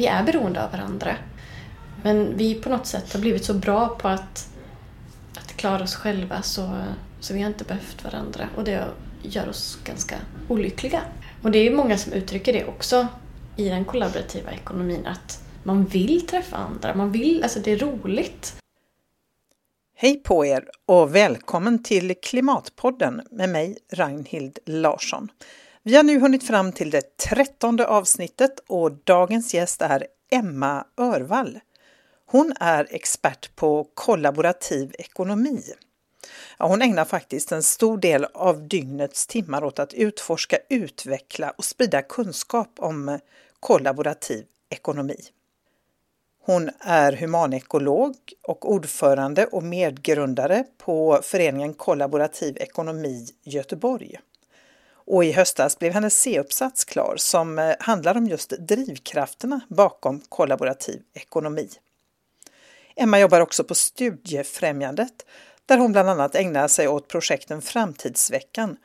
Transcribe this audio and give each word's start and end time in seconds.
vi 0.00 0.06
är 0.06 0.22
beroende 0.22 0.64
av 0.64 0.72
varandra. 0.72 1.16
Men 2.02 2.36
vi 2.36 2.54
på 2.54 2.68
något 2.68 2.86
sätt 2.86 3.12
har 3.12 3.20
blivit 3.20 3.44
så 3.44 3.54
bra 3.54 3.88
på 3.88 4.08
att, 4.08 4.48
att 5.36 5.56
klara 5.56 5.82
oss 5.82 5.94
själva 5.94 6.42
så, 6.42 6.82
så 7.20 7.34
vi 7.34 7.40
har 7.40 7.48
inte 7.48 7.64
behövt 7.64 8.04
varandra 8.04 8.48
och 8.56 8.64
det 8.64 8.84
gör 9.22 9.48
oss 9.48 9.78
ganska 9.84 10.16
olyckliga. 10.48 11.02
Och 11.42 11.50
det 11.50 11.58
är 11.58 11.70
många 11.70 11.98
som 11.98 12.12
uttrycker 12.12 12.52
det 12.52 12.64
också 12.64 13.06
i 13.56 13.68
den 13.68 13.84
kollaborativa 13.84 14.50
ekonomin 14.52 15.06
att 15.06 15.42
man 15.64 15.84
vill 15.84 16.26
träffa 16.26 16.56
andra, 16.56 16.94
man 16.94 17.12
vill, 17.12 17.42
alltså 17.42 17.60
det 17.60 17.72
är 17.72 17.78
roligt. 17.78 18.56
Hej 19.96 20.22
på 20.22 20.46
er 20.46 20.64
och 20.86 21.14
välkommen 21.14 21.82
till 21.82 22.14
Klimatpodden 22.22 23.22
med 23.30 23.48
mig 23.48 23.78
Ragnhild 23.92 24.58
Larsson. 24.66 25.28
Vi 25.82 25.96
har 25.96 26.02
nu 26.02 26.18
hunnit 26.18 26.46
fram 26.46 26.72
till 26.72 26.90
det 26.90 27.16
trettonde 27.16 27.86
avsnittet 27.86 28.60
och 28.66 28.92
dagens 28.92 29.54
gäst 29.54 29.82
är 29.82 30.06
Emma 30.30 30.86
Örvall. 30.96 31.60
Hon 32.26 32.52
är 32.60 32.86
expert 32.90 33.56
på 33.56 33.86
kollaborativ 33.94 34.94
ekonomi. 34.98 35.62
Ja, 36.58 36.66
hon 36.66 36.82
ägnar 36.82 37.04
faktiskt 37.04 37.52
en 37.52 37.62
stor 37.62 37.98
del 37.98 38.24
av 38.24 38.68
dygnets 38.68 39.26
timmar 39.26 39.64
åt 39.64 39.78
att 39.78 39.94
utforska, 39.94 40.58
utveckla 40.68 41.50
och 41.50 41.64
sprida 41.64 42.02
kunskap 42.02 42.70
om 42.78 43.18
kollaborativ 43.60 44.44
ekonomi. 44.70 45.20
Hon 46.42 46.70
är 46.80 47.12
humanekolog 47.12 48.16
och 48.42 48.72
ordförande 48.72 49.46
och 49.46 49.62
medgrundare 49.62 50.64
på 50.78 51.20
föreningen 51.22 51.74
Kollaborativ 51.74 52.56
ekonomi 52.56 53.26
Göteborg. 53.42 54.20
Och 55.10 55.24
i 55.24 55.32
höstas 55.32 55.78
blev 55.78 55.92
hennes 55.92 56.20
C-uppsats 56.20 56.84
klar 56.84 57.14
som 57.16 57.58
eh, 57.58 57.74
handlar 57.80 58.16
om 58.16 58.26
just 58.26 58.50
drivkrafterna 58.50 59.60
bakom 59.68 60.20
kollaborativ 60.28 61.02
ekonomi. 61.14 61.68
Emma 62.96 63.20
jobbar 63.20 63.40
också 63.40 63.64
på 63.64 63.74
Studiefrämjandet 63.74 65.26
där 65.66 65.78
hon 65.78 65.92
bland 65.92 66.08
annat 66.08 66.34
ägnar 66.34 66.68
sig 66.68 66.88
åt 66.88 67.08
projekten 67.08 67.62
Framtidsveckan 67.62 68.76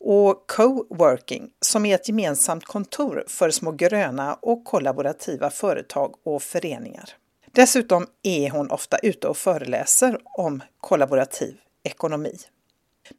och 0.00 0.46
Coworking 0.46 1.50
som 1.60 1.86
är 1.86 1.94
ett 1.94 2.08
gemensamt 2.08 2.64
kontor 2.64 3.24
för 3.26 3.50
små 3.50 3.72
gröna 3.72 4.34
och 4.34 4.64
kollaborativa 4.64 5.50
företag 5.50 6.14
och 6.24 6.42
föreningar. 6.42 7.10
Dessutom 7.52 8.06
är 8.22 8.50
hon 8.50 8.70
ofta 8.70 8.98
ute 8.98 9.28
och 9.28 9.36
föreläser 9.36 10.18
om 10.24 10.62
kollaborativ 10.80 11.56
ekonomi. 11.82 12.38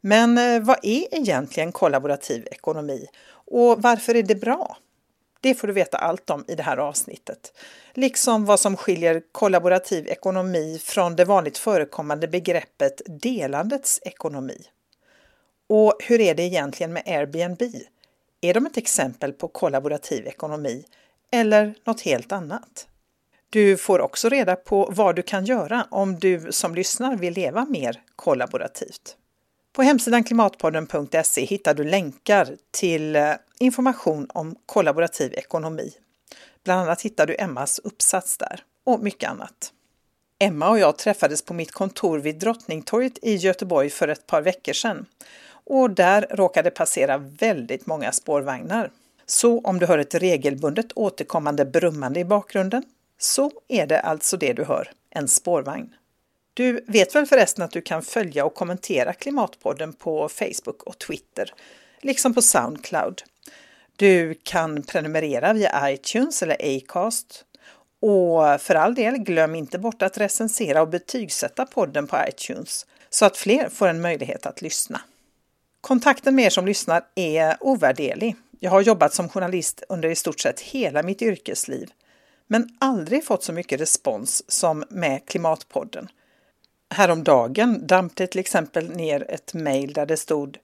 Men 0.00 0.38
eh, 0.38 0.62
vad 0.62 0.78
är 0.82 1.14
egentligen 1.14 1.72
kollaborativ 1.72 2.48
ekonomi 2.50 3.06
och 3.28 3.82
varför 3.82 4.14
är 4.14 4.22
det 4.22 4.34
bra? 4.34 4.76
Det 5.40 5.54
får 5.54 5.66
du 5.66 5.72
veta 5.72 5.98
allt 5.98 6.30
om 6.30 6.44
i 6.48 6.54
det 6.54 6.62
här 6.62 6.76
avsnittet. 6.76 7.52
Liksom 7.94 8.44
vad 8.44 8.60
som 8.60 8.76
skiljer 8.76 9.22
kollaborativ 9.32 10.08
ekonomi 10.08 10.80
från 10.82 11.16
det 11.16 11.24
vanligt 11.24 11.58
förekommande 11.58 12.28
begreppet 12.28 13.02
delandets 13.06 14.00
ekonomi. 14.02 14.62
Och 15.68 15.94
hur 16.04 16.20
är 16.20 16.34
det 16.34 16.42
egentligen 16.42 16.92
med 16.92 17.02
Airbnb? 17.06 17.62
Är 18.40 18.54
de 18.54 18.66
ett 18.66 18.76
exempel 18.76 19.32
på 19.32 19.48
kollaborativ 19.48 20.26
ekonomi 20.26 20.84
eller 21.32 21.74
något 21.84 22.00
helt 22.00 22.32
annat? 22.32 22.88
Du 23.50 23.76
får 23.76 24.00
också 24.00 24.28
reda 24.28 24.56
på 24.56 24.88
vad 24.90 25.16
du 25.16 25.22
kan 25.22 25.44
göra 25.44 25.86
om 25.90 26.18
du 26.18 26.52
som 26.52 26.74
lyssnar 26.74 27.16
vill 27.16 27.34
leva 27.34 27.64
mer 27.64 28.02
kollaborativt. 28.16 29.16
På 29.76 29.82
hemsidan 29.82 30.24
klimatpodden.se 30.24 31.44
hittar 31.44 31.74
du 31.74 31.84
länkar 31.84 32.56
till 32.70 33.16
eh, 33.16 33.32
information 33.58 34.26
om 34.34 34.56
kollaborativ 34.66 35.34
ekonomi. 35.34 35.92
Bland 36.64 36.80
annat 36.80 37.02
hittar 37.02 37.26
du 37.26 37.36
Emmas 37.38 37.78
uppsats 37.78 38.38
där 38.38 38.62
och 38.84 39.00
mycket 39.00 39.30
annat. 39.30 39.72
Emma 40.38 40.70
och 40.70 40.78
jag 40.78 40.98
träffades 40.98 41.42
på 41.42 41.54
mitt 41.54 41.72
kontor 41.72 42.18
vid 42.18 42.38
Drottningtorget 42.38 43.18
i 43.22 43.34
Göteborg 43.34 43.90
för 43.90 44.08
ett 44.08 44.26
par 44.26 44.42
veckor 44.42 44.72
sedan 44.72 45.06
och 45.48 45.90
där 45.90 46.26
råkade 46.30 46.70
passera 46.70 47.18
väldigt 47.18 47.86
många 47.86 48.12
spårvagnar. 48.12 48.90
Så 49.26 49.60
om 49.60 49.78
du 49.78 49.86
hör 49.86 49.98
ett 49.98 50.14
regelbundet 50.14 50.92
återkommande 50.94 51.64
brummande 51.64 52.20
i 52.20 52.24
bakgrunden 52.24 52.82
så 53.18 53.50
är 53.68 53.86
det 53.86 54.00
alltså 54.00 54.36
det 54.36 54.52
du 54.52 54.64
hör, 54.64 54.92
en 55.10 55.28
spårvagn. 55.28 55.94
Du 56.56 56.84
vet 56.86 57.14
väl 57.14 57.26
förresten 57.26 57.64
att 57.64 57.70
du 57.70 57.80
kan 57.80 58.02
följa 58.02 58.44
och 58.44 58.54
kommentera 58.54 59.12
Klimatpodden 59.12 59.92
på 59.92 60.28
Facebook 60.28 60.82
och 60.82 60.98
Twitter, 60.98 61.54
liksom 62.00 62.34
på 62.34 62.42
Soundcloud. 62.42 63.22
Du 63.96 64.34
kan 64.42 64.82
prenumerera 64.82 65.52
via 65.52 65.90
iTunes 65.90 66.42
eller 66.42 66.76
Acast. 66.76 67.44
Och 68.00 68.60
för 68.60 68.74
all 68.74 68.94
del, 68.94 69.18
glöm 69.18 69.54
inte 69.54 69.78
bort 69.78 70.02
att 70.02 70.18
recensera 70.18 70.82
och 70.82 70.88
betygsätta 70.88 71.66
podden 71.66 72.06
på 72.06 72.16
iTunes 72.28 72.86
så 73.10 73.24
att 73.24 73.36
fler 73.36 73.68
får 73.68 73.88
en 73.88 74.00
möjlighet 74.00 74.46
att 74.46 74.62
lyssna. 74.62 75.00
Kontakten 75.80 76.34
med 76.34 76.44
er 76.44 76.50
som 76.50 76.66
lyssnar 76.66 77.04
är 77.14 77.56
ovärderlig. 77.60 78.36
Jag 78.60 78.70
har 78.70 78.80
jobbat 78.80 79.14
som 79.14 79.28
journalist 79.28 79.82
under 79.88 80.08
i 80.08 80.14
stort 80.14 80.40
sett 80.40 80.60
hela 80.60 81.02
mitt 81.02 81.22
yrkesliv, 81.22 81.90
men 82.46 82.68
aldrig 82.80 83.24
fått 83.24 83.44
så 83.44 83.52
mycket 83.52 83.80
respons 83.80 84.50
som 84.50 84.84
med 84.90 85.26
Klimatpodden. 85.26 86.08
Häromdagen 86.94 87.86
damp 87.86 88.16
det 88.16 88.26
till 88.26 88.40
exempel 88.40 88.90
ner 88.90 89.30
ett 89.30 89.54
mejl 89.54 89.92
där 89.92 90.06
det 90.06 90.16
stod 90.16 90.58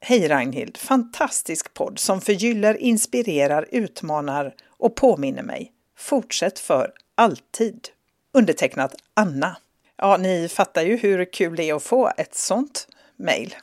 Hej 0.00 0.28
Ragnhild! 0.28 0.76
Fantastisk 0.76 1.74
podd 1.74 1.98
som 1.98 2.20
förgyller, 2.20 2.76
inspirerar, 2.76 3.66
utmanar 3.70 4.54
och 4.68 4.96
påminner 4.96 5.42
mig. 5.42 5.72
Fortsätt 5.98 6.58
för 6.58 6.92
alltid! 7.14 7.88
Undertecknat 8.32 8.94
Anna. 9.14 9.56
Ja, 9.96 10.16
ni 10.16 10.48
fattar 10.48 10.82
ju 10.82 10.96
hur 10.96 11.32
kul 11.32 11.56
det 11.56 11.64
är 11.64 11.74
att 11.74 11.82
få 11.82 12.12
ett 12.16 12.34
sånt 12.34 12.88
mejl. 13.16 13.54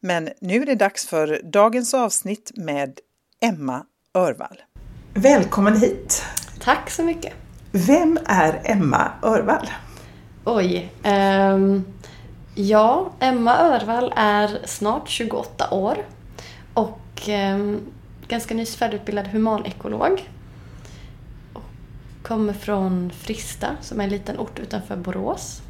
Men 0.00 0.28
nu 0.40 0.62
är 0.62 0.66
det 0.66 0.74
dags 0.74 1.06
för 1.06 1.40
dagens 1.44 1.94
avsnitt 1.94 2.52
med 2.54 3.00
Emma 3.40 3.86
Örvall. 4.14 4.62
Välkommen 5.14 5.76
hit! 5.80 6.22
Tack 6.60 6.90
så 6.90 7.02
mycket! 7.02 7.32
Vem 7.72 8.18
är 8.26 8.60
Emma 8.64 9.12
Örvall? 9.22 9.68
Oj. 10.48 10.92
Um, 11.04 11.84
ja, 12.54 13.10
Emma 13.20 13.58
Örvall 13.58 14.12
är 14.16 14.58
snart 14.64 15.08
28 15.08 15.70
år 15.70 15.96
och 16.74 17.28
um, 17.28 17.80
ganska 18.28 18.54
nyss 18.54 18.76
färdigutbildad 18.76 19.26
humanekolog. 19.26 20.30
Och 21.52 21.62
kommer 22.22 22.52
från 22.52 23.10
Frista 23.10 23.76
som 23.80 24.00
är 24.00 24.04
en 24.04 24.10
liten 24.10 24.38
ort 24.38 24.58
utanför 24.58 24.96
Borås 24.96 25.62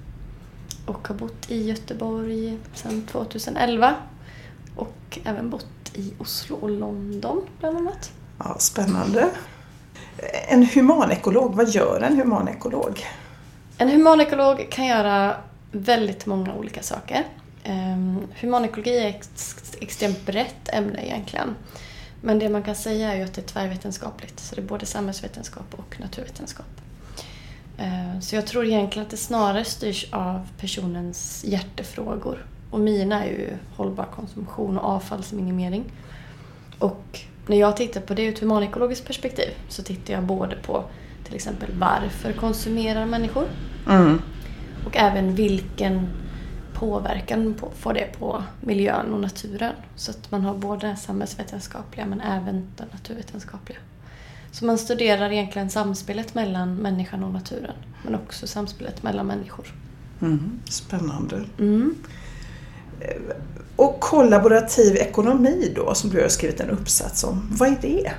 och 0.86 1.08
har 1.08 1.14
bott 1.14 1.50
i 1.50 1.68
Göteborg 1.68 2.58
sedan 2.74 3.06
2011 3.12 3.94
och 4.76 5.18
även 5.24 5.50
bott 5.50 5.92
i 5.94 6.12
Oslo 6.18 6.56
och 6.56 6.70
London 6.70 7.42
bland 7.60 7.76
annat. 7.76 8.12
Ja, 8.38 8.56
spännande. 8.58 9.30
En 10.48 10.66
humanekolog, 10.66 11.54
vad 11.54 11.68
gör 11.68 12.00
en 12.00 12.16
humanekolog? 12.16 13.04
En 13.78 13.88
humanekolog 13.88 14.66
kan 14.70 14.86
göra 14.86 15.36
väldigt 15.72 16.26
många 16.26 16.54
olika 16.54 16.82
saker. 16.82 17.24
Ehm, 17.64 18.28
humanekologi 18.40 18.98
är 18.98 19.08
ett 19.08 19.76
extremt 19.80 20.26
brett 20.26 20.68
ämne 20.68 21.06
egentligen. 21.06 21.54
Men 22.20 22.38
det 22.38 22.48
man 22.48 22.62
kan 22.62 22.74
säga 22.74 23.12
är 23.12 23.16
ju 23.16 23.22
att 23.22 23.34
det 23.34 23.40
är 23.40 23.46
tvärvetenskapligt. 23.46 24.40
Så 24.40 24.54
det 24.54 24.60
är 24.60 24.66
både 24.66 24.86
samhällsvetenskap 24.86 25.74
och 25.76 26.00
naturvetenskap. 26.00 26.66
Ehm, 27.78 28.22
så 28.22 28.36
jag 28.36 28.46
tror 28.46 28.64
egentligen 28.64 29.06
att 29.06 29.10
det 29.10 29.16
snarare 29.16 29.64
styrs 29.64 30.12
av 30.12 30.48
personens 30.58 31.44
hjärtefrågor. 31.48 32.46
Och 32.70 32.80
mina 32.80 33.24
är 33.24 33.28
ju 33.28 33.56
hållbar 33.76 34.04
konsumtion 34.14 34.78
och 34.78 34.90
avfallsminimering. 34.90 35.84
Och 36.78 37.20
när 37.46 37.56
jag 37.56 37.76
tittar 37.76 38.00
på 38.00 38.14
det 38.14 38.22
ur 38.22 38.32
ett 38.32 38.38
humanekologiskt 38.38 39.06
perspektiv 39.06 39.50
så 39.68 39.82
tittar 39.82 40.14
jag 40.14 40.22
både 40.22 40.56
på 40.56 40.84
till 41.26 41.34
exempel 41.34 41.70
varför 41.78 42.32
konsumerar 42.32 43.06
människor? 43.06 43.46
Mm. 43.88 44.20
Och 44.86 44.96
även 44.96 45.34
vilken 45.34 46.08
påverkan 46.74 47.54
på, 47.54 47.70
får 47.78 47.94
det 47.94 48.18
på 48.18 48.42
miljön 48.60 49.14
och 49.14 49.20
naturen. 49.20 49.72
Så 49.96 50.10
att 50.10 50.30
man 50.30 50.42
har 50.42 50.54
både 50.54 50.96
samhällsvetenskapliga 50.96 52.06
men 52.06 52.20
även 52.20 52.66
den 52.76 52.86
naturvetenskapliga. 52.92 53.78
Så 54.52 54.64
man 54.64 54.78
studerar 54.78 55.32
egentligen 55.32 55.70
samspelet 55.70 56.34
mellan 56.34 56.76
människan 56.76 57.24
och 57.24 57.32
naturen 57.32 57.74
men 58.04 58.14
också 58.14 58.46
samspelet 58.46 59.02
mellan 59.02 59.26
människor. 59.26 59.66
Mm, 60.20 60.60
spännande. 60.68 61.44
Mm. 61.58 61.94
Och 63.76 64.00
kollaborativ 64.00 64.96
ekonomi 64.96 65.72
då, 65.76 65.94
som 65.94 66.10
du 66.10 66.22
har 66.22 66.28
skrivit 66.28 66.60
en 66.60 66.70
uppsats 66.70 67.24
om. 67.24 67.48
Vad 67.50 67.68
är 67.68 67.78
det? 67.82 68.12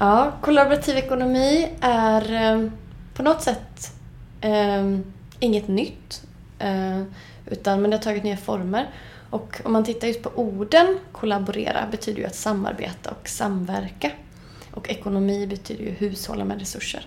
Ja, 0.00 0.32
kollaborativ 0.40 0.96
ekonomi 0.96 1.68
är 1.80 2.32
eh, 2.32 2.70
på 3.14 3.22
något 3.22 3.42
sätt 3.42 3.92
eh, 4.40 4.98
inget 5.40 5.68
nytt. 5.68 6.22
Eh, 6.58 7.02
utan, 7.46 7.82
men 7.82 7.90
det 7.90 7.96
har 7.96 8.02
tagit 8.02 8.24
nya 8.24 8.36
former. 8.36 8.90
Och 9.30 9.60
om 9.64 9.72
man 9.72 9.84
tittar 9.84 10.08
just 10.08 10.22
på 10.22 10.30
orden 10.34 10.98
kollaborera 11.12 11.86
betyder 11.90 12.18
ju 12.18 12.26
att 12.26 12.34
samarbeta 12.34 13.10
och 13.10 13.28
samverka. 13.28 14.10
Och 14.74 14.90
ekonomi 14.90 15.46
betyder 15.46 15.84
ju 15.84 15.90
hushålla 15.90 16.44
med 16.44 16.58
resurser. 16.58 17.06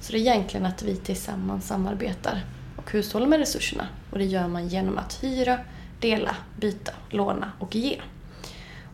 Så 0.00 0.12
det 0.12 0.18
är 0.18 0.20
egentligen 0.20 0.66
att 0.66 0.82
vi 0.82 0.96
tillsammans 0.96 1.66
samarbetar 1.66 2.44
och 2.76 2.92
hushållar 2.92 3.26
med 3.26 3.38
resurserna. 3.38 3.88
Och 4.10 4.18
det 4.18 4.24
gör 4.24 4.48
man 4.48 4.68
genom 4.68 4.98
att 4.98 5.24
hyra, 5.24 5.58
dela, 6.00 6.36
byta, 6.56 6.92
låna 7.10 7.52
och 7.58 7.76
ge. 7.76 8.00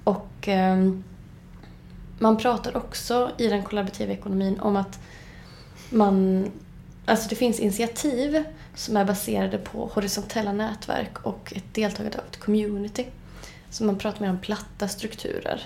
Och 0.04 0.48
eh, 0.48 0.76
man 2.18 2.36
pratar 2.36 2.76
också 2.76 3.30
i 3.38 3.48
den 3.48 3.62
kollaborativa 3.62 4.12
ekonomin 4.12 4.60
om 4.60 4.76
att 4.76 4.98
man, 5.90 6.44
alltså 7.06 7.28
det 7.28 7.36
finns 7.36 7.60
initiativ 7.60 8.44
som 8.74 8.96
är 8.96 9.04
baserade 9.04 9.58
på 9.58 9.90
horisontella 9.94 10.52
nätverk 10.52 11.26
och 11.26 11.52
ett 11.56 11.74
deltagande 11.74 12.18
av 12.18 12.24
ett 12.24 12.40
community. 12.40 13.06
Så 13.70 13.84
man 13.84 13.98
pratar 13.98 14.20
mer 14.20 14.30
om 14.30 14.38
platta 14.38 14.88
strukturer. 14.88 15.62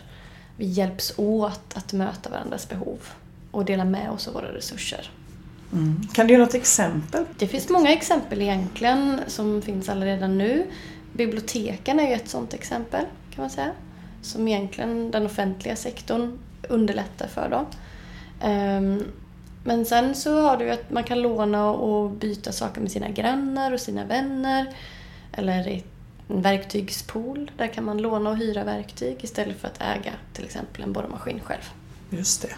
Vi 0.56 0.66
hjälps 0.66 1.12
åt 1.16 1.76
att 1.76 1.92
möta 1.92 2.30
varandras 2.30 2.68
behov 2.68 2.98
och 3.50 3.64
dela 3.64 3.84
med 3.84 4.10
oss 4.10 4.28
av 4.28 4.34
våra 4.34 4.54
resurser. 4.54 5.10
Mm. 5.72 6.08
Kan 6.12 6.26
du 6.26 6.32
ge 6.32 6.38
något 6.38 6.54
exempel? 6.54 7.24
Det 7.38 7.46
finns 7.46 7.68
många 7.68 7.92
exempel 7.92 8.42
egentligen 8.42 9.20
som 9.26 9.62
finns 9.62 9.88
redan 9.88 10.38
nu. 10.38 10.66
Biblioteken 11.12 12.00
är 12.00 12.08
ju 12.08 12.14
ett 12.14 12.28
sådant 12.28 12.54
exempel 12.54 13.04
kan 13.34 13.42
man 13.42 13.50
säga. 13.50 13.72
Som 14.22 14.48
egentligen 14.48 15.10
den 15.10 15.26
offentliga 15.26 15.76
sektorn 15.76 16.38
underlättar 16.68 17.26
för. 17.26 17.48
Då. 17.48 17.66
Um, 18.48 19.04
men 19.64 19.86
sen 19.86 20.14
så 20.14 20.40
har 20.40 20.56
du 20.56 20.70
att 20.70 20.90
man 20.90 21.04
kan 21.04 21.22
låna 21.22 21.70
och 21.70 22.10
byta 22.10 22.52
saker 22.52 22.80
med 22.80 22.90
sina 22.90 23.08
grannar 23.08 23.72
och 23.72 23.80
sina 23.80 24.04
vänner. 24.04 24.74
Eller 25.32 25.68
i 25.68 25.84
en 26.28 26.42
verktygspool. 26.42 27.50
Där 27.56 27.66
kan 27.66 27.84
man 27.84 27.98
låna 27.98 28.30
och 28.30 28.36
hyra 28.36 28.64
verktyg 28.64 29.24
istället 29.24 29.60
för 29.60 29.68
att 29.68 29.80
äga 29.80 30.12
till 30.32 30.44
exempel 30.44 30.82
en 30.82 30.92
borrmaskin 30.92 31.40
själv. 31.44 31.70
Just 32.10 32.42
det. 32.42 32.54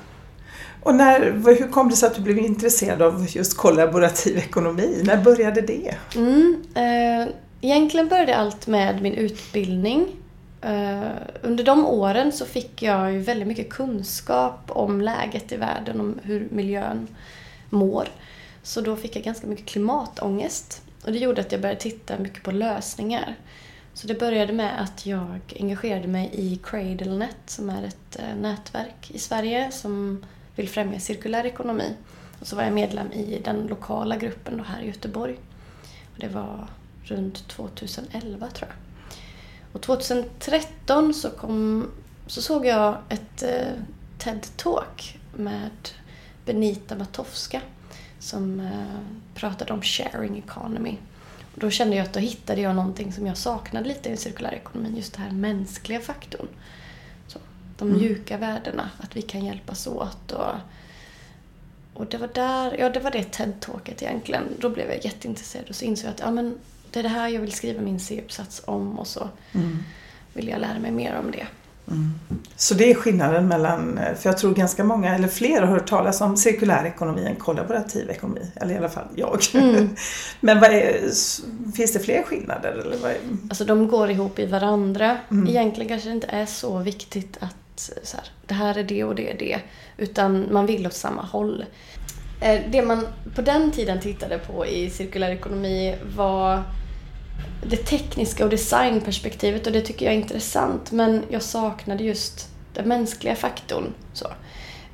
Och 0.83 0.95
när, 0.95 1.21
hur 1.59 1.69
kom 1.69 1.89
det 1.89 1.97
sig 1.97 2.07
att 2.07 2.15
du 2.15 2.23
blev 2.23 2.39
intresserad 2.39 3.03
av 3.03 3.27
just 3.29 3.57
kollaborativ 3.57 4.39
ekonomi? 4.39 5.03
När 5.05 5.17
började 5.23 5.61
det? 5.61 5.95
Mm, 6.17 6.63
eh, 6.75 7.35
egentligen 7.61 8.09
började 8.09 8.37
allt 8.37 8.67
med 8.67 9.03
min 9.03 9.15
utbildning. 9.15 10.07
Eh, 10.63 11.11
under 11.43 11.65
de 11.65 11.87
åren 11.87 12.33
så 12.33 12.47
fick 12.47 12.83
jag 12.83 13.13
ju 13.13 13.19
väldigt 13.19 13.49
mycket 13.49 13.71
kunskap 13.71 14.61
om 14.69 15.01
läget 15.01 15.53
i 15.53 15.57
världen, 15.57 16.01
om 16.01 16.19
hur 16.23 16.49
miljön 16.51 17.09
mår. 17.71 18.09
Så 18.63 18.81
då 18.81 18.97
fick 18.97 19.17
jag 19.17 19.25
ganska 19.25 19.47
mycket 19.47 19.67
klimatångest. 19.67 20.83
Och 21.05 21.13
det 21.13 21.19
gjorde 21.19 21.41
att 21.41 21.53
jag 21.53 21.61
började 21.61 21.81
titta 21.81 22.19
mycket 22.19 22.43
på 22.43 22.51
lösningar. 22.51 23.37
Så 23.95 24.07
det 24.07 24.21
började 24.21 24.53
med 24.53 24.83
att 24.83 25.07
jag 25.07 25.41
engagerade 25.61 26.09
mig 26.09 26.31
i 26.33 26.61
CradleNet 26.65 27.37
som 27.47 27.71
är 27.71 27.83
ett 27.83 28.19
eh, 28.19 28.37
nätverk 28.41 29.11
i 29.11 29.19
Sverige 29.19 29.71
som 29.73 30.25
vill 30.57 30.69
främja 30.69 31.01
cirkulär 31.01 31.47
ekonomi. 31.47 31.95
Och 32.41 32.47
så 32.47 32.57
var 32.57 32.63
jag 32.63 32.73
medlem 32.73 33.13
i 33.13 33.41
den 33.45 33.67
lokala 33.67 34.17
gruppen 34.17 34.57
då 34.57 34.65
här 34.65 34.83
i 34.83 34.87
Göteborg. 34.87 35.37
Och 36.13 36.21
det 36.21 36.29
var 36.29 36.69
runt 37.05 37.49
2011 37.49 38.49
tror 38.51 38.69
jag. 38.69 38.90
Och 39.73 39.81
2013 39.81 41.15
så, 41.15 41.31
kom, 41.31 41.91
så 42.27 42.43
såg 42.43 42.67
jag 42.67 42.99
ett 43.09 43.43
eh, 43.43 43.73
TED-talk 44.19 45.19
med 45.37 45.71
Benita 46.45 46.97
Matowska 46.97 47.61
som 48.19 48.61
eh, 48.61 49.01
pratade 49.35 49.73
om 49.73 49.83
sharing 49.83 50.39
economy. 50.39 50.97
Och 51.55 51.61
då 51.61 51.71
kände 51.71 51.97
jag 51.97 52.05
att 52.05 52.13
då 52.13 52.21
hittade 52.21 52.61
jag 52.61 52.77
någonting 52.77 53.13
som 53.13 53.27
jag 53.27 53.37
saknade 53.37 53.89
lite 53.89 54.09
i 54.09 54.13
den 54.13 54.19
cirkulära 54.19 54.55
ekonomin, 54.55 54.97
just 54.97 55.13
den 55.13 55.23
här 55.23 55.33
mänskliga 55.33 56.01
faktorn. 56.01 56.49
Så, 57.27 57.39
de 57.79 57.89
mm. 57.89 58.01
mjuka 58.01 58.39
värdena, 58.39 58.91
att 58.99 59.17
vi 59.17 59.23
kan 59.23 59.45
hjälpas 59.45 59.87
åt. 59.87 60.33
Och, 60.33 60.55
och 61.95 62.07
det 62.07 62.19
var 62.19 62.31
där, 62.35 62.77
ja 62.79 62.91
det 62.91 63.01
var 63.01 63.11
det 63.11 63.33
TED-talket 63.33 64.03
egentligen. 64.03 64.45
Då 64.59 64.71
blev 64.71 64.91
jag 64.91 65.05
jätteintresserad 65.05 65.69
och 65.69 65.75
så 65.75 65.85
insåg 65.85 66.07
jag 66.07 66.15
att 66.15 66.21
ja, 66.21 66.31
men 66.31 66.59
det 66.91 66.99
är 66.99 67.03
det 67.03 67.09
här 67.09 67.29
jag 67.29 67.41
vill 67.41 67.53
skriva 67.53 67.83
min 67.83 68.01
C-uppsats 68.01 68.63
om 68.65 68.99
och 68.99 69.07
så 69.07 69.29
mm. 69.53 69.79
vill 70.33 70.49
jag 70.49 70.61
lära 70.61 70.79
mig 70.79 70.91
mer 70.91 71.17
om 71.25 71.31
det. 71.31 71.47
Mm. 71.91 72.15
Så 72.57 72.75
det 72.75 72.91
är 72.91 72.95
skillnaden 72.95 73.49
mellan, 73.49 74.01
för 74.19 74.29
jag 74.29 74.39
tror 74.39 74.55
ganska 74.55 74.85
många, 74.85 75.15
eller 75.15 75.29
fler 75.29 75.61
har 75.61 75.69
hört 75.69 75.89
talas 75.89 76.21
om 76.21 76.37
cirkulär 76.37 76.85
ekonomi 76.85 77.27
än 77.27 77.37
kollaborativ 77.37 78.11
ekonomi. 78.11 78.41
Eller 78.57 78.75
i 78.75 78.79
alla 78.79 78.89
fall 78.89 79.07
jag. 79.15 79.41
Mm. 79.55 79.89
Men 80.41 80.59
är, 80.59 81.01
finns 81.73 81.93
det 81.93 82.01
fler 82.01 82.23
skillnader? 82.23 82.73
Eller 82.73 82.97
vad 82.97 83.11
är... 83.11 83.19
Alltså 83.49 83.65
de 83.65 83.89
går 83.89 84.11
ihop 84.11 84.39
i 84.39 84.47
varandra. 84.47 85.19
Mm. 85.31 85.49
Egentligen 85.49 85.89
kanske 85.89 86.09
det 86.09 86.15
inte 86.15 86.27
är 86.27 86.47
så 86.47 86.79
viktigt 86.79 87.37
att 87.41 87.91
så 88.03 88.17
här, 88.17 88.27
det 88.47 88.55
här 88.55 88.79
är 88.79 88.85
det 88.85 89.05
och 89.05 89.15
det 89.15 89.31
är 89.31 89.39
det. 89.39 89.61
Utan 89.97 90.49
man 90.53 90.67
vill 90.67 90.87
åt 90.87 90.95
samma 90.95 91.23
håll. 91.23 91.65
Eh, 92.41 92.61
det 92.71 92.83
man 92.83 93.07
på 93.35 93.43
den 93.43 93.71
tiden 93.71 94.01
tittade 94.01 94.39
på 94.39 94.67
i 94.67 94.91
cirkulär 94.91 95.31
ekonomi 95.31 95.97
var 96.17 96.63
det 97.63 97.77
tekniska 97.77 98.45
och 98.45 98.51
designperspektivet 98.51 99.67
och 99.67 99.73
det 99.73 99.81
tycker 99.81 100.07
jag 100.07 100.15
är 100.15 100.19
intressant 100.19 100.93
men 100.93 101.25
jag 101.29 101.43
saknade 101.43 102.05
just 102.05 102.49
den 102.75 102.89
mänskliga 102.89 103.37
faktorn. 103.37 103.95
Så. 104.13 104.27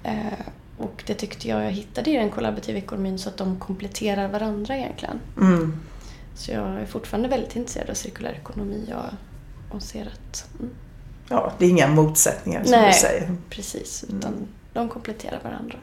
Eh, 0.04 0.46
och 0.78 1.04
det 1.06 1.14
tyckte 1.14 1.48
jag 1.48 1.64
jag 1.64 1.70
hittade 1.70 2.10
i 2.10 2.16
den 2.16 2.30
kollaborativa 2.30 2.78
ekonomin 2.78 3.18
så 3.18 3.28
att 3.28 3.36
de 3.36 3.58
kompletterar 3.58 4.28
varandra 4.28 4.76
egentligen. 4.76 5.20
Mm. 5.36 5.80
Så 6.34 6.52
jag 6.52 6.80
är 6.80 6.86
fortfarande 6.86 7.28
väldigt 7.28 7.56
intresserad 7.56 7.90
av 7.90 7.94
cirkulär 7.94 8.32
ekonomi 8.32 8.94
och, 8.94 9.76
och 9.76 9.82
ser 9.82 10.02
att... 10.06 10.48
Mm. 10.60 10.70
Ja, 11.28 11.52
det 11.58 11.66
är 11.66 11.70
inga 11.70 11.88
motsättningar 11.88 12.62
som 12.64 12.70
Nej, 12.70 12.92
du 12.92 12.98
säger. 12.98 13.36
precis. 13.50 14.04
Utan 14.08 14.32
mm. 14.32 14.46
de 14.72 14.88
kompletterar 14.88 15.40
varandra. 15.44 15.78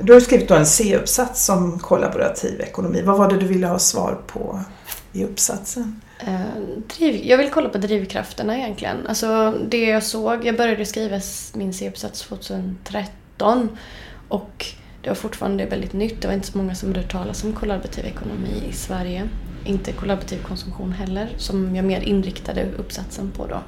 Du 0.00 0.12
har 0.12 0.20
skrivit 0.20 0.50
en 0.50 0.66
C-uppsats 0.66 1.48
om 1.48 1.78
kollaborativ 1.78 2.60
ekonomi. 2.60 3.02
Vad 3.02 3.18
var 3.18 3.30
det 3.30 3.38
du 3.38 3.46
ville 3.46 3.66
ha 3.66 3.78
svar 3.78 4.18
på 4.26 4.60
i 5.12 5.24
uppsatsen? 5.24 6.00
Eh, 6.18 7.16
jag 7.22 7.38
vill 7.38 7.50
kolla 7.50 7.68
på 7.68 7.78
drivkrafterna 7.78 8.58
egentligen. 8.58 9.06
Alltså 9.06 9.54
det 9.68 9.84
jag 9.84 10.02
såg, 10.02 10.44
jag 10.44 10.56
började 10.56 10.86
skriva 10.86 11.20
min 11.54 11.72
C-uppsats 11.72 12.20
2013 12.20 13.78
och 14.28 14.66
det 15.02 15.08
var 15.08 15.14
fortfarande 15.14 15.66
väldigt 15.66 15.92
nytt. 15.92 16.22
Det 16.22 16.28
var 16.28 16.34
inte 16.34 16.46
så 16.46 16.58
många 16.58 16.74
som 16.74 16.88
hade 16.88 17.00
hört 17.00 17.12
talas 17.12 17.44
om 17.44 17.52
kollaborativ 17.52 18.04
ekonomi 18.04 18.62
i 18.70 18.72
Sverige. 18.72 19.28
Inte 19.64 19.92
kollaborativ 19.92 20.42
konsumtion 20.42 20.92
heller, 20.92 21.34
som 21.36 21.76
jag 21.76 21.84
mer 21.84 22.00
inriktade 22.00 22.66
uppsatsen 22.78 23.30
på 23.30 23.46
då. 23.46 23.60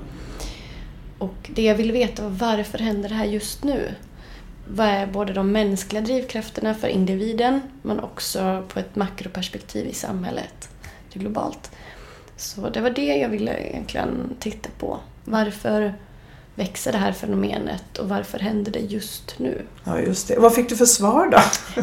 Och 1.19 1.51
det 1.55 1.63
jag 1.63 1.75
ville 1.75 1.93
veta 1.93 2.23
var 2.23 2.31
varför 2.31 2.79
händer 2.79 3.09
det 3.09 3.15
här 3.15 3.25
just 3.25 3.65
nu? 3.65 3.95
Vad 4.75 4.87
är 4.87 5.07
både 5.07 5.33
de 5.33 5.53
mänskliga 5.53 6.03
drivkrafterna 6.03 6.75
för 6.75 6.89
individen 6.89 7.61
men 7.83 8.01
också 8.01 8.65
på 8.69 8.79
ett 8.79 8.97
makroperspektiv 8.97 9.87
i 9.87 9.95
samhället, 9.95 10.69
globalt. 11.13 11.71
Så 12.37 12.69
det 12.69 12.81
var 12.81 12.91
det 12.91 13.17
jag 13.17 13.29
ville 13.29 13.69
egentligen 13.69 14.37
titta 14.41 14.69
på. 14.79 14.99
Varför 15.25 15.95
växer 16.55 16.93
det 16.93 16.99
här 16.99 17.13
fenomenet 17.13 17.99
och 17.99 18.09
varför 18.09 18.39
händer 18.39 18.73
det 18.73 18.79
just 18.79 19.39
nu? 19.39 19.63
Ja, 19.85 20.01
just 20.01 20.29
det. 20.29 20.39
Vad 20.39 20.55
fick 20.55 20.69
du 20.69 20.77
för 20.77 20.87
svar 20.87 21.31
då? 21.31 21.39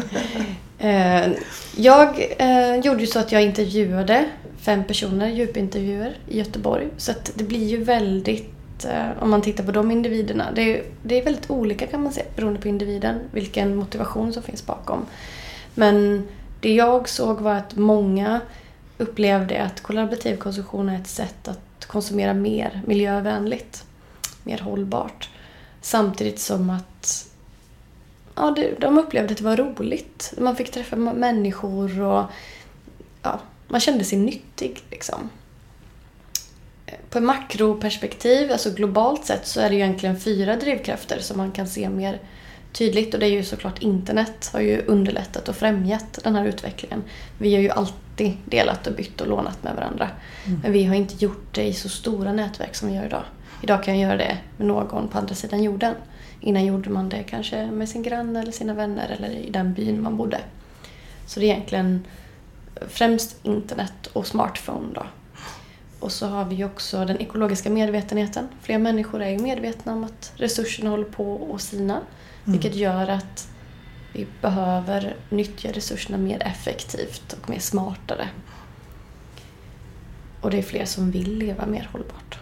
Eh, 0.80 1.32
jag 1.76 2.34
eh, 2.38 2.76
gjorde 2.76 3.00
ju 3.00 3.06
så 3.06 3.18
att 3.18 3.32
jag 3.32 3.42
intervjuade 3.42 4.28
fem 4.60 4.84
personer, 4.84 5.28
djupintervjuer 5.28 6.16
i 6.28 6.38
Göteborg. 6.38 6.88
Så 6.96 7.10
att 7.10 7.30
det 7.34 7.44
blir 7.44 7.66
ju 7.66 7.84
väldigt 7.84 8.57
Eh, 8.84 9.22
om 9.22 9.30
man 9.30 9.42
tittar 9.42 9.64
på 9.64 9.72
de 9.72 9.90
individerna, 9.90 10.52
det 10.54 10.62
är, 10.62 10.84
det 11.02 11.18
är 11.18 11.24
väldigt 11.24 11.50
olika 11.50 11.86
kan 11.86 12.02
man 12.02 12.12
säga 12.12 12.26
beroende 12.36 12.60
på 12.60 12.68
individen, 12.68 13.20
vilken 13.30 13.76
motivation 13.76 14.32
som 14.32 14.42
finns 14.42 14.66
bakom. 14.66 15.06
Men 15.74 16.28
det 16.60 16.74
jag 16.74 17.08
såg 17.08 17.40
var 17.40 17.54
att 17.54 17.76
många 17.76 18.40
upplevde 18.98 19.62
att 19.62 19.80
kollaborativ 19.80 20.36
konsumtion 20.36 20.88
är 20.88 21.00
ett 21.00 21.08
sätt 21.08 21.48
att 21.48 21.86
konsumera 21.86 22.34
mer 22.34 22.82
miljövänligt, 22.86 23.84
mer 24.42 24.58
hållbart. 24.58 25.28
Samtidigt 25.80 26.40
som 26.40 26.70
att 26.70 27.28
ja, 28.34 28.56
de 28.78 28.98
upplevde 28.98 29.32
att 29.32 29.38
det 29.38 29.44
var 29.44 29.56
roligt. 29.56 30.34
Man 30.38 30.56
fick 30.56 30.70
träffa 30.70 30.96
människor 30.96 32.00
och 32.00 32.24
ja, 33.22 33.40
man 33.68 33.80
kände 33.80 34.04
sig 34.04 34.18
nyttig. 34.18 34.82
Liksom 34.90 35.30
på 37.10 37.20
makroperspektiv, 37.20 38.52
alltså 38.52 38.70
globalt 38.70 39.24
sett, 39.24 39.46
så 39.46 39.60
är 39.60 39.68
det 39.68 39.74
ju 39.74 39.80
egentligen 39.80 40.20
fyra 40.20 40.56
drivkrafter 40.56 41.18
som 41.20 41.36
man 41.36 41.52
kan 41.52 41.66
se 41.66 41.88
mer 41.88 42.20
tydligt. 42.72 43.14
Och 43.14 43.20
det 43.20 43.26
är 43.26 43.30
ju 43.30 43.44
såklart 43.44 43.82
internet 43.82 44.50
har 44.52 44.60
ju 44.60 44.82
underlättat 44.86 45.48
och 45.48 45.56
främjat 45.56 46.18
den 46.24 46.34
här 46.34 46.44
utvecklingen. 46.44 47.02
Vi 47.38 47.54
har 47.54 47.62
ju 47.62 47.70
alltid 47.70 48.36
delat 48.44 48.86
och 48.86 48.94
bytt 48.94 49.20
och 49.20 49.28
lånat 49.28 49.62
med 49.64 49.74
varandra. 49.74 50.08
Mm. 50.46 50.60
Men 50.62 50.72
vi 50.72 50.84
har 50.84 50.94
inte 50.94 51.24
gjort 51.24 51.54
det 51.54 51.64
i 51.64 51.72
så 51.72 51.88
stora 51.88 52.32
nätverk 52.32 52.74
som 52.74 52.88
vi 52.88 52.94
gör 52.94 53.06
idag. 53.06 53.24
Idag 53.62 53.84
kan 53.84 53.98
jag 53.98 54.08
göra 54.08 54.18
det 54.18 54.38
med 54.56 54.66
någon 54.66 55.08
på 55.08 55.18
andra 55.18 55.34
sidan 55.34 55.62
jorden. 55.62 55.94
Innan 56.40 56.66
gjorde 56.66 56.90
man 56.90 57.08
det 57.08 57.22
kanske 57.22 57.66
med 57.66 57.88
sin 57.88 58.02
granne 58.02 58.40
eller 58.40 58.52
sina 58.52 58.74
vänner 58.74 59.16
eller 59.18 59.30
i 59.30 59.50
den 59.50 59.74
byn 59.74 60.02
man 60.02 60.16
bodde. 60.16 60.40
Så 61.26 61.40
det 61.40 61.46
är 61.46 61.50
egentligen 61.50 62.04
främst 62.88 63.36
internet 63.42 64.06
och 64.12 64.26
smartphone 64.26 64.94
då 64.94 65.06
och 66.00 66.12
så 66.12 66.26
har 66.26 66.44
vi 66.44 66.64
också 66.64 67.04
den 67.04 67.20
ekologiska 67.20 67.70
medvetenheten. 67.70 68.48
Fler 68.62 68.78
människor 68.78 69.22
är 69.22 69.30
ju 69.30 69.38
medvetna 69.38 69.92
om 69.92 70.04
att 70.04 70.32
resurserna 70.36 70.90
håller 70.90 71.04
på 71.04 71.50
att 71.54 71.62
sina. 71.62 71.94
Mm. 71.94 72.04
Vilket 72.44 72.74
gör 72.74 73.08
att 73.08 73.48
Vi 74.12 74.26
behöver 74.42 75.16
nyttja 75.30 75.72
resurserna 75.72 76.18
mer 76.18 76.42
effektivt 76.42 77.32
och 77.32 77.50
mer 77.50 77.58
smartare. 77.58 78.28
Och 80.40 80.50
det 80.50 80.58
är 80.58 80.62
fler 80.62 80.84
som 80.84 81.10
vill 81.10 81.38
leva 81.38 81.66
mer 81.66 81.88
hållbart. 81.92 82.38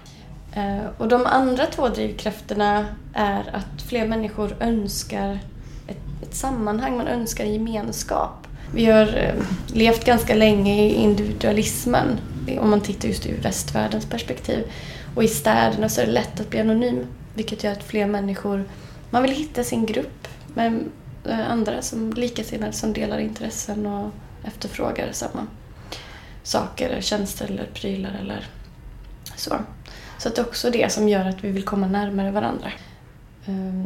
Eh, 0.52 0.86
och 0.98 1.08
de 1.08 1.26
andra 1.26 1.66
två 1.66 1.88
drivkrafterna 1.88 2.86
är 3.14 3.56
att 3.56 3.82
fler 3.88 4.08
människor 4.08 4.56
önskar 4.60 5.38
ett, 5.86 6.22
ett 6.22 6.34
sammanhang, 6.34 6.96
man 6.96 7.06
önskar 7.08 7.44
gemenskap. 7.44 8.46
Vi 8.74 8.86
har 8.86 9.16
eh, 9.16 9.34
levt 9.66 10.04
ganska 10.04 10.34
länge 10.34 10.84
i 10.84 10.94
individualismen 10.94 12.18
om 12.60 12.70
man 12.70 12.80
tittar 12.80 13.08
just 13.08 13.26
ur 13.26 13.40
västvärldens 13.40 14.06
perspektiv. 14.06 14.64
Och 15.14 15.24
i 15.24 15.28
städerna 15.28 15.88
så 15.88 16.00
är 16.00 16.06
det 16.06 16.12
lätt 16.12 16.40
att 16.40 16.50
bli 16.50 16.60
anonym 16.60 17.06
vilket 17.34 17.64
gör 17.64 17.72
att 17.72 17.82
fler 17.82 18.06
människor, 18.06 18.64
man 19.10 19.22
vill 19.22 19.32
hitta 19.32 19.64
sin 19.64 19.86
grupp 19.86 20.28
med 20.54 20.84
eh, 21.24 21.50
andra 21.50 21.82
som 21.82 22.12
likasinnade 22.12 22.72
som 22.72 22.92
delar 22.92 23.18
intressen 23.18 23.86
och 23.86 24.10
efterfrågar 24.44 25.12
samma 25.12 25.46
saker, 26.42 27.00
tjänster 27.00 27.46
eller 27.46 27.66
prylar 27.66 28.18
eller 28.20 28.46
så. 29.36 29.56
Så 30.18 30.28
det 30.28 30.38
är 30.38 30.44
också 30.44 30.70
det 30.70 30.92
som 30.92 31.08
gör 31.08 31.24
att 31.24 31.44
vi 31.44 31.50
vill 31.50 31.64
komma 31.64 31.86
närmare 31.86 32.30
varandra. 32.30 32.72
Ehm, 33.46 33.84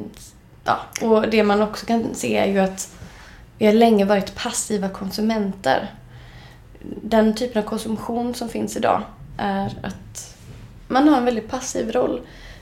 ja, 0.64 0.80
och 1.02 1.30
det 1.30 1.42
man 1.42 1.62
också 1.62 1.86
kan 1.86 2.14
se 2.14 2.36
är 2.36 2.46
ju 2.46 2.58
att 2.58 2.96
vi 3.58 3.66
har 3.66 3.72
länge 3.72 4.04
varit 4.04 4.34
passiva 4.34 4.88
konsumenter. 4.88 5.94
Den 7.02 7.34
typen 7.34 7.62
av 7.62 7.66
konsumtion 7.66 8.34
som 8.34 8.48
finns 8.48 8.76
idag 8.76 9.02
är 9.38 9.78
att 9.82 10.36
man 10.88 11.08
har 11.08 11.16
en 11.16 11.24
väldigt 11.24 11.48
passiv 11.50 11.92
roll. 11.92 12.20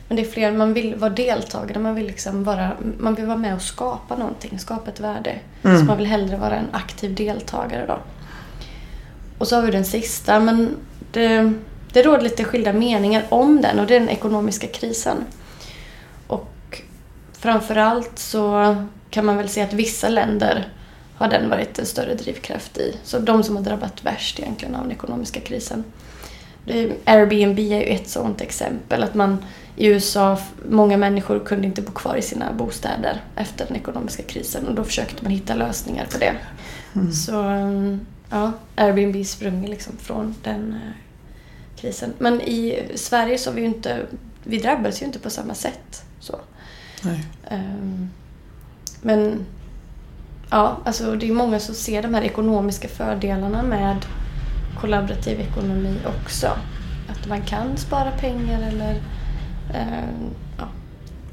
Men 0.08 0.16
det 0.16 0.22
är 0.22 0.30
fler, 0.30 0.52
man 0.52 0.74
vill 0.74 0.94
vara 0.94 1.10
deltagare, 1.10 1.78
man 1.78 1.94
vill, 1.94 2.06
liksom 2.06 2.44
vara, 2.44 2.72
man 2.98 3.14
vill 3.14 3.26
vara 3.26 3.36
med 3.36 3.54
och 3.54 3.62
skapa 3.62 4.16
någonting, 4.16 4.58
skapa 4.58 4.90
ett 4.90 5.00
värde. 5.00 5.38
Mm. 5.62 5.78
Så 5.78 5.84
man 5.84 5.96
vill 5.96 6.06
hellre 6.06 6.36
vara 6.36 6.56
en 6.56 6.68
aktiv 6.72 7.14
deltagare 7.14 7.86
då. 7.86 7.98
Och 9.38 9.48
så 9.48 9.56
har 9.56 9.62
vi 9.62 9.70
den 9.70 9.84
sista, 9.84 10.40
men 10.40 10.76
det, 11.12 11.52
det 11.92 12.02
råder 12.02 12.22
lite 12.22 12.44
skilda 12.44 12.72
meningar 12.72 13.24
om 13.28 13.60
den 13.60 13.78
och 13.78 13.86
det 13.86 13.96
är 13.96 14.00
den 14.00 14.08
ekonomiska 14.08 14.66
krisen. 14.66 15.16
Och 16.26 16.82
framförallt 17.32 18.18
så 18.18 18.76
kan 19.10 19.24
man 19.24 19.36
väl 19.36 19.48
se 19.48 19.62
att 19.62 19.72
vissa 19.72 20.08
länder 20.08 20.68
har 21.18 21.28
den 21.28 21.50
varit 21.50 21.78
en 21.78 21.86
större 21.86 22.14
drivkraft 22.14 22.78
i. 22.78 22.96
Så 23.04 23.18
de 23.18 23.42
som 23.42 23.56
har 23.56 23.62
drabbat 23.62 24.04
värst 24.04 24.40
egentligen 24.40 24.74
av 24.74 24.82
den 24.82 24.92
ekonomiska 24.92 25.40
krisen. 25.40 25.84
Airbnb 27.04 27.58
är 27.58 27.80
ju 27.80 27.84
ett 27.84 28.08
sådant 28.08 28.40
exempel. 28.40 29.02
Att 29.02 29.14
man 29.14 29.44
i 29.76 29.86
USA, 29.86 30.38
många 30.68 30.96
människor 30.96 31.40
kunde 31.40 31.66
inte 31.66 31.82
bo 31.82 31.92
kvar 31.92 32.16
i 32.16 32.22
sina 32.22 32.52
bostäder 32.52 33.22
efter 33.36 33.66
den 33.66 33.76
ekonomiska 33.76 34.22
krisen 34.22 34.66
och 34.66 34.74
då 34.74 34.84
försökte 34.84 35.22
man 35.22 35.32
hitta 35.32 35.54
lösningar 35.54 36.06
på 36.12 36.18
det. 36.18 36.34
Mm. 36.94 37.12
Så 37.12 37.32
ja, 38.30 38.52
Airbnb 38.74 39.26
sprung 39.26 39.66
liksom 39.66 39.96
från 39.96 40.34
den 40.42 40.72
eh, 40.72 40.92
krisen. 41.80 42.12
Men 42.18 42.40
i 42.40 42.88
Sverige 42.94 43.38
så 43.38 43.50
har 43.50 43.54
vi 43.54 43.60
ju 43.60 43.66
inte, 43.66 44.06
vi 44.44 44.58
drabbades 44.58 45.02
ju 45.02 45.06
inte 45.06 45.18
på 45.18 45.30
samma 45.30 45.54
sätt. 45.54 46.02
Så. 46.20 46.40
Um, 47.50 48.10
men 49.02 49.46
ja, 50.50 50.78
alltså 50.84 51.16
det 51.16 51.28
är 51.28 51.32
många 51.32 51.60
som 51.60 51.74
ser 51.74 52.02
de 52.02 52.14
här 52.14 52.22
ekonomiska 52.22 52.88
fördelarna 52.88 53.62
med 53.62 54.06
kollaborativ 54.80 55.40
ekonomi 55.40 55.96
också. 56.06 56.46
Att 57.08 57.28
man 57.28 57.42
kan 57.42 57.76
spara 57.76 58.10
pengar 58.10 58.62
eller 58.62 58.94
eh, 59.74 60.08
ja, 60.58 60.68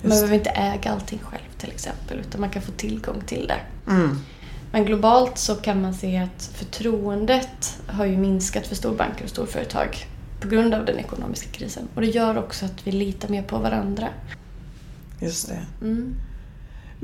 man 0.01 0.10
behöver 0.10 0.34
inte 0.36 0.50
äga 0.50 0.91
allting 0.91 1.19
själv 1.19 1.41
till 1.57 1.69
exempel 1.69 2.19
utan 2.19 2.41
man 2.41 2.50
kan 2.50 2.62
få 2.62 2.72
tillgång 2.72 3.22
till 3.25 3.48
det. 3.48 3.91
Mm. 3.91 4.17
Men 4.72 4.86
globalt 4.86 5.38
så 5.38 5.55
kan 5.55 5.81
man 5.81 5.93
se 5.93 6.17
att 6.17 6.50
förtroendet 6.53 7.79
har 7.88 8.05
ju 8.05 8.17
minskat 8.17 8.67
för 8.67 8.75
storbanker 8.75 9.24
och 9.24 9.29
storföretag 9.29 10.05
på 10.41 10.48
grund 10.48 10.74
av 10.74 10.86
den 10.86 11.00
ekonomiska 11.00 11.50
krisen. 11.50 11.88
Och 11.95 12.01
det 12.01 12.07
gör 12.07 12.38
också 12.38 12.65
att 12.65 12.88
vi 12.88 12.91
litar 12.91 13.29
mer 13.29 13.43
på 13.43 13.57
varandra. 13.57 14.07
Just 15.19 15.50
det. 15.50 15.60
Mm. 15.81 16.15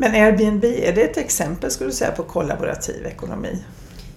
Men 0.01 0.15
Airbnb, 0.15 0.63
är 0.63 0.93
det 0.93 1.01
ett 1.01 1.17
exempel 1.17 1.71
skulle 1.71 1.89
du 1.89 1.93
säga 1.93 2.11
på 2.11 2.23
kollaborativ 2.23 3.05
ekonomi? 3.05 3.63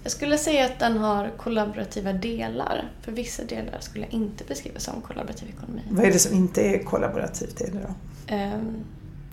Jag 0.02 0.12
skulle 0.12 0.38
säga 0.38 0.64
att 0.64 0.78
den 0.78 0.98
har 0.98 1.30
kollaborativa 1.36 2.12
delar. 2.12 2.90
För 3.02 3.12
vissa 3.12 3.44
delar 3.44 3.78
skulle 3.80 4.04
jag 4.04 4.14
inte 4.14 4.44
beskriva 4.44 4.80
som 4.80 5.00
kollaborativ 5.00 5.48
ekonomi. 5.48 5.82
Vad 5.90 6.04
är 6.04 6.12
det 6.12 6.18
som 6.18 6.34
inte 6.34 6.62
är 6.62 6.84
kollaborativt 6.84 7.60
i 7.60 7.70
det 7.70 7.78
då? 7.78 8.34
Um, 8.34 8.84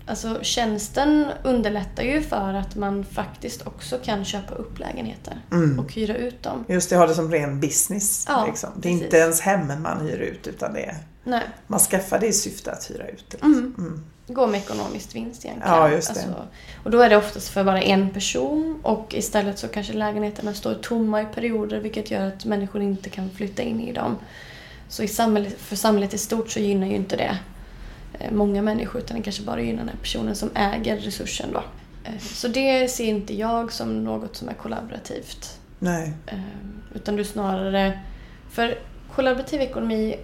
alltså 0.06 0.38
tjänsten 0.42 1.26
underlättar 1.44 2.02
ju 2.02 2.22
för 2.22 2.54
att 2.54 2.76
man 2.76 3.04
faktiskt 3.04 3.66
också 3.66 3.98
kan 4.04 4.24
köpa 4.24 4.54
upp 4.54 4.78
lägenheter 4.78 5.40
mm. 5.52 5.78
och 5.78 5.92
hyra 5.92 6.16
ut 6.16 6.42
dem. 6.42 6.64
Just 6.68 6.90
det, 6.90 6.96
ha 6.96 7.06
det 7.06 7.14
som 7.14 7.30
ren 7.30 7.60
business. 7.60 8.26
Ja, 8.28 8.46
liksom. 8.46 8.70
Det 8.76 8.88
är 8.88 8.92
precis. 8.92 9.04
inte 9.04 9.16
ens 9.16 9.40
hemmen 9.40 9.82
man 9.82 10.06
hyr 10.06 10.18
ut 10.18 10.46
utan 10.46 10.72
det 10.72 10.80
är, 10.80 10.96
Nej. 11.24 11.42
man 11.66 11.80
skaffar 11.80 12.18
det 12.18 12.26
i 12.26 12.32
syfte 12.32 12.72
att 12.72 12.90
hyra 12.90 13.08
ut 13.08 13.24
det. 13.30 13.36
Liksom. 13.36 13.52
Mm. 13.52 13.74
Mm 13.78 14.04
gå 14.26 14.46
med 14.46 14.60
ekonomisk 14.60 15.14
vinst 15.14 15.44
egentligen. 15.44 15.76
Ja, 15.76 15.90
just 15.90 16.14
det. 16.14 16.20
Alltså, 16.20 16.46
och 16.84 16.90
då 16.90 17.00
är 17.00 17.10
det 17.10 17.16
oftast 17.16 17.48
för 17.48 17.64
bara 17.64 17.82
en 17.82 18.10
person 18.10 18.80
och 18.82 19.14
istället 19.14 19.58
så 19.58 19.68
kanske 19.68 19.92
lägenheterna 19.92 20.54
står 20.54 20.74
tomma 20.74 21.22
i 21.22 21.26
perioder 21.26 21.80
vilket 21.80 22.10
gör 22.10 22.28
att 22.28 22.44
människor 22.44 22.82
inte 22.82 23.10
kan 23.10 23.30
flytta 23.30 23.62
in 23.62 23.80
i 23.80 23.92
dem. 23.92 24.16
Så 24.88 25.02
i 25.02 25.08
samhället, 25.08 25.58
för 25.58 25.76
samhället 25.76 26.14
i 26.14 26.18
stort 26.18 26.50
så 26.50 26.60
gynnar 26.60 26.86
ju 26.86 26.94
inte 26.94 27.16
det 27.16 27.38
eh, 28.18 28.32
många 28.32 28.62
människor 28.62 29.00
utan 29.00 29.16
det 29.16 29.22
kanske 29.22 29.42
bara 29.42 29.60
gynnar 29.60 29.84
den 29.84 29.96
personen 29.96 30.36
som 30.36 30.50
äger 30.54 30.96
resursen 30.96 31.52
då. 31.52 31.62
Eh, 32.04 32.18
så 32.18 32.48
det 32.48 32.90
ser 32.90 33.04
inte 33.04 33.34
jag 33.34 33.72
som 33.72 34.04
något 34.04 34.36
som 34.36 34.48
är 34.48 34.54
kollaborativt. 34.54 35.58
Nej. 35.78 36.12
Eh, 36.26 36.38
utan 36.94 37.16
du 37.16 37.24
snarare... 37.24 38.00
För 38.50 38.78
kollaborativ 39.14 39.60
ekonomi 39.60 40.16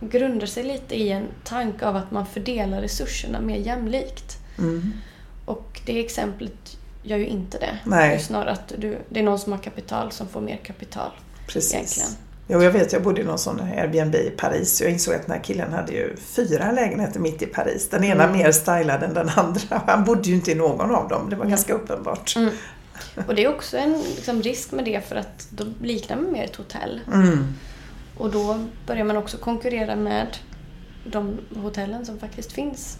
grundar 0.00 0.46
sig 0.46 0.64
lite 0.64 0.94
i 0.94 1.10
en 1.10 1.26
tanke 1.44 1.86
av 1.86 1.96
att 1.96 2.10
man 2.10 2.26
fördelar 2.26 2.80
resurserna 2.80 3.40
mer 3.40 3.56
jämlikt. 3.56 4.38
Mm. 4.58 4.92
Och 5.44 5.80
det 5.86 6.00
exemplet 6.00 6.78
gör 7.02 7.18
ju 7.18 7.26
inte 7.26 7.58
det. 7.58 7.78
Nej. 7.84 8.08
Det 8.08 8.14
är 8.14 8.18
snarare 8.18 8.50
att 8.50 8.72
du, 8.78 8.98
det 9.08 9.20
är 9.20 9.24
någon 9.24 9.38
som 9.38 9.52
har 9.52 9.58
kapital 9.58 10.12
som 10.12 10.28
får 10.28 10.40
mer 10.40 10.56
kapital. 10.56 11.10
Precis. 11.46 11.74
Egentligen. 11.74 12.10
Jo, 12.50 12.62
jag 12.62 12.70
vet, 12.70 12.92
jag 12.92 13.02
bodde 13.02 13.20
i 13.20 13.24
någon 13.24 13.38
sån 13.38 13.60
Airbnb 13.60 14.14
i 14.14 14.30
Paris. 14.36 14.80
Jag 14.80 14.90
insåg 14.90 15.14
att 15.14 15.26
den 15.26 15.36
här 15.36 15.42
killen 15.44 15.72
hade 15.72 15.92
ju 15.92 16.16
fyra 16.16 16.72
lägenheter 16.72 17.20
mitt 17.20 17.42
i 17.42 17.46
Paris. 17.46 17.88
Den 17.90 18.04
ena 18.04 18.24
mm. 18.24 18.38
mer 18.38 18.52
stylad 18.52 19.02
än 19.02 19.14
den 19.14 19.28
andra. 19.28 19.82
Han 19.86 20.04
bodde 20.04 20.28
ju 20.28 20.34
inte 20.34 20.50
i 20.50 20.54
någon 20.54 20.94
av 20.94 21.08
dem. 21.08 21.30
Det 21.30 21.36
var 21.36 21.44
mm. 21.44 21.50
ganska 21.50 21.74
uppenbart. 21.74 22.36
Mm. 22.36 22.50
Och 23.26 23.34
det 23.34 23.44
är 23.44 23.48
också 23.48 23.76
en 23.76 24.02
liksom, 24.16 24.42
risk 24.42 24.72
med 24.72 24.84
det 24.84 25.08
för 25.08 25.16
att 25.16 25.46
då 25.50 25.64
liknar 25.82 26.16
man 26.16 26.32
mer 26.32 26.44
ett 26.44 26.56
hotell. 26.56 27.00
Mm. 27.12 27.54
Och 28.18 28.30
då 28.30 28.58
börjar 28.86 29.04
man 29.04 29.16
också 29.16 29.36
konkurrera 29.36 29.96
med 29.96 30.26
de 31.04 31.38
hotellen 31.56 32.06
som 32.06 32.18
faktiskt 32.18 32.52
finns. 32.52 32.98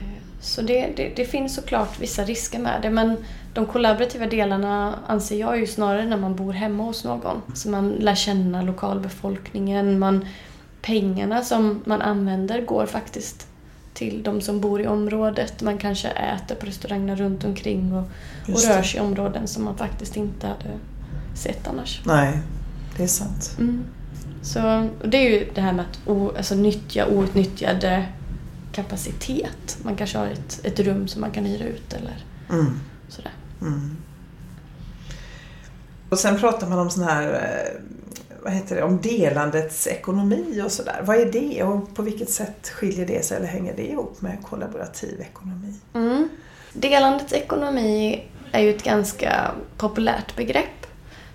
Eh, 0.00 0.22
så 0.40 0.62
det, 0.62 0.92
det, 0.96 1.12
det, 1.16 1.24
finns 1.24 1.54
såklart 1.54 2.00
vissa 2.00 2.24
risker 2.24 2.58
med 2.58 2.82
det 2.82 2.90
men 2.90 3.16
de 3.54 3.66
kollaborativa 3.66 4.26
delarna 4.26 4.98
anser 5.06 5.40
jag 5.40 5.60
ju 5.60 5.66
snarare 5.66 6.06
när 6.06 6.16
man 6.16 6.36
bor 6.36 6.52
hemma 6.52 6.84
hos 6.84 7.04
någon. 7.04 7.42
Så 7.54 7.70
man 7.70 7.90
lär 7.90 8.14
känna 8.14 8.62
lokalbefolkningen, 8.62 9.98
man, 9.98 10.26
pengarna 10.82 11.44
som 11.44 11.82
man 11.84 12.02
använder 12.02 12.60
går 12.60 12.86
faktiskt 12.86 13.46
till 13.94 14.22
de 14.22 14.40
som 14.40 14.60
bor 14.60 14.80
i 14.80 14.86
området. 14.86 15.62
Man 15.62 15.78
kanske 15.78 16.08
äter 16.08 16.54
på 16.54 16.66
restauranger 16.66 17.16
runt 17.16 17.44
omkring 17.44 17.94
och, 17.94 18.04
och 18.54 18.60
rör 18.68 18.82
sig 18.82 19.00
i 19.00 19.02
områden 19.02 19.48
som 19.48 19.64
man 19.64 19.76
faktiskt 19.76 20.16
inte 20.16 20.46
hade 20.46 20.78
sett 21.34 21.68
annars. 21.68 22.00
Nej, 22.06 22.38
det 22.96 23.02
är 23.02 23.06
sant. 23.06 23.56
Mm. 23.58 23.84
Så 24.42 24.88
det 25.04 25.16
är 25.16 25.30
ju 25.30 25.50
det 25.54 25.60
här 25.60 25.72
med 25.72 25.84
att 25.90 26.00
o, 26.06 26.32
alltså, 26.36 26.54
nyttja 26.54 27.06
outnyttjad 27.06 28.04
kapacitet. 28.72 29.78
Man 29.82 29.96
kanske 29.96 30.18
har 30.18 30.26
ett, 30.26 30.60
ett 30.64 30.80
rum 30.80 31.08
som 31.08 31.20
man 31.20 31.30
kan 31.30 31.44
hyra 31.44 31.64
ut 31.64 31.92
eller 31.92 32.24
mm. 32.50 32.80
sådär. 33.08 33.32
Mm. 33.60 33.96
Och 36.08 36.18
sen 36.18 36.38
pratar 36.38 36.68
man 36.68 36.78
om 36.78 36.90
sån 36.90 37.04
här 37.04 37.32
eh, 37.32 37.82
vad 38.42 38.52
heter 38.52 38.76
det, 38.76 38.82
om 38.82 39.00
delandets 39.00 39.86
ekonomi 39.86 40.62
och 40.64 40.72
sådär. 40.72 41.00
Vad 41.04 41.16
är 41.16 41.32
det 41.32 41.62
och 41.62 41.94
på 41.94 42.02
vilket 42.02 42.30
sätt 42.30 42.68
skiljer 42.68 43.06
det 43.06 43.24
sig 43.24 43.36
eller 43.36 43.46
hänger 43.46 43.76
det 43.76 43.90
ihop 43.90 44.20
med 44.20 44.38
kollaborativ 44.42 45.20
ekonomi? 45.20 45.74
Mm. 45.94 46.28
Delandets 46.72 47.32
ekonomi 47.32 48.24
är 48.52 48.60
ju 48.60 48.70
ett 48.70 48.84
ganska 48.84 49.50
populärt 49.76 50.36
begrepp 50.36 50.86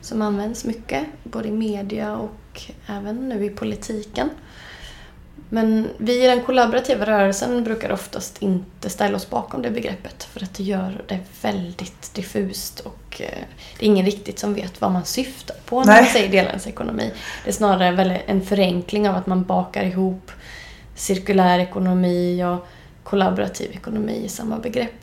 som 0.02 0.22
används 0.22 0.66
mycket, 0.66 1.06
både 1.24 1.48
i 1.48 1.52
media 1.52 2.18
och 2.18 2.30
även 2.88 3.30
nu 3.30 3.46
i 3.46 3.50
politiken. 3.50 4.30
Men 5.50 5.90
vi 5.98 6.24
i 6.24 6.28
den 6.28 6.42
kollaborativa 6.42 7.06
rörelsen 7.06 7.64
brukar 7.64 7.92
oftast 7.92 8.42
inte 8.42 8.90
ställa 8.90 9.16
oss 9.16 9.30
bakom 9.30 9.62
det 9.62 9.72
begreppet 9.72 10.24
för 10.24 10.44
att 10.44 10.54
det 10.54 10.64
gör 10.64 11.02
det 11.08 11.20
väldigt 11.42 12.14
diffust 12.14 12.80
och 12.80 13.22
eh, 13.22 13.44
det 13.80 13.86
är 13.86 13.88
ingen 13.88 14.06
riktigt 14.06 14.40
som 14.40 14.54
vet 14.54 14.82
vad 14.82 14.92
man 14.92 15.06
syftar 15.06 15.56
på 15.66 15.80
när 15.80 15.86
Nej. 15.86 16.02
man 16.02 16.12
säger 16.12 16.32
delens 16.32 16.68
ekonomi. 16.68 17.12
Det 17.44 17.50
är 17.50 17.54
snarare 17.54 18.18
en 18.18 18.46
förenkling 18.46 19.10
av 19.10 19.16
att 19.16 19.28
man 19.28 19.44
bakar 19.44 19.84
ihop 19.84 20.32
cirkulär 20.96 21.60
ekonomi 21.60 22.44
och 22.44 22.68
kollaborativ 23.04 23.72
ekonomi 23.72 24.22
i 24.26 24.30
samma 24.30 24.60
begrepp. 24.60 24.96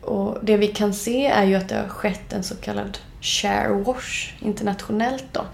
Och 0.00 0.38
det 0.42 0.56
vi 0.56 0.66
kan 0.66 0.94
se 0.94 1.26
är 1.26 1.44
ju 1.44 1.54
att 1.54 1.68
det 1.68 1.76
har 1.76 1.88
skett 1.88 2.32
en 2.32 2.42
så 2.42 2.56
kallad 2.56 2.98
share 3.20 3.68
wash 3.68 4.32
internationellt 4.40 5.24
då. 5.32 5.44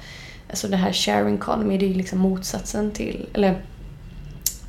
Alltså 0.50 0.68
det 0.68 0.76
här 0.76 0.92
sharing 0.92 1.34
economy, 1.34 1.78
det 1.78 1.84
är 1.84 1.88
ju 1.88 1.94
liksom 1.94 2.18
motsatsen 2.18 2.90
till, 2.90 3.26
eller 3.32 3.62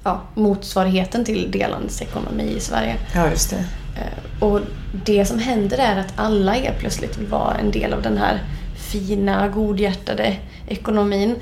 ja, 0.04 0.22
motsvarigheten 0.34 1.26
till 1.26 1.52
delandesekonomi 1.52 2.54
i 2.58 2.60
Sverige. 2.60 2.96
Ja, 3.16 3.30
just 3.30 3.50
det. 3.50 3.66
Eh, 3.98 4.44
och 4.44 4.62
det 5.06 5.26
som 5.26 5.40
händer 5.40 5.78
är 5.78 6.00
att 6.00 6.14
alla 6.16 6.52
helt 6.52 6.80
plötsligt 6.80 7.18
vill 7.18 7.28
vara 7.28 7.56
en 7.56 7.72
del 7.72 7.94
av 7.94 8.02
den 8.02 8.18
här 8.18 8.44
fina, 8.92 9.48
godhjärtade 9.48 10.38
ekonomin. 10.68 11.36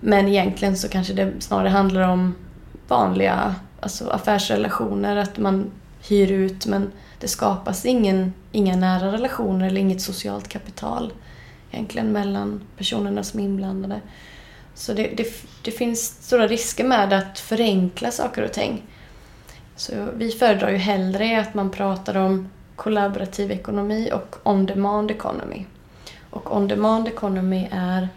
Men 0.00 0.28
egentligen 0.28 0.76
så 0.76 0.88
kanske 0.88 1.12
det 1.12 1.32
snarare 1.38 1.68
handlar 1.68 2.08
om 2.08 2.34
vanliga 2.88 3.54
alltså 3.80 4.10
affärsrelationer, 4.10 5.16
att 5.16 5.38
man 5.38 5.70
hyr 6.08 6.32
ut 6.32 6.66
men 6.66 6.92
det 7.18 7.28
skapas 7.28 7.84
ingen, 7.84 8.32
inga 8.52 8.76
nära 8.76 9.12
relationer 9.12 9.66
eller 9.66 9.80
inget 9.80 10.02
socialt 10.02 10.48
kapital 10.48 11.12
egentligen 11.72 12.12
mellan 12.12 12.60
personerna 12.76 13.22
som 13.22 13.40
är 13.40 13.44
inblandade. 13.44 14.00
Så 14.74 14.92
det, 14.92 15.02
det, 15.16 15.26
det 15.62 15.70
finns 15.70 16.26
stora 16.26 16.48
risker 16.48 16.84
med 16.84 17.12
att 17.12 17.38
förenkla 17.38 18.10
saker 18.10 18.42
och 18.42 18.52
ting. 18.52 18.82
Så 19.76 19.92
vi 20.16 20.30
föredrar 20.30 20.70
ju 20.70 20.76
hellre 20.76 21.40
att 21.40 21.54
man 21.54 21.70
pratar 21.70 22.16
om 22.16 22.48
kollaborativ 22.76 23.50
ekonomi 23.50 24.10
och 24.12 24.36
on-demand 24.42 25.10
economy. 25.10 25.64
Och 26.30 26.56
on-demand 26.56 27.08
economy 27.08 27.68
är 27.70 28.08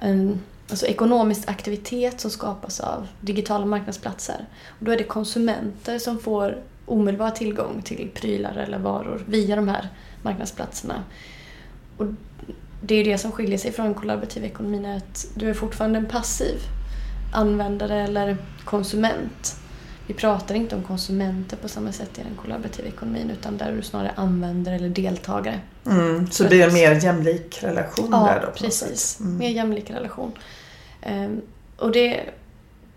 en 0.00 0.40
alltså 0.70 0.86
ekonomisk 0.86 1.48
aktivitet 1.48 2.20
som 2.20 2.30
skapas 2.30 2.80
av 2.80 3.06
digitala 3.20 3.66
marknadsplatser. 3.66 4.46
Och 4.68 4.84
då 4.84 4.92
är 4.92 4.96
det 4.96 5.04
konsumenter 5.04 5.98
som 5.98 6.18
får 6.18 6.62
omedelbar 6.86 7.30
tillgång 7.30 7.82
till 7.82 8.10
prylar 8.14 8.56
eller 8.56 8.78
varor 8.78 9.24
via 9.26 9.56
de 9.56 9.68
här 9.68 9.88
marknadsplatserna. 10.22 11.04
Och 11.96 12.06
det 12.86 12.94
är 12.94 13.04
det 13.04 13.18
som 13.18 13.32
skiljer 13.32 13.58
sig 13.58 13.72
från 13.72 13.94
kollaborativ 13.94 14.44
ekonomi, 14.44 14.96
att 14.96 15.26
du 15.34 15.50
är 15.50 15.54
fortfarande 15.54 15.98
en 15.98 16.06
passiv 16.06 16.54
användare 17.32 18.02
eller 18.02 18.36
konsument. 18.64 19.56
Vi 20.06 20.14
pratar 20.14 20.54
inte 20.54 20.76
om 20.76 20.82
konsumenter 20.82 21.56
på 21.56 21.68
samma 21.68 21.92
sätt 21.92 22.18
i 22.18 22.22
den 22.22 22.34
kollaborativa 22.42 22.88
ekonomin 22.88 23.30
utan 23.30 23.56
där 23.56 23.66
är 23.66 23.76
du 23.76 23.82
snarare 23.82 24.12
användare 24.16 24.74
eller 24.74 24.88
deltagare. 24.88 25.60
Mm, 25.86 26.30
så 26.30 26.42
det 26.42 26.48
blir 26.48 26.66
en 26.66 26.74
mer 26.74 27.04
jämlik 27.04 27.62
relation 27.62 28.08
ja, 28.10 28.26
där 28.26 28.40
då? 28.40 28.46
Ja, 28.46 28.52
precis. 28.56 29.20
Mm. 29.20 29.36
Mer 29.36 29.50
jämlik 29.50 29.90
relation. 29.90 30.32
Um, 31.06 31.42
och 31.76 31.92
det, 31.92 32.20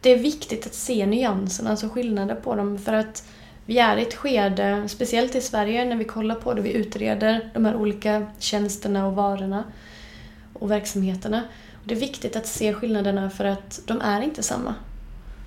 det 0.01 0.09
är 0.09 0.17
viktigt 0.17 0.65
att 0.65 0.73
se 0.73 1.05
nyanserna, 1.05 1.69
alltså 1.69 1.89
skillnader 1.89 2.35
på 2.35 2.55
dem 2.55 2.79
för 2.79 2.93
att 2.93 3.23
vi 3.67 3.79
är 3.79 3.97
i 3.97 4.01
ett 4.01 4.13
skede, 4.13 4.87
speciellt 4.87 5.35
i 5.35 5.41
Sverige, 5.41 5.85
när 5.85 5.95
vi 5.95 6.05
kollar 6.05 6.35
på 6.35 6.53
det, 6.53 6.61
vi 6.61 6.73
utreder 6.73 7.49
de 7.53 7.65
här 7.65 7.75
olika 7.75 8.27
tjänsterna 8.39 9.07
och 9.07 9.15
varorna 9.15 9.63
och 10.53 10.71
verksamheterna. 10.71 11.43
Och 11.73 11.87
det 11.87 11.93
är 11.93 11.99
viktigt 11.99 12.35
att 12.35 12.47
se 12.47 12.73
skillnaderna 12.73 13.29
för 13.29 13.45
att 13.45 13.81
de 13.85 14.01
är 14.01 14.21
inte 14.21 14.43
samma. 14.43 14.75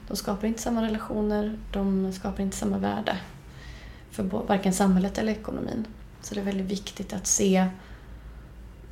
De 0.09 0.17
skapar 0.17 0.49
inte 0.49 0.63
samma 0.63 0.83
relationer, 0.83 1.59
de 1.73 2.13
skapar 2.13 2.43
inte 2.43 2.57
samma 2.57 2.79
värde 2.79 3.17
för 4.11 4.23
varken 4.23 4.73
samhället 4.73 5.19
eller 5.19 5.33
ekonomin. 5.33 5.87
Så 6.23 6.35
det 6.35 6.41
är 6.41 6.45
väldigt 6.45 6.71
viktigt 6.71 7.13
att 7.13 7.27
se 7.27 7.67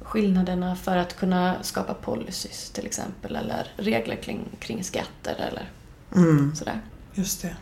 skillnaderna 0.00 0.76
för 0.76 0.96
att 0.96 1.16
kunna 1.16 1.62
skapa 1.62 1.94
policies 1.94 2.70
till 2.70 2.86
exempel 2.86 3.36
eller 3.36 3.72
regler 3.76 4.16
kring, 4.16 4.48
kring 4.58 4.84
skatter 4.84 5.34
eller 5.34 5.70
mm. 6.14 6.54
sådär. 6.56 6.80
Just 7.14 7.42
det. 7.42 7.56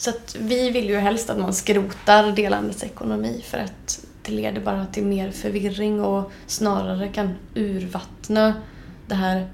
Så 0.00 0.10
att 0.10 0.36
vi 0.38 0.70
vill 0.70 0.88
ju 0.88 0.98
helst 0.98 1.30
att 1.30 1.38
man 1.38 1.54
skrotar 1.54 2.32
delandets 2.32 2.84
ekonomi 2.84 3.44
för 3.44 3.58
att 3.58 4.04
det 4.22 4.32
leder 4.32 4.60
bara 4.60 4.86
till 4.86 5.04
mer 5.04 5.30
förvirring 5.30 6.00
och 6.00 6.32
snarare 6.46 7.08
kan 7.08 7.34
urvattna 7.54 8.54
det 9.06 9.14
här 9.14 9.48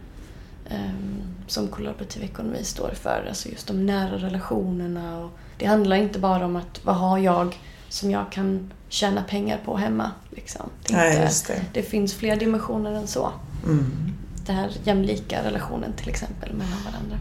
um, 0.71 1.23
som 1.47 1.69
kollaborativ 1.69 2.23
ekonomi 2.23 2.65
står 2.65 2.91
för. 2.95 3.27
Alltså 3.29 3.49
just 3.49 3.67
de 3.67 3.87
nära 3.87 4.17
relationerna. 4.17 5.25
Och 5.25 5.31
det 5.59 5.67
handlar 5.67 5.97
inte 5.97 6.19
bara 6.19 6.45
om 6.45 6.57
att 6.57 6.85
vad 6.85 6.97
har 6.97 7.19
jag 7.19 7.59
som 7.89 8.11
jag 8.11 8.33
kan 8.33 8.73
tjäna 8.89 9.23
pengar 9.23 9.61
på 9.65 9.77
hemma. 9.77 10.11
Liksom. 10.31 10.71
Det, 10.87 10.93
Nej, 10.93 11.23
inte, 11.23 11.53
det. 11.53 11.63
det. 11.73 11.83
finns 11.83 12.15
fler 12.15 12.37
dimensioner 12.37 12.93
än 12.93 13.07
så. 13.07 13.33
Mm. 13.65 13.93
Den 14.47 14.57
här 14.57 14.71
jämlika 14.85 15.45
relationen 15.45 15.93
till 15.93 16.09
exempel 16.09 16.53
mellan 16.53 16.79
varandra. 16.85 17.19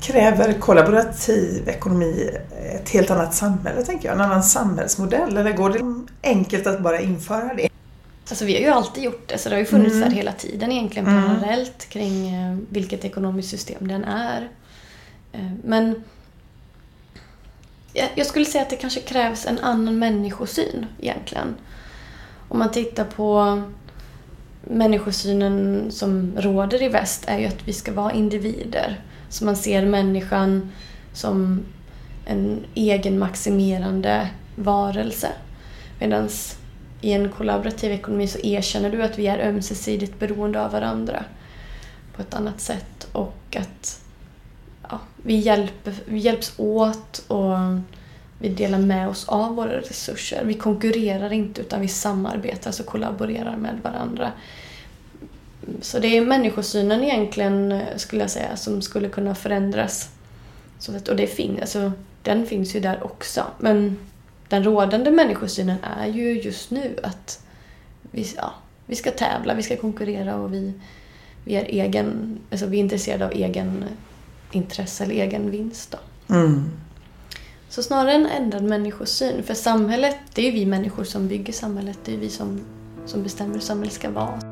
Kräver 0.00 0.52
kollaborativ 0.52 1.68
ekonomi 1.68 2.30
ett 2.74 2.90
helt 2.90 3.10
annat 3.10 3.34
samhälle, 3.34 3.82
tänker 3.82 4.08
jag? 4.08 4.14
En 4.14 4.20
annan 4.20 4.42
samhällsmodell? 4.42 5.36
Eller 5.36 5.52
går 5.52 5.70
det 5.70 6.04
enkelt 6.28 6.66
att 6.66 6.80
bara 6.80 7.00
införa 7.00 7.54
det? 7.54 7.68
Alltså 8.28 8.44
vi 8.44 8.54
har 8.54 8.60
ju 8.60 8.68
alltid 8.68 9.04
gjort 9.04 9.28
det, 9.28 9.38
så 9.38 9.48
det 9.48 9.54
har 9.54 9.60
ju 9.60 9.66
funnits 9.66 9.94
mm. 9.94 10.08
där 10.08 10.16
hela 10.16 10.32
tiden 10.32 10.72
egentligen 10.72 11.08
mm. 11.08 11.22
parallellt 11.22 11.88
kring 11.88 12.34
eh, 12.34 12.56
vilket 12.70 13.04
ekonomiskt 13.04 13.50
system 13.50 13.88
den 13.88 14.04
är. 14.04 14.48
Eh, 15.32 15.50
men 15.64 16.02
jag 17.92 18.26
skulle 18.26 18.44
säga 18.44 18.62
att 18.62 18.70
det 18.70 18.76
kanske 18.76 19.00
krävs 19.00 19.46
en 19.46 19.58
annan 19.58 19.98
människosyn 19.98 20.86
egentligen. 21.00 21.54
Om 22.48 22.58
man 22.58 22.70
tittar 22.70 23.04
på 23.04 23.62
människosynen 24.64 25.86
som 25.90 26.32
råder 26.36 26.82
i 26.82 26.88
väst 26.88 27.24
är 27.26 27.38
ju 27.38 27.46
att 27.46 27.68
vi 27.68 27.72
ska 27.72 27.92
vara 27.92 28.12
individer. 28.12 29.00
Så 29.32 29.44
man 29.44 29.56
ser 29.56 29.86
människan 29.86 30.72
som 31.12 31.64
en 32.24 32.64
egenmaximerande 32.74 34.28
varelse. 34.56 35.28
Medan 35.98 36.28
i 37.00 37.12
en 37.12 37.28
kollaborativ 37.28 37.92
ekonomi 37.92 38.26
så 38.26 38.38
erkänner 38.38 38.90
du 38.90 39.02
att 39.02 39.18
vi 39.18 39.26
är 39.26 39.48
ömsesidigt 39.48 40.18
beroende 40.18 40.64
av 40.64 40.72
varandra 40.72 41.24
på 42.16 42.22
ett 42.22 42.34
annat 42.34 42.60
sätt 42.60 43.08
och 43.12 43.56
att 43.60 44.00
ja, 44.90 45.00
vi, 45.16 45.36
hjälper, 45.36 45.94
vi 46.06 46.18
hjälps 46.18 46.52
åt 46.56 47.24
och 47.28 47.56
vi 48.38 48.48
delar 48.48 48.78
med 48.78 49.08
oss 49.08 49.28
av 49.28 49.54
våra 49.54 49.80
resurser. 49.80 50.44
Vi 50.44 50.54
konkurrerar 50.54 51.32
inte 51.32 51.60
utan 51.60 51.80
vi 51.80 51.88
samarbetar 51.88 52.68
alltså 52.68 52.82
kollaborerar 52.82 53.56
med 53.56 53.80
varandra. 53.82 54.32
Så 55.80 55.98
det 55.98 56.16
är 56.16 56.26
människosynen 56.26 57.04
egentligen, 57.04 57.80
skulle 57.96 58.22
jag 58.22 58.30
säga, 58.30 58.56
som 58.56 58.82
skulle 58.82 59.08
kunna 59.08 59.34
förändras. 59.34 60.10
Så 60.78 60.96
att, 60.96 61.08
och 61.08 61.16
det 61.16 61.26
fin, 61.26 61.58
alltså, 61.60 61.92
den 62.22 62.46
finns 62.46 62.76
ju 62.76 62.80
där 62.80 63.04
också. 63.04 63.44
Men 63.58 63.98
den 64.48 64.64
rådande 64.64 65.10
människosynen 65.10 65.76
är 65.98 66.06
ju 66.06 66.40
just 66.40 66.70
nu 66.70 66.98
att 67.02 67.44
vi, 68.10 68.26
ja, 68.36 68.54
vi 68.86 68.96
ska 68.96 69.10
tävla, 69.10 69.54
vi 69.54 69.62
ska 69.62 69.76
konkurrera 69.76 70.36
och 70.36 70.54
vi, 70.54 70.72
vi, 71.44 71.54
är, 71.54 71.64
egen, 71.64 72.38
alltså 72.50 72.66
vi 72.66 72.76
är 72.76 72.80
intresserade 72.80 73.24
av 73.24 73.32
egen 73.32 73.84
intresse 74.52 75.04
eller 75.04 75.14
egen 75.14 75.50
vinst. 75.50 75.90
Då. 75.90 76.34
Mm. 76.34 76.70
Så 77.68 77.82
snarare 77.82 78.12
en 78.12 78.26
ändrad 78.26 78.62
människosyn. 78.62 79.42
För 79.42 79.54
samhället, 79.54 80.16
det 80.34 80.42
är 80.42 80.46
ju 80.46 80.52
vi 80.52 80.66
människor 80.66 81.04
som 81.04 81.28
bygger 81.28 81.52
samhället. 81.52 81.98
Det 82.04 82.14
är 82.14 82.18
vi 82.18 82.30
som, 82.30 82.60
som 83.06 83.22
bestämmer 83.22 83.54
hur 83.54 83.60
samhället 83.60 83.94
ska 83.94 84.10
vara. 84.10 84.51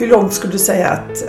Hur 0.00 0.08
långt 0.08 0.32
skulle 0.32 0.52
du 0.52 0.58
säga 0.58 0.88
att 0.88 1.24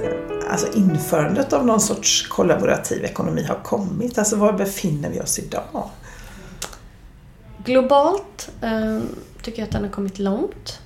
alltså 0.49 0.77
införandet 0.77 1.53
av 1.53 1.65
någon 1.65 1.81
sorts 1.81 2.27
kollaborativ 2.27 3.03
ekonomi 3.03 3.43
har 3.43 3.55
kommit? 3.55 4.17
Alltså 4.17 4.35
var 4.35 4.53
befinner 4.53 5.09
vi 5.09 5.21
oss 5.21 5.39
idag? 5.39 5.89
Globalt 7.65 8.51
eh, 8.61 8.99
tycker 9.41 9.59
jag 9.59 9.65
att 9.65 9.71
den 9.71 9.83
har 9.83 9.89
kommit 9.89 10.19
långt. 10.19 10.79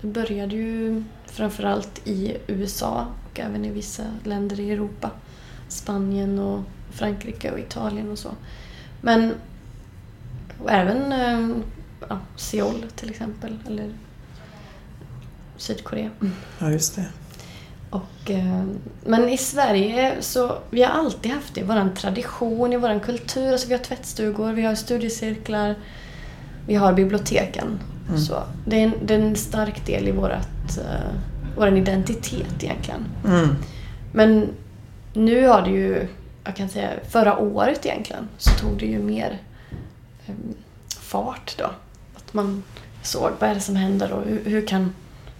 Det 0.00 0.06
började 0.06 0.56
ju 0.56 1.04
framförallt 1.26 2.00
i 2.04 2.36
USA 2.46 3.06
och 3.30 3.40
även 3.40 3.64
i 3.64 3.70
vissa 3.70 4.02
länder 4.24 4.60
i 4.60 4.70
Europa. 4.70 5.10
Spanien 5.68 6.38
och 6.38 6.60
Frankrike 6.92 7.50
och 7.50 7.58
Italien 7.58 8.10
och 8.10 8.18
så. 8.18 8.30
Men 9.00 9.34
även 10.68 11.12
eh, 11.12 11.56
ja, 12.08 12.18
Seoul 12.36 12.84
till 12.96 13.10
exempel, 13.10 13.58
eller 13.66 13.90
Sydkorea. 15.62 16.10
Ja, 16.58 16.70
just 16.70 16.96
det. 16.96 17.06
Och, 17.90 18.30
eh, 18.30 18.64
men 19.04 19.28
i 19.28 19.36
Sverige 19.36 20.16
så 20.20 20.58
vi 20.70 20.82
har 20.82 20.90
alltid 20.90 21.32
haft 21.32 21.54
det 21.54 21.60
i 21.60 21.64
vår 21.64 21.96
tradition, 21.96 22.72
i 22.72 22.76
vår 22.76 23.00
kultur. 23.00 23.52
Alltså 23.52 23.68
vi 23.68 23.74
har 23.74 23.82
tvättstugor, 23.82 24.52
vi 24.52 24.62
har 24.62 24.74
studiecirklar, 24.74 25.74
vi 26.66 26.74
har 26.74 26.92
biblioteken. 26.92 27.80
Mm. 28.08 28.20
Så 28.20 28.42
det 28.66 28.76
är, 28.76 28.84
en, 28.84 28.94
det 29.04 29.14
är 29.14 29.18
en 29.18 29.36
stark 29.36 29.86
del 29.86 30.08
i 30.08 30.10
vårat, 30.10 30.78
uh, 30.78 31.14
vår 31.56 31.76
identitet 31.76 32.62
egentligen. 32.62 33.04
Mm. 33.24 33.56
Men 34.12 34.48
nu 35.12 35.46
har 35.46 35.62
det 35.62 35.70
ju, 35.70 36.08
jag 36.44 36.56
kan 36.56 36.68
säga 36.68 36.90
förra 37.08 37.38
året 37.38 37.86
egentligen, 37.86 38.28
så 38.38 38.50
tog 38.50 38.78
det 38.78 38.86
ju 38.86 38.98
mer 38.98 39.38
um, 40.26 40.54
fart 41.00 41.54
då. 41.58 41.70
Att 42.16 42.34
man 42.34 42.62
såg 43.02 43.30
vad 43.38 43.50
är 43.50 43.54
det 43.54 43.60
som 43.60 43.76
händer 43.76 44.12
och 44.12 44.24
hur, 44.24 44.44
hur 44.44 44.66
kan 44.66 44.92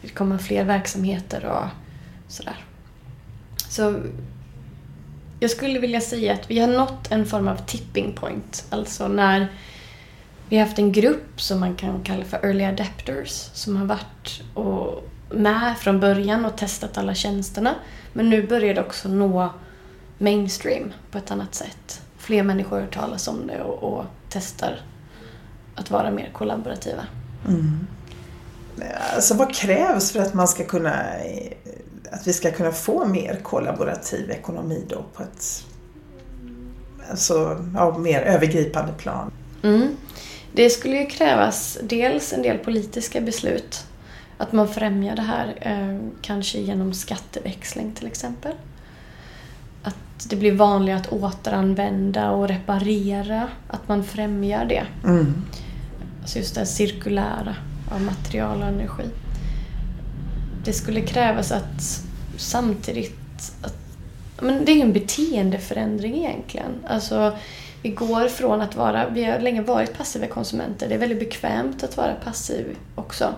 det 0.03 0.09
komma 0.09 0.39
fler 0.39 0.65
verksamheter 0.65 1.45
och 1.45 1.65
sådär. 2.29 2.65
Så 3.69 4.03
jag 5.41 5.51
skulle 5.51 5.79
vilja 5.79 6.01
säga 6.01 6.35
att 6.35 6.51
vi 6.51 6.59
har 6.59 6.69
nått 6.69 7.13
en 7.13 7.27
form 7.27 7.49
av 7.49 7.57
tipping 7.57 8.13
point. 8.13 8.67
Alltså 8.71 9.09
när 9.09 9.49
vi 10.49 10.57
har 10.59 10.67
haft 10.67 10.79
en 10.79 10.93
grupp 10.93 11.41
som 11.41 11.61
man 11.61 11.75
kan 11.75 12.03
kalla 12.03 12.25
för 12.25 12.37
early 12.37 12.65
adapters 12.65 13.31
som 13.53 13.77
har 13.77 13.87
varit 13.87 14.43
och 14.55 15.09
med 15.31 15.79
från 15.79 16.01
början 16.01 16.45
och 16.45 16.57
testat 16.57 16.99
alla 16.99 17.15
tjänsterna. 17.15 17.75
Men 18.13 18.31
nu 18.31 18.47
börjar 18.47 18.75
det 18.75 18.81
också 18.81 19.09
nå 19.09 19.51
mainstream 20.19 20.93
på 21.11 21.19
ett 21.19 21.31
annat 21.31 21.55
sätt. 21.55 22.03
Fler 22.19 22.43
människor 22.43 22.81
hör 22.81 22.87
talas 22.87 23.29
om 23.29 23.47
det 23.47 23.63
och, 23.63 23.93
och 23.93 24.05
testar 24.29 24.81
att 25.75 25.91
vara 25.91 26.11
mer 26.11 26.31
kollaborativa. 26.33 27.07
Mm. 27.49 27.87
Alltså 29.15 29.35
vad 29.35 29.55
krävs 29.55 30.13
för 30.13 30.21
att 30.21 30.35
man 30.35 30.49
ska 30.49 30.65
kunna 30.65 30.95
att 32.13 32.27
vi 32.27 32.33
ska 32.33 32.51
kunna 32.51 32.73
få 32.73 33.05
mer 33.05 33.41
kollaborativ 33.43 34.31
ekonomi 34.31 34.85
då 34.89 35.05
på 35.15 35.23
ett 35.23 35.65
alltså, 37.11 37.65
ja, 37.75 37.99
mer 37.99 38.21
övergripande 38.21 38.93
plan? 38.93 39.33
Mm. 39.63 39.97
Det 40.53 40.71
skulle 40.71 40.97
ju 40.97 41.07
krävas 41.07 41.79
dels 41.83 42.33
en 42.33 42.43
del 42.43 42.59
politiska 42.59 43.21
beslut. 43.21 43.87
Att 44.39 44.53
man 44.53 44.69
främjar 44.69 45.17
det 45.17 45.23
här, 45.23 45.59
eh, 45.61 46.11
kanske 46.23 46.59
genom 46.59 46.95
skatteväxling 46.95 47.93
till 47.93 48.07
exempel. 48.07 48.53
Att 49.83 50.29
det 50.29 50.37
blir 50.37 50.53
vanligare 50.53 51.01
att 51.01 51.13
återanvända 51.13 52.31
och 52.31 52.49
reparera, 52.49 53.49
att 53.69 53.89
man 53.89 54.05
främjar 54.05 54.65
det. 54.65 54.87
Mm. 55.05 55.35
Alltså 56.23 56.39
just 56.39 56.55
det 56.55 56.67
cirkulära 56.67 57.57
av 57.95 58.03
material 58.03 58.63
och 58.63 58.69
energi. 58.69 59.05
Det 60.65 60.73
skulle 60.73 61.01
krävas 61.01 61.53
att 61.53 62.03
samtidigt 62.37 63.17
att, 63.63 63.77
men 64.41 64.65
det 64.65 64.73
är 64.73 64.77
ju 64.77 64.83
en 64.83 64.93
beteendeförändring 64.93 66.17
egentligen. 66.17 66.73
Alltså, 66.87 67.37
vi 67.83 67.91
går 67.91 68.29
från 68.29 68.61
att 68.61 68.77
vara, 68.77 69.09
vi 69.09 69.25
har 69.25 69.39
länge 69.39 69.63
varit 69.63 69.99
passiva 69.99 70.27
konsumenter. 70.27 70.89
Det 70.89 70.95
är 70.95 70.99
väldigt 70.99 71.19
bekvämt 71.19 71.85
att 71.85 71.97
vara 71.97 72.15
passiv 72.15 72.77
också. 72.95 73.35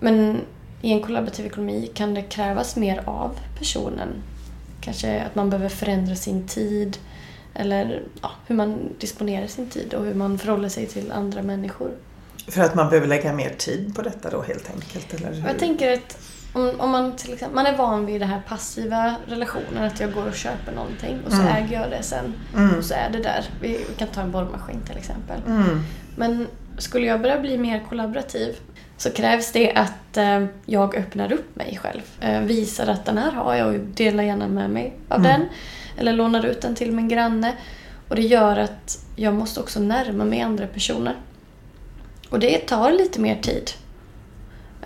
Men 0.00 0.40
i 0.82 0.92
en 0.92 1.02
kollaborativ 1.02 1.46
ekonomi 1.46 1.90
kan 1.94 2.14
det 2.14 2.22
krävas 2.22 2.76
mer 2.76 3.02
av 3.04 3.38
personen. 3.58 4.08
Kanske 4.80 5.22
att 5.22 5.34
man 5.34 5.50
behöver 5.50 5.68
förändra 5.68 6.14
sin 6.14 6.48
tid 6.48 6.98
eller 7.54 8.02
ja, 8.22 8.30
hur 8.46 8.54
man 8.54 8.78
disponerar 8.98 9.46
sin 9.46 9.66
tid 9.66 9.94
och 9.94 10.04
hur 10.04 10.14
man 10.14 10.38
förhåller 10.38 10.68
sig 10.68 10.86
till 10.86 11.12
andra 11.12 11.42
människor. 11.42 11.90
För 12.48 12.62
att 12.62 12.74
man 12.74 12.88
behöver 12.88 13.08
lägga 13.08 13.32
mer 13.32 13.50
tid 13.50 13.94
på 13.94 14.02
detta 14.02 14.30
då 14.30 14.42
helt 14.42 14.70
enkelt? 14.70 15.14
Eller 15.14 15.32
hur? 15.32 15.48
Jag 15.48 15.58
tänker 15.58 15.92
att 15.92 16.18
om, 16.52 16.80
om 16.80 16.90
man 16.90 17.16
till 17.16 17.32
exempel, 17.32 17.54
man 17.54 17.66
är 17.66 17.76
van 17.76 18.06
vid 18.06 18.20
den 18.20 18.28
här 18.28 18.42
passiva 18.48 19.14
relationen, 19.26 19.84
att 19.84 20.00
jag 20.00 20.12
går 20.12 20.28
och 20.28 20.34
köper 20.34 20.72
någonting 20.72 21.20
och 21.26 21.32
så 21.32 21.40
mm. 21.40 21.56
äger 21.56 21.80
jag 21.80 21.90
det 21.90 22.02
sen. 22.02 22.34
Mm. 22.56 22.78
Och 22.78 22.84
så 22.84 22.94
är 22.94 23.10
det 23.10 23.18
där. 23.18 23.44
Vi, 23.60 23.68
vi, 23.68 23.94
kan 23.96 24.08
ta 24.08 24.20
en 24.20 24.30
borrmaskin 24.30 24.80
till 24.86 24.96
exempel. 24.96 25.40
Mm. 25.46 25.80
Men 26.16 26.46
skulle 26.78 27.06
jag 27.06 27.20
börja 27.20 27.40
bli 27.40 27.58
mer 27.58 27.84
kollaborativ 27.88 28.56
så 28.96 29.10
krävs 29.10 29.52
det 29.52 29.72
att 29.72 30.16
eh, 30.16 30.44
jag 30.66 30.96
öppnar 30.96 31.32
upp 31.32 31.56
mig 31.56 31.78
själv. 31.82 32.02
Eh, 32.20 32.40
visar 32.40 32.86
att 32.86 33.04
den 33.04 33.18
här 33.18 33.30
har 33.32 33.54
jag 33.54 33.74
och 33.74 33.80
delar 33.80 34.24
gärna 34.24 34.48
med 34.48 34.70
mig 34.70 34.96
av 35.08 35.18
mm. 35.18 35.30
den. 35.30 35.48
Eller 35.96 36.12
lånar 36.12 36.46
ut 36.46 36.60
den 36.60 36.74
till 36.74 36.92
min 36.92 37.08
granne. 37.08 37.52
Och 38.08 38.16
det 38.16 38.22
gör 38.22 38.56
att 38.56 38.98
jag 39.16 39.34
måste 39.34 39.60
också 39.60 39.80
närma 39.80 40.24
mig 40.24 40.40
andra 40.40 40.66
personer. 40.66 41.16
Och 42.32 42.40
det 42.40 42.58
tar 42.58 42.92
lite 42.92 43.20
mer 43.20 43.40
tid. 43.40 43.70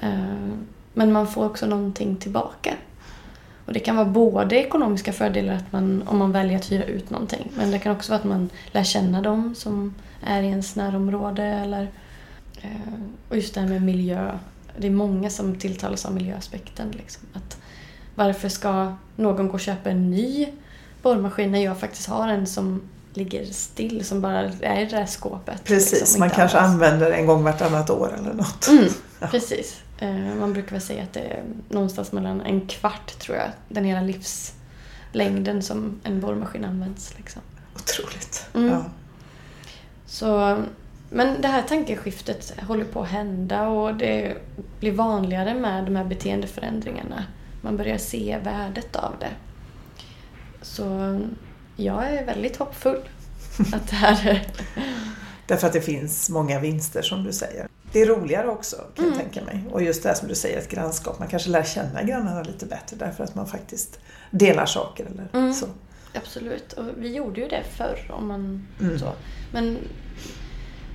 Eh, 0.01 0.49
men 0.95 1.13
man 1.13 1.27
får 1.27 1.47
också 1.47 1.67
någonting 1.67 2.17
tillbaka. 2.17 2.75
Och 3.67 3.73
det 3.73 3.81
kan 3.81 3.97
vara 3.97 4.07
både 4.07 4.57
ekonomiska 4.57 5.13
fördelar 5.13 5.55
att 5.55 5.73
man, 5.73 6.03
om 6.07 6.19
man 6.19 6.33
väljer 6.33 6.57
att 6.57 6.73
hyra 6.73 6.85
ut 6.85 7.11
någonting. 7.11 7.53
Men 7.57 7.71
det 7.71 7.79
kan 7.79 7.93
också 7.93 8.13
vara 8.13 8.21
att 8.21 8.27
man 8.27 8.51
lär 8.73 8.85
känna 8.85 9.23
dem 9.23 9.55
som 9.55 9.95
är 10.25 10.43
i 10.43 10.47
ens 10.47 10.77
närområde. 10.77 11.43
Eller, 11.43 11.89
eh, 12.63 12.93
och 13.29 13.37
just 13.37 13.55
det 13.55 13.61
här 13.61 13.69
med 13.69 13.83
miljö. 13.83 14.39
Det 14.79 14.87
är 14.87 14.91
många 14.91 15.31
som 15.31 15.59
tilltalas 15.59 16.07
av 16.07 16.15
miljöaspekten. 16.15 16.91
Liksom. 16.91 17.23
Att 17.33 17.59
varför 18.15 18.49
ska 18.49 18.97
någon 19.17 19.49
gå 19.49 19.55
och 19.55 19.61
köpa 19.61 19.91
en 19.91 20.11
ny 20.11 20.49
borrmaskin 21.03 21.53
när 21.53 21.65
jag 21.65 21.79
faktiskt 21.79 22.09
har 22.09 22.29
en 22.29 22.47
som 22.47 22.83
ligger 23.17 23.45
still 23.45 24.05
som 24.05 24.21
bara 24.21 24.39
är 24.61 24.81
i 24.81 24.85
det 24.85 24.97
där 24.97 25.07
skåpet. 25.07 25.65
Precis, 25.65 26.01
liksom, 26.01 26.21
man 26.21 26.31
kanske 26.31 26.59
alls. 26.59 26.73
använder 26.73 27.11
en 27.11 27.27
gång 27.27 27.45
vartannat 27.45 27.91
år 27.91 28.15
eller 28.19 28.33
något. 28.35 28.69
Mm, 28.69 28.89
ja. 29.21 29.27
Precis. 29.27 29.81
Eh, 29.99 30.35
man 30.41 30.53
brukar 30.53 30.73
väl 30.73 30.81
säga 30.81 31.03
att 31.03 31.13
det 31.13 31.21
är 31.21 31.43
någonstans 31.69 32.13
mellan 32.13 32.41
en 32.41 32.67
kvart, 32.67 33.19
tror 33.19 33.37
jag, 33.37 33.51
den 33.69 33.85
hela 33.85 34.01
livslängden 34.01 35.63
som 35.63 36.01
en 36.05 36.21
borrmaskin 36.21 36.65
används. 36.65 37.15
Liksom. 37.17 37.43
Otroligt. 37.75 38.47
Mm. 38.55 38.69
Ja. 38.71 38.85
Så, 40.07 40.63
men 41.11 41.41
det 41.43 41.49
här 41.49 41.63
tankeskiftet 41.63 42.55
håller 42.61 42.85
på 42.85 43.03
att 43.03 43.09
hända 43.09 43.69
och 43.69 43.95
det 43.95 44.37
blir 44.81 44.93
vanligare 44.93 45.55
med 45.55 45.85
de 45.85 45.97
här 45.97 46.05
beteendeförändringarna. 46.05 47.25
Man 47.61 47.77
börjar 47.77 47.99
se 47.99 48.39
värdet 48.45 48.97
av 48.97 49.13
det. 49.21 49.31
Så 50.63 51.21
jag 51.77 52.07
är 52.07 52.27
väldigt 52.27 52.57
hoppfull 52.57 53.09
att 53.73 53.91
det 53.91 53.97
här 53.97 54.29
är... 54.29 54.47
Därför 55.47 55.67
att 55.67 55.73
det 55.73 55.81
finns 55.81 56.31
många 56.31 56.61
vinster 56.61 57.03
som 57.03 57.25
du 57.25 57.33
säger. 57.33 57.69
Det 57.93 58.03
är 58.03 58.07
roligare 58.07 58.49
också 58.49 58.77
kan 58.77 59.05
mm. 59.05 59.19
jag 59.19 59.33
tänka 59.33 59.45
mig. 59.45 59.65
Och 59.71 59.83
just 59.83 60.03
det 60.03 60.09
här 60.09 60.17
som 60.17 60.29
du 60.29 60.35
säger, 60.35 60.59
ett 60.59 60.71
grannskap. 60.71 61.19
Man 61.19 61.29
kanske 61.29 61.51
lär 61.51 61.62
känna 61.62 62.03
grannarna 62.03 62.43
lite 62.43 62.67
bättre 62.67 62.97
därför 62.97 63.25
att 63.25 63.35
man 63.35 63.47
faktiskt 63.47 64.01
delar 64.31 64.67
saker 64.67 65.07
eller 65.07 65.29
mm. 65.33 65.55
så. 65.55 65.67
Absolut, 66.15 66.73
och 66.73 66.85
vi 66.97 67.15
gjorde 67.15 67.41
ju 67.41 67.49
det 67.49 67.62
förr 67.77 68.11
om 68.11 68.27
man 68.27 68.67
mm. 68.81 68.99
så. 68.99 69.12
Men 69.53 69.79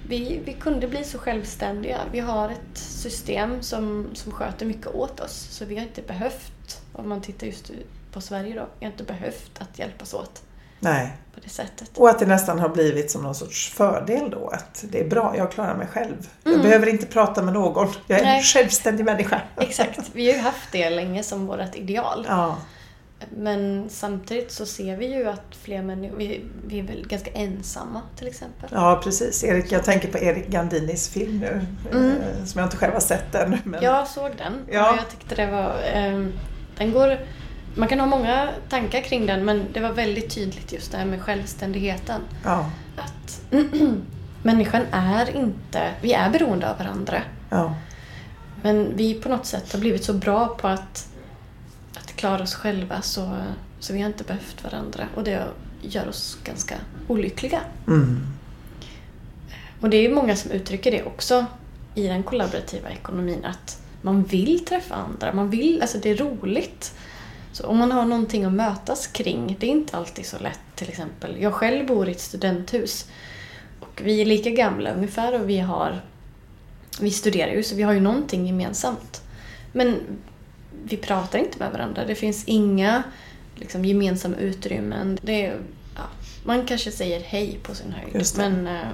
vi, 0.07 0.41
vi 0.45 0.53
kunde 0.53 0.87
bli 0.87 1.03
så 1.03 1.17
självständiga. 1.17 1.99
Vi 2.11 2.19
har 2.19 2.49
ett 2.49 2.77
system 2.77 3.61
som, 3.61 4.09
som 4.13 4.31
sköter 4.31 4.65
mycket 4.65 4.87
åt 4.87 5.19
oss. 5.19 5.47
Så 5.51 5.65
vi 5.65 5.75
har 5.75 5.83
inte 5.83 6.01
behövt, 6.01 6.81
om 6.93 7.09
man 7.09 7.21
tittar 7.21 7.47
just 7.47 7.71
på 8.11 8.21
Sverige 8.21 8.55
då, 8.55 8.67
vi 8.79 8.85
har 8.85 8.91
inte 8.91 9.03
behövt 9.03 9.51
att 9.61 9.79
hjälpas 9.79 10.13
åt. 10.13 10.43
Nej. 10.81 11.17
På 11.33 11.39
det 11.43 11.49
sättet. 11.49 11.97
Och 11.97 12.09
att 12.09 12.19
det 12.19 12.25
nästan 12.25 12.59
har 12.59 12.69
blivit 12.69 13.11
som 13.11 13.23
någon 13.23 13.35
sorts 13.35 13.69
fördel 13.69 14.29
då. 14.29 14.47
Att 14.47 14.85
det 14.89 14.99
är 14.99 15.09
bra, 15.09 15.33
jag 15.37 15.51
klarar 15.51 15.77
mig 15.77 15.87
själv. 15.87 16.29
Mm. 16.45 16.57
Jag 16.57 16.61
behöver 16.61 16.87
inte 16.87 17.05
prata 17.05 17.41
med 17.41 17.53
någon. 17.53 17.93
Jag 18.07 18.19
är 18.19 18.23
Nej. 18.23 18.37
en 18.37 18.43
självständig 18.43 19.05
människa. 19.05 19.41
Exakt. 19.57 19.99
Vi 20.13 20.27
har 20.27 20.37
ju 20.37 20.43
haft 20.43 20.71
det 20.71 20.89
länge 20.89 21.23
som 21.23 21.47
vårt 21.47 21.75
ideal. 21.75 22.25
Ja. 22.29 22.57
Men 23.29 23.89
samtidigt 23.89 24.51
så 24.51 24.65
ser 24.65 24.97
vi 24.97 25.05
ju 25.05 25.29
att 25.29 25.55
fler 25.61 25.81
människor, 25.81 26.17
vi, 26.17 26.45
vi 26.67 26.79
är 26.79 26.83
väl 26.83 27.07
ganska 27.07 27.31
ensamma 27.31 28.01
till 28.17 28.27
exempel. 28.27 28.69
Ja 28.73 29.01
precis. 29.03 29.43
Erik, 29.43 29.71
jag 29.71 29.83
tänker 29.83 30.11
på 30.11 30.17
Erik 30.17 30.47
Gandinis 30.47 31.09
film 31.09 31.39
nu, 31.39 31.65
mm. 31.91 32.11
Eh, 32.11 32.45
som 32.45 32.59
jag 32.59 32.65
inte 32.65 32.77
själv 32.77 32.93
har 32.93 32.99
sett 32.99 33.35
ännu. 33.35 33.57
Men... 33.63 33.83
Jag 33.83 34.07
såg 34.07 34.31
den 34.37 34.53
ja. 34.71 34.91
och 34.91 34.97
jag 34.97 35.09
tyckte 35.09 35.35
det 35.35 35.51
var, 35.51 35.75
eh, 35.93 36.27
den 36.77 36.91
går 36.91 37.19
man 37.75 37.87
kan 37.87 37.99
ha 37.99 38.07
många 38.07 38.49
tankar 38.69 39.01
kring 39.01 39.25
den 39.25 39.45
men 39.45 39.65
det 39.73 39.79
var 39.79 39.91
väldigt 39.91 40.29
tydligt 40.29 40.73
just 40.73 40.91
det 40.91 40.97
här 40.97 41.05
med 41.05 41.21
självständigheten. 41.21 42.21
Ja. 42.43 42.71
Att 42.97 43.41
människan 44.43 44.81
är 44.91 45.35
inte, 45.37 45.91
vi 46.01 46.13
är 46.13 46.29
beroende 46.29 46.71
av 46.71 46.77
varandra. 46.77 47.21
Ja. 47.49 47.75
Men 48.61 48.95
vi 48.95 49.13
på 49.13 49.29
något 49.29 49.45
sätt 49.45 49.73
har 49.73 49.79
blivit 49.79 50.03
så 50.03 50.13
bra 50.13 50.47
på 50.47 50.67
att, 50.67 51.07
att 51.95 52.15
klara 52.15 52.43
oss 52.43 52.55
själva 52.55 53.01
så, 53.01 53.37
så 53.79 53.93
vi 53.93 54.01
har 54.01 54.07
inte 54.07 54.23
behövt 54.23 54.63
varandra 54.63 55.03
och 55.15 55.23
det 55.23 55.43
gör 55.81 56.07
oss 56.07 56.37
ganska 56.43 56.75
olyckliga. 57.07 57.59
Mm. 57.87 58.27
Och 59.81 59.89
det 59.89 59.97
är 59.97 60.15
många 60.15 60.35
som 60.35 60.51
uttrycker 60.51 60.91
det 60.91 61.03
också 61.03 61.45
i 61.95 62.07
den 62.07 62.23
kollaborativa 62.23 62.89
ekonomin 62.89 63.45
att 63.45 63.81
man 64.01 64.23
vill 64.23 64.65
träffa 64.65 64.95
andra, 64.95 65.33
man 65.33 65.49
vill, 65.49 65.81
alltså 65.81 65.97
det 65.97 66.09
är 66.09 66.15
roligt. 66.15 66.93
Så 67.51 67.67
om 67.67 67.77
man 67.77 67.91
har 67.91 68.05
någonting 68.05 68.43
att 68.43 68.53
mötas 68.53 69.07
kring, 69.07 69.57
det 69.59 69.65
är 69.65 69.71
inte 69.71 69.97
alltid 69.97 70.25
så 70.25 70.39
lätt 70.39 70.59
till 70.75 70.89
exempel. 70.89 71.41
Jag 71.41 71.53
själv 71.53 71.87
bor 71.87 72.09
i 72.09 72.11
ett 72.11 72.19
studenthus 72.21 73.09
och 73.79 74.01
vi 74.03 74.21
är 74.21 74.25
lika 74.25 74.49
gamla 74.49 74.91
ungefär 74.93 75.41
och 75.41 75.49
vi 75.49 75.59
har 75.59 76.01
vi 76.99 77.11
studerar 77.11 77.51
ju 77.51 77.63
så 77.63 77.75
vi 77.75 77.83
har 77.83 77.93
ju 77.93 77.99
någonting 77.99 78.47
gemensamt. 78.47 79.21
Men 79.71 79.99
vi 80.83 80.97
pratar 80.97 81.39
inte 81.39 81.59
med 81.59 81.71
varandra. 81.71 82.05
Det 82.05 82.15
finns 82.15 82.43
inga 82.45 83.03
liksom, 83.55 83.85
gemensamma 83.85 84.37
utrymmen. 84.37 85.19
Det 85.21 85.45
är, 85.45 85.59
ja, 85.95 86.03
man 86.43 86.65
kanske 86.65 86.91
säger 86.91 87.19
hej 87.19 87.59
på 87.63 87.75
sin 87.75 87.91
höjd. 87.91 88.25
Men 88.37 88.67
eh, 88.67 88.87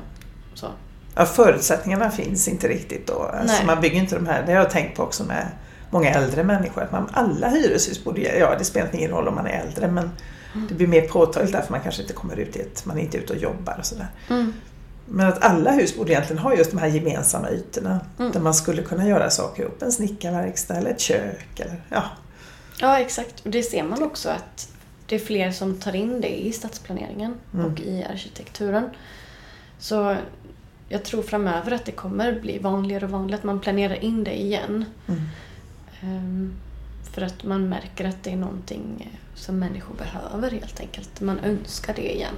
så. 0.53 0.67
Ja, 1.15 1.25
förutsättningarna 1.25 2.11
finns 2.11 2.47
inte 2.47 2.67
riktigt 2.67 3.07
då. 3.07 3.23
Alltså, 3.23 3.65
man 3.65 3.81
bygger 3.81 3.97
inte 3.97 4.15
de 4.15 4.25
här, 4.25 4.45
det 4.45 4.51
har 4.51 4.59
jag 4.59 4.69
tänkt 4.69 4.97
på 4.97 5.03
också 5.03 5.23
med 5.23 5.47
många 5.89 6.09
äldre 6.09 6.43
människor. 6.43 6.83
Att 6.83 6.91
man, 6.91 7.09
alla 7.13 7.49
hyreshus 7.49 8.03
borde, 8.03 8.21
ja 8.21 8.55
det 8.57 8.65
spelar 8.65 8.95
ingen 8.95 9.11
roll 9.11 9.27
om 9.27 9.35
man 9.35 9.47
är 9.47 9.61
äldre 9.61 9.87
men 9.87 10.09
det 10.69 10.73
blir 10.73 10.87
mer 10.87 11.01
påtagligt 11.01 11.51
därför 11.51 11.71
man 11.71 11.81
kanske 11.81 12.01
inte 12.01 12.13
kommer 12.13 12.35
ut 12.35 12.55
i 12.55 12.59
ett, 12.59 12.85
man 12.85 12.97
är 12.97 13.01
inte 13.01 13.17
ute 13.17 13.33
och 13.33 13.39
jobbar 13.39 13.75
och 13.79 13.85
sådär. 13.85 14.07
Mm. 14.29 14.53
Men 15.05 15.27
att 15.27 15.43
alla 15.43 15.71
hus 15.71 15.95
borde 15.95 16.11
egentligen 16.11 16.41
ha 16.41 16.55
just 16.55 16.71
de 16.71 16.77
här 16.77 16.87
gemensamma 16.87 17.49
ytorna 17.51 17.99
mm. 18.19 18.31
där 18.31 18.39
man 18.39 18.53
skulle 18.53 18.81
kunna 18.81 19.07
göra 19.07 19.29
saker 19.29 19.63
ihop. 19.63 19.81
En 19.81 19.91
snickarverkstad 19.91 20.75
eller 20.75 20.89
ett 20.89 20.99
kök 20.99 21.59
eller 21.59 21.81
ja. 21.89 22.03
Ja 22.79 22.99
exakt. 22.99 23.45
Och 23.45 23.51
det 23.51 23.63
ser 23.63 23.83
man 23.83 24.03
också 24.03 24.29
att 24.29 24.69
det 25.05 25.15
är 25.15 25.19
fler 25.19 25.51
som 25.51 25.75
tar 25.75 25.95
in 25.95 26.21
det 26.21 26.45
i 26.45 26.51
stadsplaneringen 26.51 27.33
mm. 27.53 27.65
och 27.65 27.79
i 27.79 28.03
arkitekturen. 28.03 28.89
Så 29.79 30.15
jag 30.89 31.03
tror 31.03 31.23
framöver 31.23 31.71
att 31.71 31.85
det 31.85 31.91
kommer 31.91 32.39
bli 32.39 32.59
vanligare 32.59 33.05
och 33.05 33.11
vanligare 33.11 33.39
att 33.39 33.43
man 33.43 33.59
planerar 33.59 34.03
in 34.03 34.23
det 34.23 34.41
igen. 34.41 34.85
Mm. 35.07 35.21
Um, 36.03 36.53
för 37.11 37.21
att 37.21 37.43
man 37.43 37.69
märker 37.69 38.05
att 38.05 38.23
det 38.23 38.31
är 38.31 38.37
någonting 38.37 39.19
som 39.35 39.59
människor 39.59 39.95
behöver 39.95 40.51
helt 40.51 40.79
enkelt. 40.79 41.21
Man 41.21 41.39
önskar 41.39 41.93
det 41.93 42.15
igen. 42.15 42.35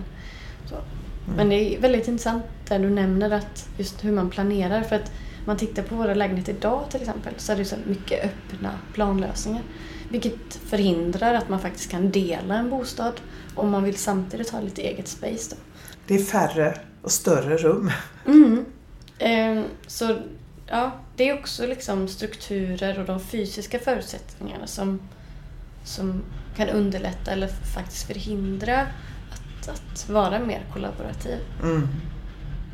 Så. 0.69 0.75
Mm. 0.75 1.37
Men 1.37 1.49
det 1.49 1.75
är 1.75 1.81
väldigt 1.81 2.07
intressant 2.07 2.43
där 2.67 2.79
du 2.79 2.89
nämner 2.89 3.31
att 3.31 3.69
just 3.77 4.05
hur 4.05 4.11
man 4.11 4.29
planerar. 4.29 4.83
För 4.83 4.95
att 4.95 5.11
man 5.45 5.57
tittar 5.57 5.83
på 5.83 5.95
våra 5.95 6.13
lägenheter 6.13 6.53
idag 6.53 6.83
till 6.91 7.01
exempel 7.01 7.33
så 7.37 7.51
är 7.51 7.57
det 7.57 7.65
så 7.65 7.75
mycket 7.85 8.25
öppna 8.25 8.71
planlösningar. 8.93 9.63
Vilket 10.09 10.55
förhindrar 10.55 11.33
att 11.33 11.49
man 11.49 11.59
faktiskt 11.59 11.91
kan 11.91 12.11
dela 12.11 12.55
en 12.55 12.69
bostad 12.69 13.13
om 13.55 13.69
man 13.69 13.83
vill 13.83 13.97
samtidigt 13.97 14.49
ha 14.49 14.61
lite 14.61 14.81
eget 14.81 15.07
space. 15.07 15.55
Då. 15.55 15.61
Det 16.07 16.15
är 16.15 16.23
färre 16.23 16.77
och 17.01 17.11
större 17.11 17.57
rum. 17.57 17.91
Mm. 18.25 18.65
Eh, 19.19 19.63
så 19.87 20.17
ja, 20.69 20.91
det 21.15 21.29
är 21.29 21.39
också 21.39 21.67
liksom 21.67 22.07
strukturer 22.07 22.99
och 22.99 23.05
de 23.05 23.19
fysiska 23.19 23.79
förutsättningarna 23.79 24.67
som, 24.67 25.01
som 25.83 26.23
kan 26.55 26.69
underlätta 26.69 27.31
eller 27.31 27.47
faktiskt 27.47 28.07
förhindra 28.07 28.81
att, 28.81 29.69
att 29.69 30.09
vara 30.09 30.39
mer 30.39 30.65
kollaborativ. 30.73 31.37
Mm. 31.63 31.87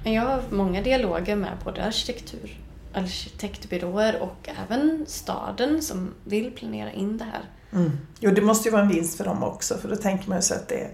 Men 0.03 0.13
jag 0.13 0.21
har 0.21 0.43
många 0.49 0.81
dialoger 0.81 1.35
med 1.35 1.51
både 1.63 1.83
arkitektur, 1.83 2.59
arkitektbyråer 2.93 4.21
och 4.21 4.49
även 4.65 5.05
staden 5.07 5.81
som 5.81 6.13
vill 6.23 6.51
planera 6.51 6.91
in 6.91 7.17
det 7.17 7.25
här. 7.25 7.43
Mm. 7.73 7.91
Jo, 8.19 8.31
det 8.31 8.41
måste 8.41 8.69
ju 8.69 8.71
vara 8.71 8.81
en 8.81 8.89
vinst 8.89 9.17
för 9.17 9.23
dem 9.23 9.43
också 9.43 9.77
för 9.77 9.89
då 9.89 9.95
tänker 9.95 10.29
man 10.29 10.37
ju 10.37 10.41
så 10.41 10.53
att 10.53 10.67
det 10.67 10.89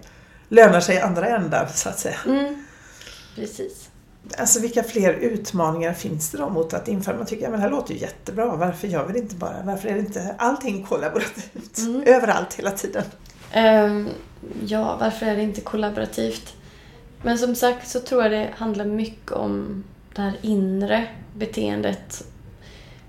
lönar 0.48 0.80
sig 0.80 0.96
i 0.96 1.00
andra 1.00 1.26
ändar 1.26 1.66
så 1.74 1.88
att 1.88 1.98
säga. 1.98 2.18
Mm. 2.26 2.64
Precis. 3.34 3.81
Alltså 4.38 4.60
vilka 4.60 4.82
fler 4.82 5.12
utmaningar 5.12 5.92
finns 5.92 6.30
det 6.30 6.38
då 6.38 6.48
mot 6.48 6.74
att 6.74 6.88
införa? 6.88 7.16
Man 7.16 7.26
tycker 7.26 7.46
att 7.46 7.52
det 7.52 7.58
här 7.58 7.70
låter 7.70 7.94
ju 7.94 8.00
jättebra. 8.00 8.56
Varför 8.56 8.88
gör 8.88 9.06
vi 9.06 9.12
det 9.12 9.18
inte 9.18 9.34
bara? 9.34 9.62
Varför 9.64 9.88
är 9.88 9.94
det 9.94 10.00
inte 10.00 10.34
allting 10.38 10.82
kollaborativt? 10.82 11.78
Mm. 11.78 12.02
Överallt 12.06 12.54
hela 12.54 12.70
tiden. 12.70 13.04
Um, 13.56 14.08
ja, 14.66 14.96
varför 15.00 15.26
är 15.26 15.36
det 15.36 15.42
inte 15.42 15.60
kollaborativt? 15.60 16.54
Men 17.22 17.38
som 17.38 17.54
sagt 17.54 17.88
så 17.88 18.00
tror 18.00 18.22
jag 18.22 18.32
det 18.32 18.50
handlar 18.56 18.84
mycket 18.84 19.32
om 19.32 19.84
det 20.14 20.22
här 20.22 20.36
inre 20.42 21.06
beteendet. 21.36 22.24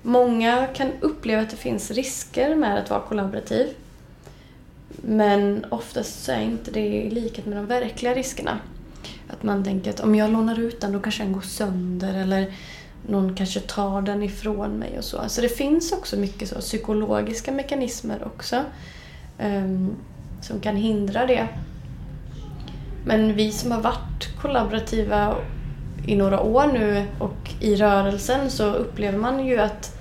Många 0.01 0.67
kan 0.67 0.91
uppleva 1.01 1.41
att 1.41 1.49
det 1.49 1.57
finns 1.57 1.91
risker 1.91 2.55
med 2.55 2.79
att 2.79 2.89
vara 2.89 3.01
kollaborativ. 3.01 3.67
Men 5.01 5.65
oftast 5.69 6.23
så 6.23 6.31
är 6.31 6.41
inte 6.41 6.71
det 6.71 6.79
i 6.79 7.09
likhet 7.09 7.45
med 7.45 7.57
de 7.57 7.65
verkliga 7.65 8.13
riskerna. 8.13 8.59
Att 9.33 9.43
man 9.43 9.63
tänker 9.63 9.89
att 9.89 9.99
om 9.99 10.15
jag 10.15 10.31
lånar 10.31 10.59
ut 10.59 10.81
den 10.81 10.91
då 10.91 10.99
kanske 10.99 11.23
den 11.23 11.33
går 11.33 11.41
sönder 11.41 12.13
eller 12.13 12.53
någon 13.07 13.35
kanske 13.35 13.59
tar 13.59 14.01
den 14.01 14.23
ifrån 14.23 14.71
mig 14.71 14.97
och 14.97 15.03
så. 15.03 15.17
Alltså 15.17 15.41
det 15.41 15.49
finns 15.49 15.91
också 15.91 16.17
mycket 16.17 16.49
så 16.49 16.55
psykologiska 16.55 17.51
mekanismer 17.51 18.23
också 18.25 18.63
um, 19.39 19.95
som 20.41 20.59
kan 20.59 20.75
hindra 20.75 21.25
det. 21.25 21.47
Men 23.05 23.35
vi 23.35 23.51
som 23.51 23.71
har 23.71 23.81
varit 23.81 24.37
kollaborativa 24.41 25.35
i 26.07 26.15
några 26.15 26.41
år 26.41 26.67
nu 26.67 27.05
och 27.19 27.53
i 27.59 27.75
rörelsen 27.75 28.51
så 28.51 28.73
upplever 28.73 29.17
man 29.17 29.47
ju 29.47 29.59
att 29.59 29.97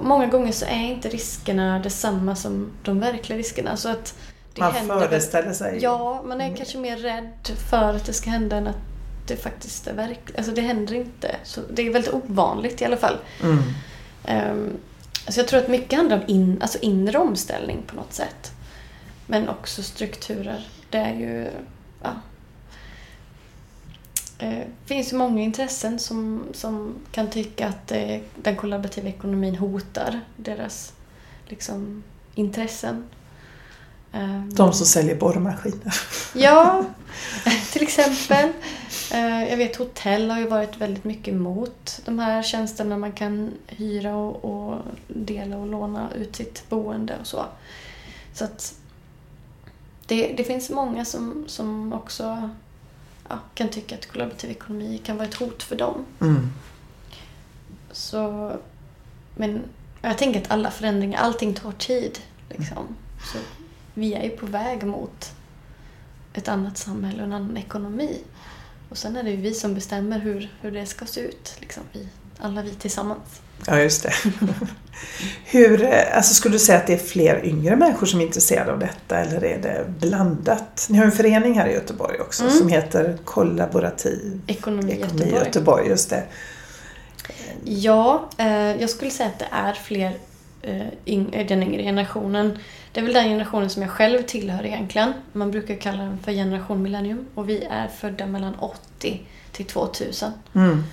många 0.00 0.26
gånger 0.26 0.52
så 0.52 0.64
är 0.64 0.84
inte 0.84 1.08
riskerna 1.08 1.78
detsamma 1.78 2.36
som 2.36 2.70
de 2.82 3.00
verkliga 3.00 3.38
riskerna. 3.38 3.76
Så 3.76 3.88
att 3.88 4.14
man 4.58 4.72
föreställer 4.72 5.52
sig? 5.52 5.78
Ja, 5.82 6.22
man 6.26 6.40
är 6.40 6.44
mm. 6.44 6.56
kanske 6.56 6.78
mer 6.78 6.96
rädd 6.96 7.56
för 7.70 7.94
att 7.94 8.04
det 8.04 8.12
ska 8.12 8.30
hända 8.30 8.56
än 8.56 8.66
att 8.66 8.76
det 9.26 9.36
faktiskt 9.36 9.86
är 9.86 9.94
verkligt. 9.94 10.38
Alltså 10.38 10.52
det 10.52 10.60
händer 10.60 10.94
inte. 10.94 11.36
Så 11.44 11.60
det 11.72 11.82
är 11.82 11.92
väldigt 11.92 12.14
ovanligt 12.14 12.82
i 12.82 12.84
alla 12.84 12.96
fall. 12.96 13.16
Mm. 13.42 13.58
Um, 14.52 14.72
alltså 15.26 15.40
jag 15.40 15.48
tror 15.48 15.60
att 15.60 15.68
mycket 15.68 15.98
handlar 15.98 16.16
om 16.16 16.24
in, 16.26 16.62
alltså 16.62 16.78
inre 16.78 17.18
omställning 17.18 17.82
på 17.86 17.96
något 17.96 18.12
sätt. 18.12 18.52
Men 19.26 19.48
också 19.48 19.82
strukturer. 19.82 20.66
Det 20.90 20.98
är 20.98 21.14
ju... 21.14 21.48
Ja. 22.02 22.10
Eh, 24.38 24.66
finns 24.84 25.12
ju 25.12 25.16
många 25.16 25.42
intressen 25.42 25.98
som, 25.98 26.44
som 26.52 26.94
kan 27.12 27.30
tycka 27.30 27.68
att 27.68 27.92
eh, 27.92 28.20
den 28.36 28.56
kollaborativa 28.56 29.08
ekonomin 29.08 29.56
hotar 29.56 30.20
deras 30.36 30.92
liksom, 31.46 32.02
intressen. 32.34 33.04
Ehm. 34.12 34.54
De 34.54 34.72
som 34.72 34.86
säljer 34.86 35.16
borrmaskiner. 35.16 35.94
Ja, 36.34 36.84
till 37.72 37.82
exempel. 37.82 38.52
Eh, 39.12 39.50
jag 39.50 39.56
vet 39.56 39.76
hotell 39.76 40.30
har 40.30 40.38
ju 40.38 40.46
varit 40.46 40.76
väldigt 40.76 41.04
mycket 41.04 41.34
emot 41.34 42.00
de 42.04 42.18
här 42.18 42.42
tjänsterna 42.42 42.96
man 42.98 43.12
kan 43.12 43.50
hyra 43.66 44.16
och, 44.16 44.44
och 44.44 44.78
dela 45.08 45.56
och 45.56 45.66
låna 45.66 46.08
ut 46.14 46.36
sitt 46.36 46.68
boende 46.68 47.16
och 47.20 47.26
så. 47.26 47.44
Så 48.34 48.44
att 48.44 48.74
det, 50.06 50.34
det 50.36 50.44
finns 50.44 50.70
många 50.70 51.04
som, 51.04 51.44
som 51.46 51.92
också 51.92 52.50
ja, 53.28 53.38
kan 53.54 53.68
tycka 53.68 53.94
att 53.94 54.06
kollaborativ 54.06 54.50
ekonomi 54.50 55.00
kan 55.04 55.16
vara 55.16 55.28
ett 55.28 55.34
hot 55.34 55.62
för 55.62 55.76
dem. 55.76 56.04
Mm. 56.20 56.50
Så, 57.92 58.52
men 59.36 59.62
jag 60.02 60.18
tänker 60.18 60.40
att 60.40 60.50
alla 60.50 60.70
förändringar, 60.70 61.20
allting 61.20 61.54
tar 61.54 61.72
tid. 61.72 62.18
Liksom. 62.48 62.96
Så 63.32 63.38
vi 63.94 64.14
är 64.14 64.22
ju 64.22 64.30
på 64.30 64.46
väg 64.46 64.82
mot 64.82 65.32
ett 66.34 66.48
annat 66.48 66.78
samhälle 66.78 67.18
och 67.18 67.26
en 67.26 67.32
annan 67.32 67.56
ekonomi. 67.56 68.18
Och 68.88 68.98
sen 68.98 69.16
är 69.16 69.22
det 69.22 69.30
ju 69.30 69.36
vi 69.36 69.54
som 69.54 69.74
bestämmer 69.74 70.18
hur, 70.18 70.52
hur 70.60 70.70
det 70.70 70.86
ska 70.86 71.06
se 71.06 71.20
ut. 71.20 71.56
Liksom, 71.60 71.82
vi, 71.92 72.08
alla 72.38 72.62
vi 72.62 72.70
tillsammans. 72.70 73.40
Ja, 73.66 73.80
just 73.80 74.02
det. 74.02 74.12
hur, 75.44 75.84
alltså 75.84 76.34
skulle 76.34 76.54
du 76.54 76.58
säga 76.58 76.78
att 76.78 76.86
det 76.86 76.92
är 76.92 76.98
fler 76.98 77.44
yngre 77.44 77.76
människor 77.76 78.06
som 78.06 78.20
är 78.20 78.24
intresserade 78.24 78.72
av 78.72 78.78
detta 78.78 79.18
eller 79.18 79.44
är 79.44 79.58
det 79.58 79.84
blandat? 80.00 80.86
Ni 80.90 80.98
har 80.98 81.04
en 81.04 81.12
förening 81.12 81.58
här 81.58 81.68
i 81.68 81.72
Göteborg 81.72 82.20
också 82.20 82.42
mm. 82.42 82.56
som 82.56 82.68
heter 82.68 83.18
Kollaborativ 83.24 84.40
Ekonomi, 84.46 84.92
Ekonomi 84.92 85.20
Göteborg. 85.20 85.46
Göteborg. 85.46 85.88
Just 85.88 86.10
det. 86.10 86.24
Ja, 87.64 88.30
eh, 88.38 88.80
jag 88.80 88.90
skulle 88.90 89.10
säga 89.10 89.28
att 89.28 89.38
det 89.38 89.48
är 89.50 89.72
fler 89.72 90.06
eh, 90.06 90.31
den 91.48 91.62
yngre 91.62 91.82
generationen 91.82 92.58
det 92.92 93.00
är 93.00 93.04
väl 93.04 93.14
den 93.14 93.24
generationen 93.24 93.70
som 93.70 93.82
jag 93.82 93.90
själv 93.90 94.22
tillhör 94.22 94.66
egentligen. 94.66 95.12
Man 95.32 95.50
brukar 95.50 95.76
kalla 95.76 96.02
den 96.02 96.18
för 96.18 96.32
generation 96.32 96.82
millennium 96.82 97.26
och 97.34 97.48
vi 97.48 97.64
är 97.64 97.88
födda 97.88 98.26
mellan 98.26 98.54
80 98.54 99.22
till 99.52 99.66
2000. 99.66 100.32
Mm. 100.54 100.84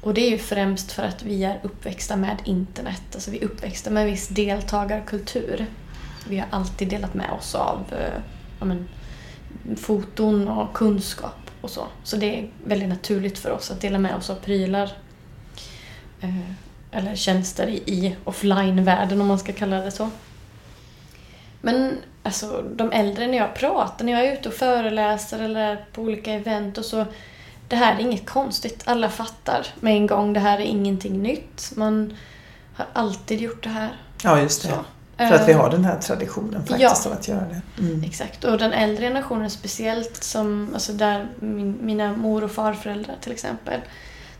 Och 0.00 0.14
det 0.14 0.26
är 0.26 0.30
ju 0.30 0.38
främst 0.38 0.92
för 0.92 1.02
att 1.02 1.22
vi 1.22 1.44
är 1.44 1.60
uppväxta 1.62 2.16
med 2.16 2.36
internet. 2.44 3.02
Alltså 3.14 3.30
vi 3.30 3.38
är 3.38 3.44
uppväxta 3.44 3.90
med 3.90 4.06
viss 4.06 4.28
deltagarkultur. 4.28 5.66
Vi 6.28 6.38
har 6.38 6.46
alltid 6.50 6.88
delat 6.88 7.14
med 7.14 7.30
oss 7.30 7.54
av 7.54 7.84
eh, 7.92 8.20
ja, 8.58 8.64
men, 8.64 8.88
foton 9.76 10.48
och 10.48 10.74
kunskap 10.74 11.50
och 11.60 11.70
så. 11.70 11.86
Så 12.02 12.16
det 12.16 12.38
är 12.38 12.48
väldigt 12.64 12.88
naturligt 12.88 13.38
för 13.38 13.50
oss 13.50 13.70
att 13.70 13.80
dela 13.80 13.98
med 13.98 14.14
oss 14.14 14.30
av 14.30 14.34
prylar. 14.34 14.92
Eh, 16.96 17.02
eller 17.02 17.16
tjänster 17.16 17.66
i, 17.66 17.76
i 17.76 18.16
offline-världen 18.24 19.20
om 19.20 19.26
man 19.26 19.38
ska 19.38 19.52
kalla 19.52 19.80
det 19.80 19.90
så. 19.90 20.10
Men 21.60 21.98
alltså, 22.22 22.64
de 22.76 22.92
äldre 22.92 23.26
när 23.26 23.38
jag 23.38 23.54
pratar, 23.54 24.04
när 24.04 24.12
jag 24.12 24.26
är 24.26 24.32
ute 24.32 24.48
och 24.48 24.54
föreläser 24.54 25.38
eller 25.38 25.84
på 25.92 26.02
olika 26.02 26.32
event 26.32 26.78
och 26.78 26.84
så. 26.84 27.06
Det 27.68 27.76
här 27.76 27.94
är 27.94 28.00
inget 28.00 28.26
konstigt. 28.26 28.82
Alla 28.84 29.08
fattar 29.08 29.66
med 29.80 29.96
en 29.96 30.06
gång. 30.06 30.32
Det 30.32 30.40
här 30.40 30.58
är 30.58 30.64
ingenting 30.64 31.22
nytt. 31.22 31.72
Man 31.74 32.16
har 32.74 32.86
alltid 32.92 33.40
gjort 33.40 33.62
det 33.62 33.68
här. 33.68 33.90
Ja, 34.22 34.40
just 34.40 34.62
det. 34.62 34.68
Så. 34.68 34.84
För 35.16 35.34
att 35.34 35.48
vi 35.48 35.52
har 35.52 35.70
den 35.70 35.84
här 35.84 35.98
traditionen 35.98 36.66
faktiskt 36.66 37.04
ja, 37.04 37.10
av 37.10 37.18
att 37.18 37.28
göra 37.28 37.44
det. 37.48 37.82
Mm. 37.82 38.04
Exakt. 38.04 38.44
Och 38.44 38.58
den 38.58 38.72
äldre 38.72 39.06
generationen 39.06 39.50
speciellt, 39.50 40.24
som, 40.24 40.70
alltså 40.74 40.92
där 40.92 41.28
min, 41.38 41.78
mina 41.80 42.12
mor 42.12 42.44
och 42.44 42.50
farföräldrar 42.50 43.16
till 43.20 43.32
exempel. 43.32 43.80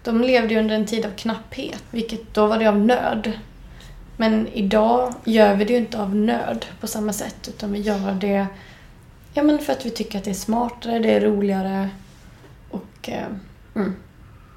De 0.07 0.21
levde 0.21 0.55
ju 0.55 0.61
under 0.61 0.75
en 0.75 0.87
tid 0.87 1.07
av 1.07 1.11
knapphet, 1.11 1.83
vilket 1.91 2.35
då 2.35 2.47
var 2.47 2.59
det 2.59 2.67
av 2.67 2.79
nöd. 2.79 3.33
Men 4.17 4.49
idag 4.49 5.15
gör 5.25 5.55
vi 5.55 5.65
det 5.65 5.73
ju 5.73 5.79
inte 5.79 6.01
av 6.01 6.15
nöd 6.15 6.67
på 6.81 6.87
samma 6.87 7.13
sätt 7.13 7.49
utan 7.49 7.73
vi 7.73 7.79
gör 7.79 8.13
det 8.21 8.47
ja, 9.35 9.43
men 9.43 9.59
för 9.59 9.73
att 9.73 9.87
vi 9.87 9.91
tycker 9.91 10.19
att 10.19 10.25
det 10.25 10.31
är 10.31 10.35
smartare, 10.35 10.99
det 10.99 11.11
är 11.11 11.21
roligare 11.21 11.89
och 12.71 13.09
eh, 13.09 13.27
mm. 13.75 13.97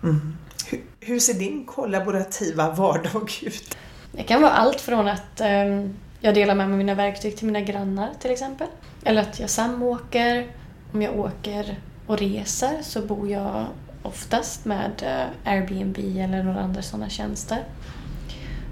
Mm. 0.04 0.38
Hur, 0.70 0.82
hur, 1.00 1.20
ser 1.20 1.34
din 1.34 1.66
kollaborativa 1.66 2.72
vardag 2.72 3.32
ut? 3.42 3.78
Det 4.12 4.24
kan 4.24 4.42
vara 4.42 4.52
allt 4.52 4.82
från 4.82 5.08
att 5.08 5.42
eh, 5.42 5.86
jag 6.20 6.34
delar 6.34 6.56
med 6.56 6.70
mig 6.70 6.78
mina 6.78 6.96
verktyg 6.96 7.38
till 7.38 7.46
mina 7.46 7.62
grannar 7.62 8.10
till 8.20 8.32
exempel. 8.32 8.68
Eller 9.04 9.22
att 9.22 9.40
jag 9.40 9.50
samåker. 9.50 10.48
Om 10.94 11.02
jag 11.02 11.20
åker 11.20 11.80
och 12.08 12.18
reser 12.18 12.78
så 12.82 13.02
bor 13.02 13.30
jag 13.30 13.66
oftast 14.10 14.66
med 14.66 15.04
eh, 15.04 15.52
Airbnb 15.52 15.98
eller 15.98 16.44
några 16.44 16.62
andra 16.62 16.82
sådana 16.82 17.10
tjänster. 17.10 17.64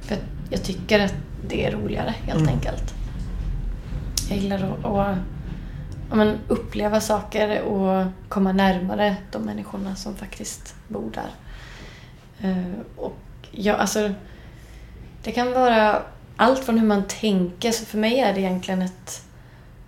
För 0.02 0.18
jag 0.50 0.64
tycker 0.64 1.00
att 1.00 1.16
det 1.48 1.66
är 1.66 1.72
roligare 1.72 2.14
helt 2.24 2.42
mm. 2.42 2.54
enkelt. 2.54 2.94
Jag 4.30 4.38
gillar 4.38 4.78
att, 4.84 4.86
att 4.86 6.18
men, 6.18 6.38
uppleva 6.48 7.02
saker 7.02 7.62
och 7.62 8.06
komma 8.30 8.52
närmare 8.52 9.16
de 9.32 9.42
människorna 9.42 9.96
som 9.96 10.16
faktiskt 10.16 10.76
bor 10.88 11.12
där. 11.14 11.30
Uh, 12.50 12.74
och 12.96 13.18
ja, 13.52 13.74
alltså, 13.74 14.14
det 15.24 15.32
kan 15.32 15.52
vara 15.52 16.02
allt 16.38 16.60
från 16.60 16.80
hur 16.80 16.88
man 16.88 17.04
tänker, 17.04 17.72
så 17.72 17.86
för 17.86 17.98
mig 17.98 18.20
är 18.20 18.34
det 18.34 18.40
egentligen 18.40 18.82
ett, 18.82 19.24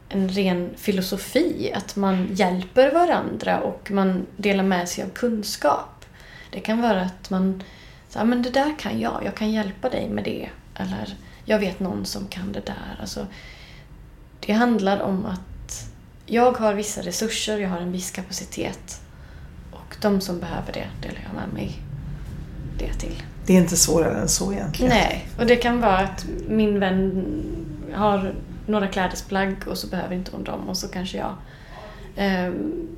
en 0.10 0.30
ren 0.30 0.70
filosofi. 0.78 1.72
Att 1.76 1.96
man 1.96 2.28
hjälper 2.34 2.92
varandra 2.92 3.60
och 3.60 3.92
man 3.92 4.26
delar 4.38 4.64
med 4.64 4.90
sig 4.90 5.04
av 5.04 5.10
kunskap. 5.10 6.06
Det 6.52 6.60
kan 6.60 6.82
vara 6.82 7.02
att 7.02 7.30
man 7.30 7.64
säger 8.10 8.26
men 8.26 8.42
det 8.42 8.50
där 8.50 8.76
kan 8.80 9.00
jag, 9.00 9.22
jag 9.26 9.36
kan 9.36 9.52
hjälpa 9.52 9.90
dig 9.90 10.10
med 10.10 10.24
det. 10.24 10.50
Eller 10.76 11.16
jag 11.46 11.60
vet 11.60 11.80
någon 11.80 12.06
som 12.06 12.28
kan 12.28 12.52
det 12.52 12.66
där. 12.66 12.98
Alltså, 13.02 13.28
det 14.40 14.54
handlar 14.54 15.02
om 15.02 15.26
att 15.26 15.92
jag 16.26 16.52
har 16.58 16.74
vissa 16.74 17.02
resurser, 17.02 17.58
jag 17.58 17.70
har 17.70 17.80
en 17.80 17.92
viss 17.92 18.12
kapacitet. 18.12 19.02
Och 19.72 19.96
de 20.02 20.22
som 20.22 20.40
behöver 20.40 20.74
det 20.74 20.88
delar 21.02 21.22
jag 21.26 21.36
med 21.36 21.54
mig 21.54 21.80
det 22.78 22.94
till. 22.94 23.24
Det 23.46 23.54
är 23.54 23.58
inte 23.58 23.78
svårare 23.78 24.22
än 24.22 24.30
så 24.30 24.54
egentligen. 24.54 24.90
Nej, 24.90 25.28
och 25.40 25.46
det 25.46 25.56
kan 25.56 25.82
vara 25.82 25.98
att 25.98 26.26
min 26.48 26.80
vän 26.80 27.26
har 27.94 28.36
några 28.70 28.88
klädesplagg 28.88 29.56
och 29.68 29.78
så 29.78 29.88
behöver 29.88 30.16
inte 30.16 30.32
hon 30.32 30.44
dem 30.44 30.70
och 30.70 30.78
så 30.78 30.88
kanske 30.88 31.18
jag 31.18 31.36
eh, 32.16 32.54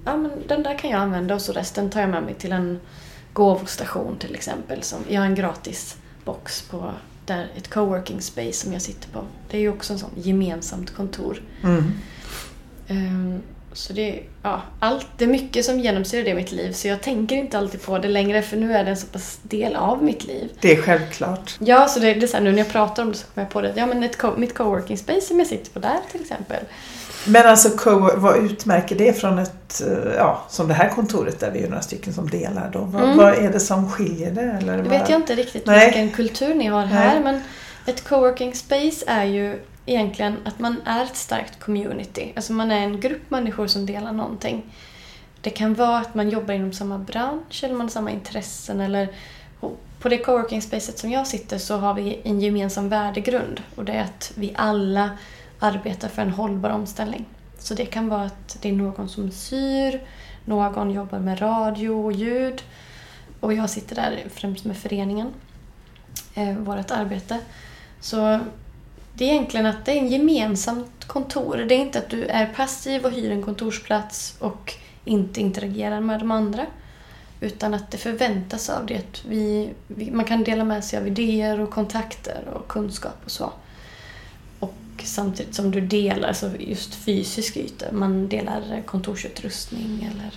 ja 0.06 0.18
men 0.18 0.32
den 0.48 0.64
där 0.64 0.78
kan 0.78 0.90
jag 0.90 1.00
använda 1.00 1.36
och 1.36 1.42
så 1.42 1.54
resten 1.54 1.90
tar 1.90 2.02
jag 2.02 2.10
med 2.10 2.24
mig 2.24 2.34
till 2.34 2.52
en 2.52 2.80
gåvostation 3.34 4.18
till 4.18 4.36
exempel. 4.36 4.84
Som, 4.84 5.00
jag 5.08 5.22
har 5.22 5.28
en 5.28 5.36
gratis 5.36 5.98
box 6.26 6.62
på 6.62 6.92
där, 7.26 7.48
ett 7.56 7.70
coworking 7.70 8.22
space 8.22 8.54
som 8.54 8.74
jag 8.74 8.82
sitter 8.82 9.10
på. 9.10 9.24
Det 9.50 9.58
är 9.58 9.62
ju 9.62 9.70
också 9.70 9.94
en 9.94 10.00
sån 10.00 10.12
gemensamt 10.16 10.96
kontor. 10.96 11.42
Mm. 11.64 11.84
Um, 12.90 13.42
så 13.74 13.94
det 13.94 14.20
ja, 14.44 14.62
allt, 14.80 15.08
det 15.18 15.24
är 15.24 15.30
mycket 15.30 15.66
som 15.66 15.80
genomsyrar 15.80 16.24
det 16.24 16.30
i 16.30 16.34
mitt 16.34 16.52
liv 16.52 16.72
så 16.72 16.88
jag 16.88 17.02
tänker 17.02 17.36
inte 17.36 17.58
alltid 17.58 17.82
på 17.82 17.98
det 17.98 18.08
längre 18.08 18.42
för 18.42 18.58
nu 18.58 18.74
är 18.74 18.84
det 18.84 18.90
en 18.90 18.98
så 18.98 19.08
pass 19.08 19.40
del 19.42 19.76
av 19.76 20.04
mitt 20.04 20.24
liv. 20.24 20.50
Det 20.62 20.72
är 20.72 20.82
självklart. 20.82 21.58
Ja, 21.60 21.88
så 21.88 22.00
det, 22.00 22.14
det 22.14 22.26
är 22.26 22.28
så 22.28 22.38
här, 22.38 22.44
nu 22.44 22.52
när 22.52 22.58
jag 22.58 22.70
pratar 22.70 23.04
om 23.04 23.12
det 23.12 23.18
så 23.18 23.28
kommer 23.28 23.46
jag 23.46 23.54
på 23.54 23.62
det. 23.62 23.74
Ja, 23.76 23.86
men 23.86 24.04
ett 24.04 24.18
co 24.18 24.38
mitt 24.38 24.54
coworking 24.54 24.98
space 24.98 25.22
som 25.22 25.40
jag 25.40 25.48
sitter 25.48 25.72
på 25.72 25.80
där 25.80 25.98
till 26.12 26.22
exempel. 26.22 26.64
Men 27.26 27.48
alltså 27.48 27.70
vad 28.16 28.38
utmärker 28.38 28.96
det 28.96 29.14
från 29.14 29.40
ett, 29.40 29.82
eh, 29.88 30.14
ja, 30.18 30.46
som 30.50 30.68
det 30.68 30.74
här 30.74 30.90
kontoret 30.90 31.40
där 31.40 31.52
vi 31.52 31.64
är 31.64 31.70
några 31.70 31.82
stycken 31.82 32.14
som 32.14 32.30
delar 32.30 32.70
då? 32.74 32.80
Vad, 32.80 33.04
mm. 33.04 33.18
vad 33.18 33.34
är 33.34 33.52
det 33.52 33.60
som 33.60 33.92
skiljer 33.92 34.32
det? 34.32 34.42
Eller 34.42 34.78
det 34.78 34.90
vet 34.90 35.10
jag 35.10 35.20
inte 35.20 35.36
riktigt 35.36 35.66
Nej. 35.66 35.86
vilken 35.86 36.10
kultur 36.10 36.56
ni 36.56 36.68
har 36.68 36.86
här 36.86 37.14
Nej. 37.14 37.24
men 37.24 37.42
ett 37.86 38.04
coworking 38.04 38.56
space 38.56 39.06
är 39.08 39.26
ju 39.26 39.60
egentligen 39.92 40.38
att 40.46 40.60
man 40.60 40.82
är 40.86 41.04
ett 41.04 41.16
starkt 41.16 41.60
community. 41.60 42.34
Alltså 42.36 42.54
man 42.54 42.72
är 42.72 42.80
en 42.80 43.00
grupp 43.00 43.32
människor 43.32 43.68
som 43.68 43.86
delar 43.86 44.12
någonting. 44.12 44.64
Det 45.42 45.50
kan 45.50 45.74
vara 45.74 45.98
att 45.98 46.16
man 46.16 46.30
jobbar 46.30 46.54
inom 46.54 46.74
samma 46.74 46.98
bransch 46.98 47.64
eller 47.64 47.74
man 47.74 47.86
har 47.86 47.92
samma 47.92 48.12
intressen 48.12 48.80
eller 48.80 49.10
på 50.02 50.10
det 50.10 50.18
coworking 50.18 50.62
spacet 50.62 51.00
som 51.00 51.12
jag 51.12 51.28
sitter 51.28 51.58
så 51.58 51.78
har 51.78 51.94
vi 51.94 52.22
en 52.24 52.42
gemensam 52.42 52.90
värdegrund 52.90 53.62
och 53.76 53.86
det 53.86 53.92
är 53.92 54.04
att 54.04 54.32
vi 54.36 54.54
alla 54.56 55.10
arbetar 55.60 56.08
för 56.08 56.22
en 56.22 56.30
hållbar 56.30 56.70
omställning. 56.70 57.26
Så 57.58 57.74
det 57.74 57.86
kan 57.86 58.10
vara 58.10 58.24
att 58.24 58.58
det 58.62 58.70
är 58.70 58.74
någon 58.74 59.10
som 59.10 59.32
syr, 59.32 60.02
någon 60.46 60.92
jobbar 60.92 61.20
med 61.20 61.42
radio 61.42 61.90
och 61.90 62.12
ljud 62.12 62.64
och 63.40 63.54
jag 63.54 63.70
sitter 63.70 63.96
där 63.96 64.24
främst 64.34 64.66
med 64.66 64.78
föreningen, 64.78 65.34
eh, 66.34 66.54
vårt 66.54 66.92
arbete. 66.92 67.40
Så 68.00 68.40
det 69.14 69.26
är 69.26 69.34
egentligen 69.34 69.66
att 69.66 69.86
det 69.86 70.00
är 70.00 70.06
ett 70.06 70.12
gemensamt 70.12 71.08
kontor. 71.08 71.58
Det 71.58 71.76
är 71.76 71.80
inte 71.80 72.00
att 72.00 72.10
du 72.10 72.26
är 72.26 72.46
passiv 72.46 73.06
och 73.06 73.12
hyr 73.12 73.32
en 73.32 73.44
kontorsplats 73.44 74.36
och 74.40 74.74
inte 75.06 75.42
interagerar 75.42 76.02
med 76.02 76.20
de 76.20 76.32
andra. 76.32 76.66
Utan 77.40 77.74
att 77.74 77.92
det 77.92 77.98
förväntas 77.98 78.70
av 78.70 78.86
det 78.86 78.98
att 78.98 79.26
vi, 79.26 79.70
vi, 79.88 80.12
man 80.12 80.26
kan 80.26 80.44
dela 80.44 80.64
med 80.64 80.84
sig 80.84 81.00
av 81.00 81.08
idéer 81.08 81.60
och 81.60 81.70
kontakter 81.70 82.48
och 82.54 82.68
kunskap 82.68 83.18
och 83.26 83.32
så. 83.32 83.54
Och 84.60 84.74
samtidigt 85.04 85.56
som 85.56 85.72
du 85.72 85.82
delar 85.82 86.28
alltså 86.28 86.52
just 86.60 86.96
fysisk 86.96 87.58
yta. 87.58 87.92
Man 87.92 88.30
delar 88.30 88.82
kontorsutrustning 88.86 90.10
eller... 90.12 90.34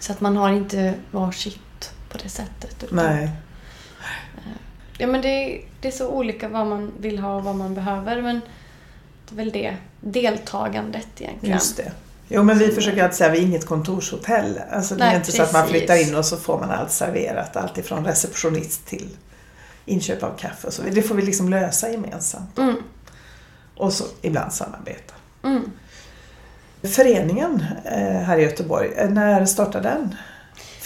Så 0.00 0.12
att 0.12 0.20
man 0.20 0.36
har 0.36 0.52
inte 0.52 0.94
varsitt 1.10 1.92
på 2.08 2.18
det 2.18 2.28
sättet. 2.28 2.84
Utan, 2.84 2.96
Nej. 2.96 3.30
Ja, 4.98 5.06
men 5.06 5.22
det, 5.22 5.60
det 5.80 5.88
är 5.88 5.92
så 5.92 6.08
olika 6.08 6.48
vad 6.48 6.66
man 6.66 6.92
vill 7.00 7.18
ha 7.18 7.36
och 7.36 7.44
vad 7.44 7.56
man 7.56 7.74
behöver. 7.74 8.22
Men 8.22 8.40
det 9.28 9.34
är 9.34 9.36
väl 9.36 9.50
det. 9.50 9.76
Deltagandet 10.00 11.08
egentligen. 11.18 11.54
Just 11.54 11.76
det. 11.76 11.92
Jo, 12.28 12.42
men 12.42 12.58
vi 12.58 12.68
försöker 12.68 13.02
alltid 13.02 13.16
säga 13.16 13.30
att 13.30 13.36
vi 13.36 13.42
är 13.42 13.46
inget 13.46 13.66
kontorshotell. 13.66 14.60
Alltså, 14.70 14.94
det 14.94 15.04
Nej, 15.04 15.12
är 15.12 15.16
inte 15.16 15.26
precis. 15.26 15.36
så 15.36 15.42
att 15.42 15.52
man 15.52 15.68
flyttar 15.68 16.08
in 16.08 16.14
och 16.14 16.24
så 16.24 16.36
får 16.36 16.60
man 16.60 16.70
allt 16.70 16.90
serverat. 16.90 17.56
Allt 17.56 17.78
ifrån 17.78 18.04
receptionist 18.04 18.86
till 18.86 19.08
inköp 19.84 20.22
av 20.22 20.36
kaffe 20.38 20.66
och 20.66 20.72
så 20.72 20.82
Det 20.90 21.02
får 21.02 21.14
vi 21.14 21.22
liksom 21.22 21.48
lösa 21.48 21.90
gemensamt. 21.90 22.58
Mm. 22.58 22.76
Och 23.76 23.92
så 23.92 24.04
ibland 24.22 24.52
samarbeta. 24.52 25.14
Mm. 25.44 25.70
Föreningen 26.82 27.64
eh, 27.84 28.22
här 28.22 28.38
i 28.38 28.42
Göteborg, 28.42 28.92
eh, 28.96 29.10
när 29.10 29.46
startade 29.46 29.88
den? 29.88 30.14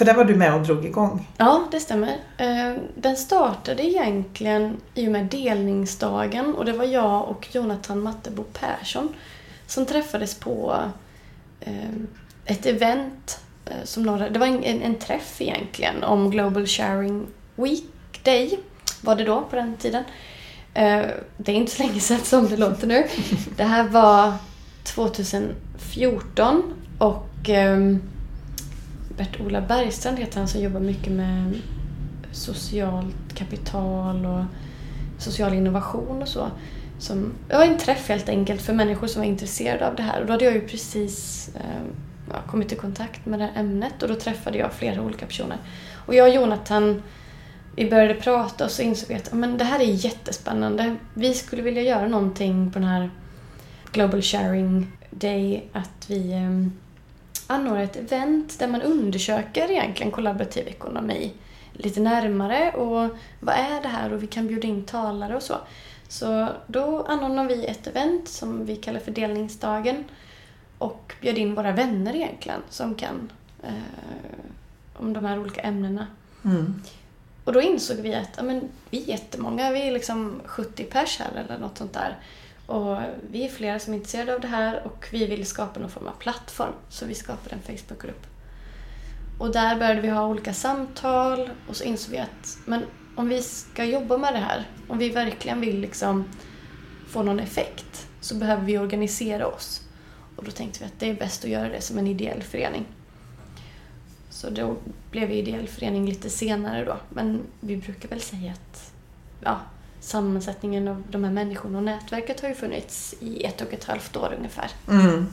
För 0.03 0.07
där 0.07 0.15
var 0.15 0.25
du 0.25 0.35
med 0.35 0.55
och 0.55 0.61
drog 0.61 0.85
igång. 0.85 1.29
Ja, 1.37 1.69
det 1.71 1.81
stämmer. 1.81 2.17
Eh, 2.39 2.73
den 2.95 3.17
startade 3.17 3.87
egentligen 3.87 4.77
i 4.95 5.09
och 5.09 5.13
med 5.13 5.25
delningsdagen 5.25 6.55
och 6.55 6.65
det 6.65 6.73
var 6.73 6.85
jag 6.85 7.29
och 7.29 7.49
Jonathan 7.53 8.01
Mattebo 8.01 8.43
Persson 8.43 9.15
som 9.67 9.87
träffades 9.87 10.35
på 10.35 10.77
eh, 11.61 11.91
ett 12.45 12.67
event 12.67 13.41
eh, 13.67 13.85
som 13.85 14.03
några, 14.03 14.31
det 14.31 14.39
var 14.39 14.47
en, 14.47 14.65
en 14.83 14.95
träff 14.95 15.41
egentligen 15.41 16.05
om 16.05 16.31
Global 16.31 16.67
Sharing 16.67 17.27
Week 17.57 18.25
Day 18.25 18.59
var 19.01 19.17
det 19.17 19.25
då 19.25 19.41
på 19.51 19.57
den 19.57 19.77
tiden. 19.77 20.05
Det 21.37 21.53
är 21.53 21.57
inte 21.57 21.73
så 21.73 21.83
länge 21.83 22.01
sedan 22.01 22.19
som 22.19 22.49
det 22.49 22.57
låter 22.57 22.87
nu. 22.87 23.07
Det 23.57 23.65
här 23.65 23.85
var 23.85 24.35
2014 24.85 26.75
och 26.99 27.49
ehm, 27.49 28.01
Bert-Ola 29.17 29.61
Bergstrand 29.61 30.19
heter 30.19 30.39
han 30.39 30.49
som 30.49 30.61
jobbar 30.61 30.81
mycket 30.81 31.13
med 31.13 31.55
socialt 32.33 33.35
kapital 33.35 34.27
och 34.27 34.45
social 35.19 35.55
innovation 35.55 36.23
och 36.23 36.29
så. 36.29 36.51
Som, 36.99 37.33
det 37.49 37.57
var 37.57 37.65
en 37.65 37.79
träff 37.79 38.09
helt 38.09 38.29
enkelt 38.29 38.63
för 38.63 38.73
människor 38.73 39.07
som 39.07 39.23
var 39.23 39.27
intresserade 39.27 39.89
av 39.89 39.97
det 39.97 40.03
här 40.03 40.21
och 40.21 40.27
då 40.27 40.33
hade 40.33 40.45
jag 40.45 40.55
ju 40.55 40.69
precis 40.69 41.51
eh, 41.55 42.37
kommit 42.47 42.73
i 42.73 42.77
kontakt 42.77 43.27
med 43.27 43.39
det 43.39 43.45
här 43.45 43.61
ämnet 43.61 44.03
och 44.03 44.09
då 44.09 44.15
träffade 44.15 44.59
jag 44.59 44.73
flera 44.73 45.03
olika 45.03 45.27
personer. 45.27 45.59
Och 46.07 46.15
jag 46.15 46.29
och 46.29 46.35
Jonathan 46.35 47.03
vi 47.77 47.91
började 47.91 48.15
prata 48.15 48.65
och 48.65 48.71
så 48.71 48.83
insåg 48.83 49.09
vi 49.09 49.15
att 49.15 49.33
men 49.33 49.59
det 49.59 49.65
här 49.65 49.81
är 49.81 49.85
jättespännande. 49.85 50.97
Vi 51.15 51.35
skulle 51.35 51.63
vilja 51.63 51.83
göra 51.83 52.09
någonting 52.09 52.71
på 52.71 52.79
den 52.79 52.89
här 52.89 53.11
Global 53.93 54.23
Sharing 54.23 54.93
Day, 55.11 55.69
att 55.73 56.05
vi 56.07 56.33
eh, 56.33 56.67
anordnar 57.53 57.83
ett 57.83 57.97
event 57.97 58.59
där 58.59 58.69
man 58.69 58.83
undersöker 58.83 59.71
egentligen 59.71 60.13
kollaborativ 60.13 60.69
ekonomi 60.69 61.33
lite 61.73 62.01
närmare 62.01 62.73
och 62.73 63.17
vad 63.41 63.55
är 63.55 63.83
det 63.83 63.89
här 63.89 64.13
och 64.13 64.23
vi 64.23 64.27
kan 64.27 64.47
bjuda 64.47 64.69
in 64.69 64.85
talare 64.85 65.37
och 65.37 65.43
så. 65.43 65.55
Så 66.09 66.49
då 66.67 67.05
anordnar 67.09 67.49
vi 67.49 67.67
ett 67.67 67.87
event 67.87 68.29
som 68.29 68.67
vi 68.67 68.77
kallar 68.77 69.01
för 69.01 69.13
delningsdagen 69.13 70.05
och 70.79 71.15
bjöd 71.21 71.39
in 71.39 71.55
våra 71.55 71.73
vänner 71.73 72.17
egentligen 72.17 72.61
som 72.71 72.95
kan 72.95 73.33
eh, 73.63 73.73
om 74.97 75.13
de 75.13 75.25
här 75.25 75.39
olika 75.39 75.61
ämnena. 75.61 76.07
Mm. 76.45 76.83
Och 77.45 77.53
då 77.53 77.63
insåg 77.63 77.97
vi 77.97 78.15
att 78.15 78.31
ja, 78.37 78.43
men, 78.43 78.69
vi 78.91 79.03
är 79.03 79.09
jättemånga, 79.09 79.71
vi 79.71 79.89
är 79.89 79.93
liksom 79.93 80.41
70 80.45 80.85
pers 80.85 81.19
här 81.19 81.45
eller 81.45 81.59
något 81.59 81.79
sånt 81.79 81.93
där. 81.93 82.17
Och 82.67 82.99
vi 83.31 83.45
är 83.45 83.49
flera 83.49 83.79
som 83.79 83.93
är 83.93 83.97
intresserade 83.97 84.35
av 84.35 84.41
det 84.41 84.49
här 84.49 84.87
och 84.87 85.09
vi 85.13 85.27
vill 85.27 85.47
skapa 85.47 85.81
någon 85.81 85.91
form 85.91 86.07
av 86.07 86.13
plattform. 86.13 86.73
Så 86.89 87.07
vi 87.07 87.15
skapade 87.15 87.57
en 87.57 87.79
Facebookgrupp. 87.79 88.27
Och 89.39 89.53
där 89.53 89.79
började 89.79 90.01
vi 90.01 90.09
ha 90.09 90.27
olika 90.27 90.55
samtal 90.55 91.51
och 91.69 91.77
så 91.77 91.85
insåg 91.85 92.13
vi 92.13 92.19
att 92.19 92.59
men 92.65 92.85
om 93.17 93.29
vi 93.29 93.43
ska 93.43 93.85
jobba 93.85 94.19
med 94.19 94.35
det 94.35 94.39
här, 94.39 94.69
om 94.89 94.99
vi 94.99 95.09
verkligen 95.09 95.61
vill 95.61 95.81
liksom 95.81 96.25
få 97.09 97.23
någon 97.23 97.41
effekt, 97.41 98.09
så 98.21 98.35
behöver 98.35 98.65
vi 98.65 98.79
organisera 98.79 99.47
oss. 99.47 99.81
Och 100.37 100.45
då 100.45 100.51
tänkte 100.51 100.79
vi 100.81 100.85
att 100.85 101.01
det 101.01 101.11
är 101.11 101.15
bäst 101.15 101.45
att 101.45 101.51
göra 101.51 101.69
det 101.69 101.81
som 101.81 101.99
en 101.99 102.07
ideell 102.07 102.43
förening. 102.43 102.85
Så 104.31 104.51
då 104.51 104.77
blev 105.11 105.29
vi 105.29 105.35
ideell 105.35 105.69
förening 105.69 106.07
lite 106.07 106.31
senare 106.31 106.85
då. 106.85 106.97
Men 107.09 107.41
vi 107.61 107.77
brukar 107.77 108.09
väl 108.09 108.21
säga 108.21 108.53
att 108.53 108.93
ja, 109.41 109.61
sammansättningen 110.03 110.89
av 110.89 111.03
de 111.11 111.25
här 111.25 111.31
människorna 111.31 111.79
och 111.79 111.85
nätverket 111.85 112.41
har 112.41 112.49
ju 112.49 112.55
funnits 112.55 113.15
i 113.21 113.45
ett 113.45 113.61
och 113.61 113.73
ett 113.73 113.85
halvt 113.85 114.17
år 114.17 114.35
ungefär. 114.39 114.71
Mm. 114.89 115.27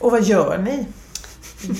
Och 0.00 0.10
vad 0.10 0.22
gör 0.22 0.58
ni? 0.58 0.86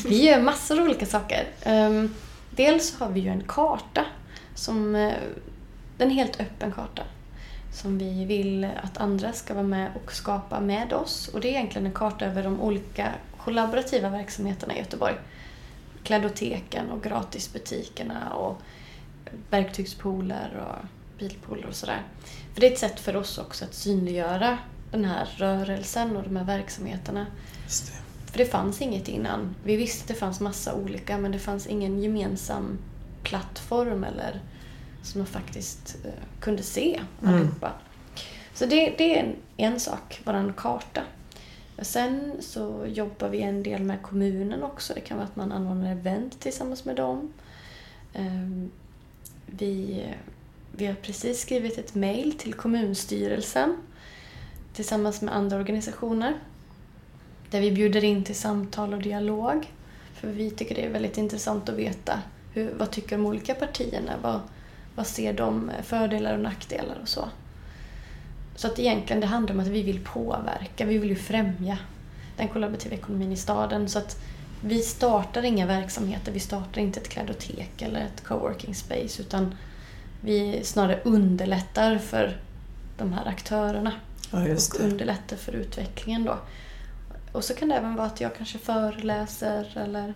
Vi 0.05 0.25
gör 0.25 0.43
massor 0.43 0.79
av 0.79 0.85
olika 0.85 1.07
saker. 1.07 1.49
Um, 1.67 2.15
dels 2.51 2.95
har 2.95 3.09
vi 3.09 3.21
ju 3.21 3.29
en 3.29 3.43
karta, 3.47 4.05
som, 4.55 4.95
uh, 4.95 5.13
en 5.99 6.11
helt 6.11 6.41
öppen 6.41 6.73
karta, 6.73 7.03
som 7.73 7.99
vi 7.99 8.25
vill 8.25 8.65
att 8.83 8.99
andra 8.99 9.33
ska 9.33 9.55
vara 9.55 9.67
med 9.67 9.91
och 10.05 10.13
skapa 10.13 10.61
med 10.61 10.93
oss. 10.93 11.29
Och 11.29 11.41
det 11.41 11.49
är 11.49 11.53
egentligen 11.53 11.87
en 11.87 11.93
karta 11.93 12.25
över 12.25 12.43
de 12.43 12.61
olika 12.61 13.13
kollaborativa 13.39 14.09
verksamheterna 14.09 14.75
i 14.75 14.79
Göteborg. 14.79 15.15
Klädoteken 16.03 16.91
och 16.91 17.03
gratisbutikerna 17.03 18.35
och 18.35 18.63
verktygspooler 19.51 20.67
och 20.67 20.87
bilpooler 21.19 21.67
och 21.67 21.75
sådär. 21.75 22.03
För 22.55 22.61
det 22.61 22.67
är 22.69 22.73
ett 22.73 22.79
sätt 22.79 23.01
för 23.01 23.17
oss 23.17 23.39
också 23.39 23.65
att 23.65 23.75
synliggöra 23.75 24.59
den 24.91 25.05
här 25.05 25.29
rörelsen 25.37 26.17
och 26.17 26.23
de 26.23 26.37
här 26.37 26.45
verksamheterna. 26.45 27.27
Det. 27.67 28.31
För 28.31 28.39
det 28.39 28.47
fanns 28.47 28.83
inget 28.83 29.09
innan. 29.09 29.55
Vi 29.65 29.77
visste 29.77 30.03
att 30.03 30.09
det 30.09 30.15
fanns 30.15 30.41
massa 30.41 30.75
olika 30.75 31.19
men 31.19 31.33
det 31.33 31.39
fanns 31.39 31.67
ingen 31.67 32.03
gemensam 32.03 32.79
plattform 33.23 34.05
eller 34.05 34.41
som 35.03 35.19
man 35.19 35.27
faktiskt 35.27 35.97
uh, 36.05 36.11
kunde 36.41 36.63
se 36.63 37.01
Mm. 37.23 37.35
allihopa. 37.35 37.73
Så 38.55 38.67
det, 38.67 38.95
det 38.99 39.19
är 39.19 39.25
en, 39.25 39.37
en 39.57 39.81
sak, 39.81 40.21
vår 40.25 40.53
karta. 40.57 41.03
Sen 41.79 42.33
så 42.41 42.87
jobbar 42.89 43.29
vi 43.29 43.43
en 43.43 43.63
del 43.63 43.83
med 43.83 44.03
kommunen 44.03 44.63
också. 44.63 44.95
Det 44.95 45.01
kan 45.01 45.17
vara 45.17 45.27
att 45.29 45.37
man 45.37 45.53
anordnar 45.53 45.93
event 45.93 46.41
tillsammans 46.41 46.85
med 46.85 46.97
dem. 46.97 47.33
Ehm, 48.15 48.71
Vi, 49.47 50.05
vi 50.77 50.87
har 50.87 50.95
precis 50.95 51.41
skrivit 51.41 51.79
ett 51.79 51.95
mejl 51.95 52.33
till 52.39 52.55
kommunstyrelsen 52.55 53.77
tillsammans 54.73 55.23
med 55.23 55.37
andra 55.37 55.57
organisationer 55.57 56.35
där 57.51 57.61
vi 57.61 57.73
bjuder 57.73 58.05
in 58.05 58.25
till 58.25 58.35
samtal 58.35 58.95
och 58.95 59.03
dialog. 59.03 59.71
För 60.15 60.29
vi 60.29 60.51
tycker 60.51 60.75
det 60.75 60.85
är 60.85 60.91
väldigt 60.91 61.19
intressant 61.19 61.69
att 61.69 61.75
veta 61.75 62.21
hur, 62.53 62.75
vad 62.75 62.91
tycker 62.91 63.17
de 63.17 63.27
olika 63.27 63.55
partierna? 63.55 64.13
Vad, 64.23 64.41
vad 64.95 65.07
ser 65.07 65.33
de 65.33 65.71
fördelar 65.83 66.35
och 66.35 66.41
nackdelar 66.41 66.99
och 67.03 67.09
så. 67.09 67.29
Så 68.57 68.67
att 68.67 68.79
egentligen 68.79 69.21
det 69.21 69.27
handlar 69.27 69.55
om 69.55 69.61
att 69.61 69.67
vi 69.67 69.83
vill 69.83 70.05
påverka, 70.05 70.85
vi 70.85 70.99
vill 70.99 71.11
ju 71.11 71.17
främja 71.17 71.79
den 72.37 72.49
kollaborativa 72.49 72.95
ekonomin 72.95 73.33
i 73.33 73.37
staden. 73.37 73.89
Så 73.89 73.99
att 73.99 74.23
vi 74.61 74.79
startar 74.79 75.43
inga 75.43 75.67
verksamheter, 75.67 76.33
vi 76.33 76.41
startar 76.41 76.81
inte 76.81 77.01
ett 77.01 77.09
klädotek 77.09 77.83
eller 77.83 78.01
ett 78.01 78.25
coworking 78.25 78.75
space 78.75 79.23
utan 79.23 79.55
vi 80.25 80.61
snarare 80.65 81.01
underlättar 81.05 81.99
för 81.99 82.37
de 82.99 83.13
här 83.13 83.27
aktörerna 83.29 83.93
Ja, 84.31 84.39
och 84.41 84.47
det. 84.47 84.79
underlättar 84.85 85.37
för 85.37 85.53
utvecklingen 85.53 86.25
då. 86.25 86.39
Och 87.33 87.45
så 87.45 87.55
kan 87.55 87.69
det 87.69 87.75
även 87.75 87.95
vara 87.95 88.07
att 88.07 88.21
jag 88.21 88.35
kanske 88.37 88.59
föreläser 88.59 89.73
eller 89.77 90.15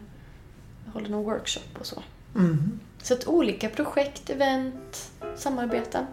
håller 0.93 1.09
någon 1.09 1.25
workshop 1.25 1.79
och 1.81 1.87
så. 1.87 2.03
Mm. 2.35 2.81
Så 3.03 3.15
att 3.15 3.27
olika 3.27 3.69
projekt, 3.69 4.31
event, 4.31 5.11
samarbeten. 5.37 6.07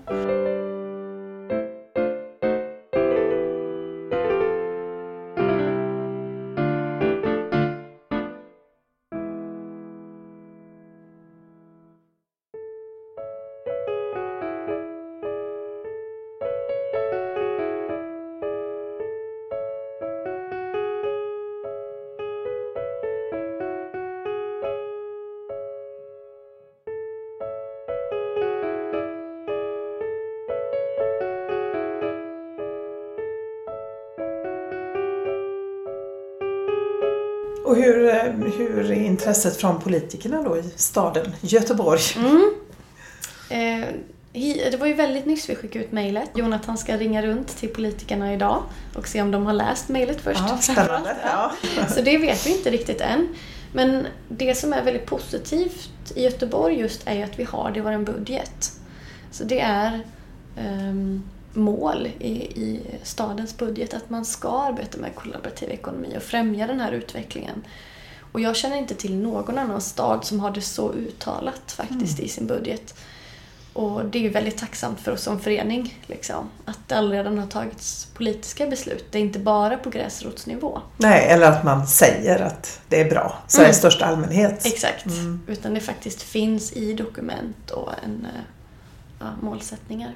Hur, 38.57 38.91
är 38.91 38.95
intresset 38.95 39.57
från 39.57 39.81
politikerna 39.81 40.43
då 40.43 40.57
i 40.57 40.63
staden 40.75 41.31
Göteborg? 41.41 42.01
Mm. 42.17 42.53
Eh, 43.49 43.87
det 44.71 44.77
var 44.79 44.87
ju 44.87 44.93
väldigt 44.93 45.25
nyss 45.25 45.49
vi 45.49 45.55
skickade 45.55 45.85
ut 45.85 45.91
mejlet. 45.91 46.29
Jonathan 46.35 46.77
ska 46.77 46.97
ringa 46.97 47.21
runt 47.21 47.57
till 47.57 47.69
politikerna 47.69 48.33
idag 48.33 48.63
och 48.95 49.07
se 49.07 49.21
om 49.21 49.31
de 49.31 49.45
har 49.45 49.53
läst 49.53 49.89
mejlet 49.89 50.21
först. 50.21 50.41
Ja, 50.47 50.57
spännande. 50.57 51.15
Ja. 51.23 51.51
Så 51.87 52.01
det 52.01 52.17
vet 52.17 52.47
vi 52.47 52.57
inte 52.57 52.71
riktigt 52.71 53.01
än. 53.01 53.27
Men 53.73 54.07
det 54.29 54.55
som 54.55 54.73
är 54.73 54.83
väldigt 54.83 55.05
positivt 55.05 56.11
i 56.15 56.23
Göteborg 56.23 56.79
just 56.79 57.07
är 57.07 57.15
ju 57.15 57.23
att 57.23 57.39
vi 57.39 57.43
har 57.43 57.71
det 57.71 57.79
i 57.79 57.81
vår 57.81 57.97
budget. 57.97 58.71
Så 59.31 59.43
det 59.43 59.59
är 59.59 59.99
ehm, 60.57 61.23
mål 61.53 62.07
i, 62.19 62.31
i 62.33 62.79
stadens 63.03 63.57
budget 63.57 63.93
att 63.93 64.09
man 64.09 64.25
ska 64.25 64.61
arbeta 64.61 64.97
med 64.97 65.15
kollaborativ 65.15 65.69
ekonomi 65.69 66.13
och 66.17 66.23
främja 66.23 66.67
den 66.67 66.79
här 66.79 66.91
utvecklingen. 66.91 67.63
Och 68.33 68.39
jag 68.41 68.55
känner 68.55 68.77
inte 68.77 68.95
till 68.95 69.15
någon 69.15 69.57
annan 69.57 69.81
stad 69.81 70.25
som 70.25 70.39
har 70.39 70.51
det 70.51 70.61
så 70.61 70.91
uttalat 70.93 71.71
faktiskt 71.71 72.19
i 72.19 72.27
sin 72.27 72.47
budget. 72.47 72.93
Och 73.73 74.05
det 74.05 74.17
är 74.17 74.21
ju 74.23 74.29
väldigt 74.29 74.57
tacksamt 74.57 74.99
för 74.99 75.11
oss 75.11 75.21
som 75.21 75.39
förening, 75.39 75.99
liksom, 76.07 76.49
att 76.65 76.79
det 76.87 76.95
redan 77.01 77.37
har 77.37 77.47
tagits 77.47 78.05
politiska 78.13 78.67
beslut. 78.67 79.05
Det 79.11 79.17
är 79.17 79.21
inte 79.21 79.39
bara 79.39 79.77
på 79.77 79.89
gräsrotsnivå. 79.89 80.81
Nej, 80.97 81.27
eller 81.29 81.47
att 81.51 81.63
man 81.63 81.87
säger 81.87 82.39
att 82.39 82.79
det 82.89 83.01
är 83.01 83.09
bra, 83.09 83.37
så 83.47 83.61
Mm. 83.61 83.73
största 83.73 84.05
allmänhet. 84.05 84.65
Exakt. 84.65 85.05
Mm. 85.05 85.41
Utan 85.47 85.73
det 85.73 85.79
faktiskt 85.79 86.21
finns 86.21 86.73
i 86.73 86.93
dokument 86.93 87.71
och 87.71 87.89
en, 88.03 88.25
eh, 88.35 88.41
ja, 89.19 89.25
målsättningar. 89.41 90.13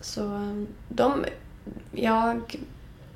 Så 0.00 0.34
eh, 0.34 0.62
de, 0.88 1.24
jag, 1.92 2.56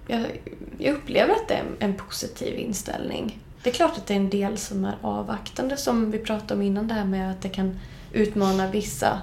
jag, 0.06 0.40
jag 0.78 0.94
upplever 0.94 1.34
att 1.34 1.48
det 1.48 1.54
är 1.54 1.64
en 1.78 1.94
positiv 1.94 2.58
inställning. 2.58 3.38
Det 3.68 3.72
är 3.72 3.76
klart 3.76 3.98
att 3.98 4.06
det 4.06 4.14
är 4.14 4.18
en 4.18 4.30
del 4.30 4.58
som 4.58 4.84
är 4.84 4.96
avvaktande 5.02 5.76
som 5.76 6.10
vi 6.10 6.18
pratade 6.18 6.54
om 6.54 6.62
innan 6.62 6.88
det 6.88 6.94
här 6.94 7.04
med 7.04 7.30
att 7.30 7.40
det 7.40 7.48
kan 7.48 7.78
utmana 8.12 8.70
vissa 8.70 9.20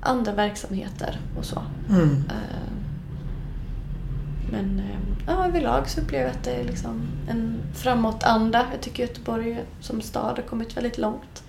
andra 0.00 0.32
verksamheter 0.32 1.20
och 1.38 1.44
så. 1.44 1.62
Mm. 1.90 2.24
Eh, 2.28 2.72
Men 4.50 4.78
eh, 4.78 4.96
ja, 5.26 5.46
överlag 5.46 5.88
så 5.88 6.00
upplever 6.00 6.24
jag 6.24 6.36
att 6.36 6.44
det 6.44 6.50
är 6.52 6.64
liksom 6.64 7.02
en 7.28 7.60
framåtanda. 7.74 8.66
Jag 8.72 8.80
tycker 8.80 9.02
Göteborg 9.02 9.64
som 9.80 10.00
stad 10.00 10.36
har 10.36 10.42
kommit 10.42 10.76
väldigt 10.76 10.98
långt. 10.98 11.42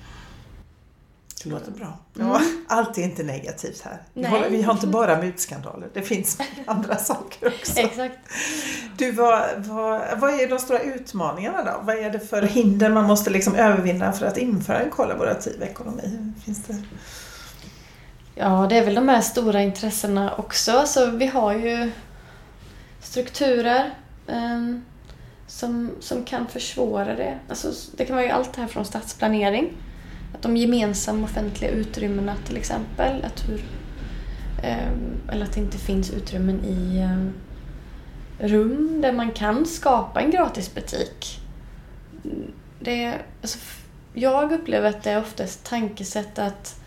Det 1.43 1.49
låter 1.49 1.71
bra. 1.71 1.97
Mm. 2.15 2.27
Ja, 2.27 2.41
allt 2.67 2.97
är 2.97 3.01
inte 3.01 3.23
negativt 3.23 3.81
här. 3.81 4.01
Vi 4.13 4.21
Nej. 4.21 4.31
har, 4.31 4.49
vi 4.49 4.61
har 4.61 4.73
inte 4.73 4.87
bara 4.87 5.21
mutskandaler, 5.21 5.89
det 5.93 6.01
finns 6.01 6.37
andra 6.65 6.97
saker 6.97 7.47
också. 7.47 7.79
Exakt. 7.79 8.17
Du, 8.97 9.11
vad, 9.11 9.43
vad, 9.57 10.19
vad 10.19 10.39
är 10.39 10.49
de 10.49 10.59
stora 10.59 10.79
utmaningarna 10.79 11.63
då? 11.63 11.79
Vad 11.81 11.95
är 11.95 12.09
det 12.09 12.19
för 12.19 12.41
hinder 12.41 12.89
man 12.89 13.03
måste 13.03 13.29
liksom 13.29 13.55
övervinna 13.55 14.11
för 14.11 14.25
att 14.25 14.37
införa 14.37 14.79
en 14.79 14.89
kollaborativ 14.89 15.63
ekonomi? 15.63 16.33
Finns 16.45 16.63
det? 16.63 16.83
Ja, 18.35 18.67
det 18.69 18.77
är 18.77 18.85
väl 18.85 18.95
de 18.95 19.09
här 19.09 19.21
stora 19.21 19.61
intressena 19.61 20.35
också. 20.35 20.83
Så 20.85 21.05
vi 21.05 21.25
har 21.25 21.53
ju 21.53 21.91
strukturer 23.01 23.93
eh, 24.27 24.75
som, 25.47 25.91
som 25.99 26.23
kan 26.25 26.47
försvåra 26.47 27.15
det. 27.15 27.39
Alltså, 27.49 27.71
det 27.97 28.05
kan 28.05 28.15
vara 28.15 28.25
ju 28.25 28.31
allt 28.31 28.53
det 28.53 28.61
här 28.61 28.67
från 28.67 28.85
stadsplanering. 28.85 29.73
Att 30.33 30.41
de 30.41 30.57
gemensamma 30.57 31.23
offentliga 31.23 31.71
utrymmena 31.71 32.35
till 32.45 32.57
exempel. 32.57 33.23
Att 33.23 33.49
hur, 33.49 33.63
eh, 34.63 34.91
eller 35.31 35.45
att 35.45 35.53
det 35.53 35.59
inte 35.59 35.77
finns 35.77 36.11
utrymmen 36.11 36.65
i 36.65 36.97
eh, 36.99 38.47
rum 38.47 39.01
där 39.01 39.11
man 39.11 39.31
kan 39.31 39.65
skapa 39.65 40.21
en 40.21 40.31
gratisbutik. 40.31 41.39
Det, 42.79 43.03
är- 43.03 43.21
alltså, 43.41 43.59
jag 44.13 44.51
upplever 44.51 44.89
att 44.89 45.03
det 45.03 45.11
är 45.11 45.19
oftast 45.21 45.63
tankesätt 45.65 46.39
att 46.39 46.81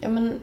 ja, 0.00 0.08
men, 0.08 0.40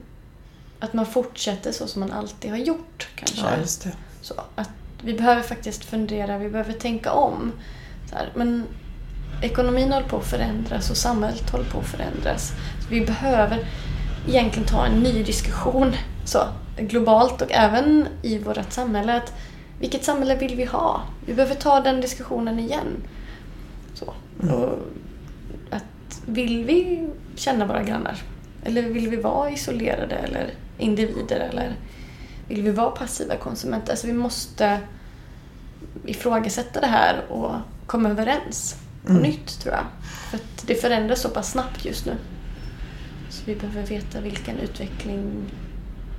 att 0.79 0.93
man 0.93 1.05
fortsätter 1.05 1.71
så 1.71 1.87
som 1.87 1.99
man 1.99 2.11
alltid 2.11 2.51
har 2.51 2.57
gjort 2.57 3.07
kanske. 3.15 3.41
Ja, 3.41 3.57
just 3.57 3.83
det. 3.83 3.91
Så 4.21 4.33
att 4.55 4.69
vi 5.03 5.13
behöver 5.13 5.41
faktiskt 5.41 5.85
fundera, 5.85 6.37
vi 6.37 6.49
behöver 6.49 6.73
tänka 6.73 7.11
om. 7.11 7.51
Så 8.09 8.15
här, 8.15 8.31
men 8.35 8.63
ekonomin 9.41 9.91
håller 9.91 10.07
på 10.07 10.17
att 10.17 10.25
förändras 10.25 10.89
och 10.89 10.97
samhället 10.97 11.49
håller 11.49 11.65
på 11.65 11.79
att 11.79 11.85
förändras. 11.85 12.53
Så 12.83 12.89
vi 12.89 13.05
behöver 13.05 13.65
egentligen 14.27 14.67
ta 14.67 14.85
en 14.85 14.99
ny 14.99 15.23
diskussion 15.23 15.93
så, 16.25 16.39
globalt 16.77 17.41
och 17.41 17.51
även 17.51 18.07
i 18.21 18.37
vårt 18.37 18.71
samhälle. 18.71 19.15
Att 19.15 19.33
vilket 19.79 20.03
samhälle 20.03 20.35
vill 20.35 20.55
vi 20.55 20.65
ha? 20.65 21.01
Vi 21.25 21.33
behöver 21.33 21.55
ta 21.55 21.79
den 21.79 22.01
diskussionen 22.01 22.59
igen. 22.59 23.03
Så. 23.93 24.13
Mm. 24.43 24.55
Och 24.55 24.77
att, 25.69 26.21
vill 26.25 26.63
vi 26.63 27.09
känna 27.35 27.65
våra 27.65 27.83
grannar? 27.83 28.17
Eller 28.63 28.81
vill 28.81 29.09
vi 29.09 29.17
vara 29.17 29.51
isolerade 29.51 30.15
eller 30.15 30.53
individer? 30.77 31.39
Eller 31.39 31.75
vill 32.47 32.61
vi 32.61 32.71
vara 32.71 32.91
passiva 32.91 33.35
konsumenter? 33.35 33.91
Alltså 33.91 34.07
vi 34.07 34.13
måste 34.13 34.79
ifrågasätta 36.05 36.81
det 36.81 36.87
här 36.87 37.25
och 37.29 37.51
komma 37.85 38.09
överens 38.09 38.75
på 39.09 39.13
Mm. 39.17 39.23
nytt 39.23 39.59
tror 39.59 39.73
jag. 39.73 39.83
För 40.29 40.37
att 40.37 40.67
det 40.67 40.75
förändras 40.75 41.21
så 41.21 41.29
pass 41.29 41.51
snabbt 41.51 41.85
just 41.85 42.05
nu. 42.05 42.13
Så 43.29 43.41
vi 43.45 43.55
behöver 43.55 43.83
veta 43.87 44.21
vilken 44.21 44.57
utveckling 44.59 45.51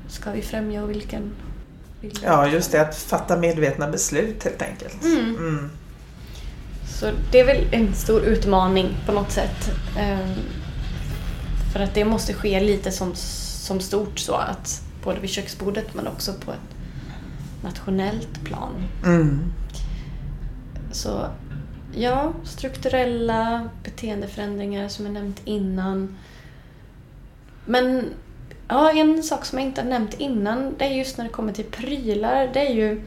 ska 0.09 0.31
vi 0.31 0.43
främja 0.43 0.83
och 0.83 0.91
vilken 0.91 1.31
Ja, 2.23 2.49
just 2.49 2.73
det, 2.73 2.81
att 2.81 2.97
fatta 2.97 3.37
medvetna 3.37 3.89
beslut 3.91 4.45
helt 4.45 4.63
enkelt. 4.63 5.03
Mm. 5.05 5.37
Mm. 5.37 5.71
Så 6.99 7.11
det 7.33 7.41
är 7.41 7.47
väl 7.47 7.67
en 7.73 7.95
stor 7.95 8.23
utmaning 8.23 8.97
på 9.07 9.13
något 9.13 9.31
sätt. 9.31 9.71
Ehm, 9.99 10.35
För 11.73 11.81
att 11.81 11.95
det 11.95 12.05
måste 12.05 12.35
ske 12.35 12.61
lite 12.61 12.91
som, 12.93 13.15
som 13.15 13.81
stort 13.81 14.19
så 14.19 14.35
att 14.35 14.83
både 15.05 15.21
vid 15.21 15.31
köksbordet 15.31 15.95
men 15.95 16.07
också 16.07 16.33
på 16.33 16.51
ett 16.53 16.77
nationellt 17.65 18.45
plan. 18.45 18.73
Mm. 19.05 19.41
Så 20.93 21.27
ja, 21.95 22.33
strukturella 22.45 23.69
beteendeförändringar 23.85 24.89
som 24.89 25.05
jag 25.05 25.15
nämnt 25.15 25.41
innan. 25.45 26.19
Men 27.65 28.05
ja, 28.69 28.93
en 28.93 29.23
sak 29.23 29.45
som 29.45 29.59
jag 29.59 29.69
inte 29.69 29.81
har 29.81 29.89
nämnt 29.89 30.15
innan, 30.15 30.75
det 30.79 30.85
är 30.85 30.91
just 30.91 31.19
när 31.19 31.25
det 31.25 31.31
kommer 31.31 31.53
till 31.53 31.65
prylar, 31.65 32.51
det 32.55 32.61
är 32.61 32.75
ju 32.75 33.03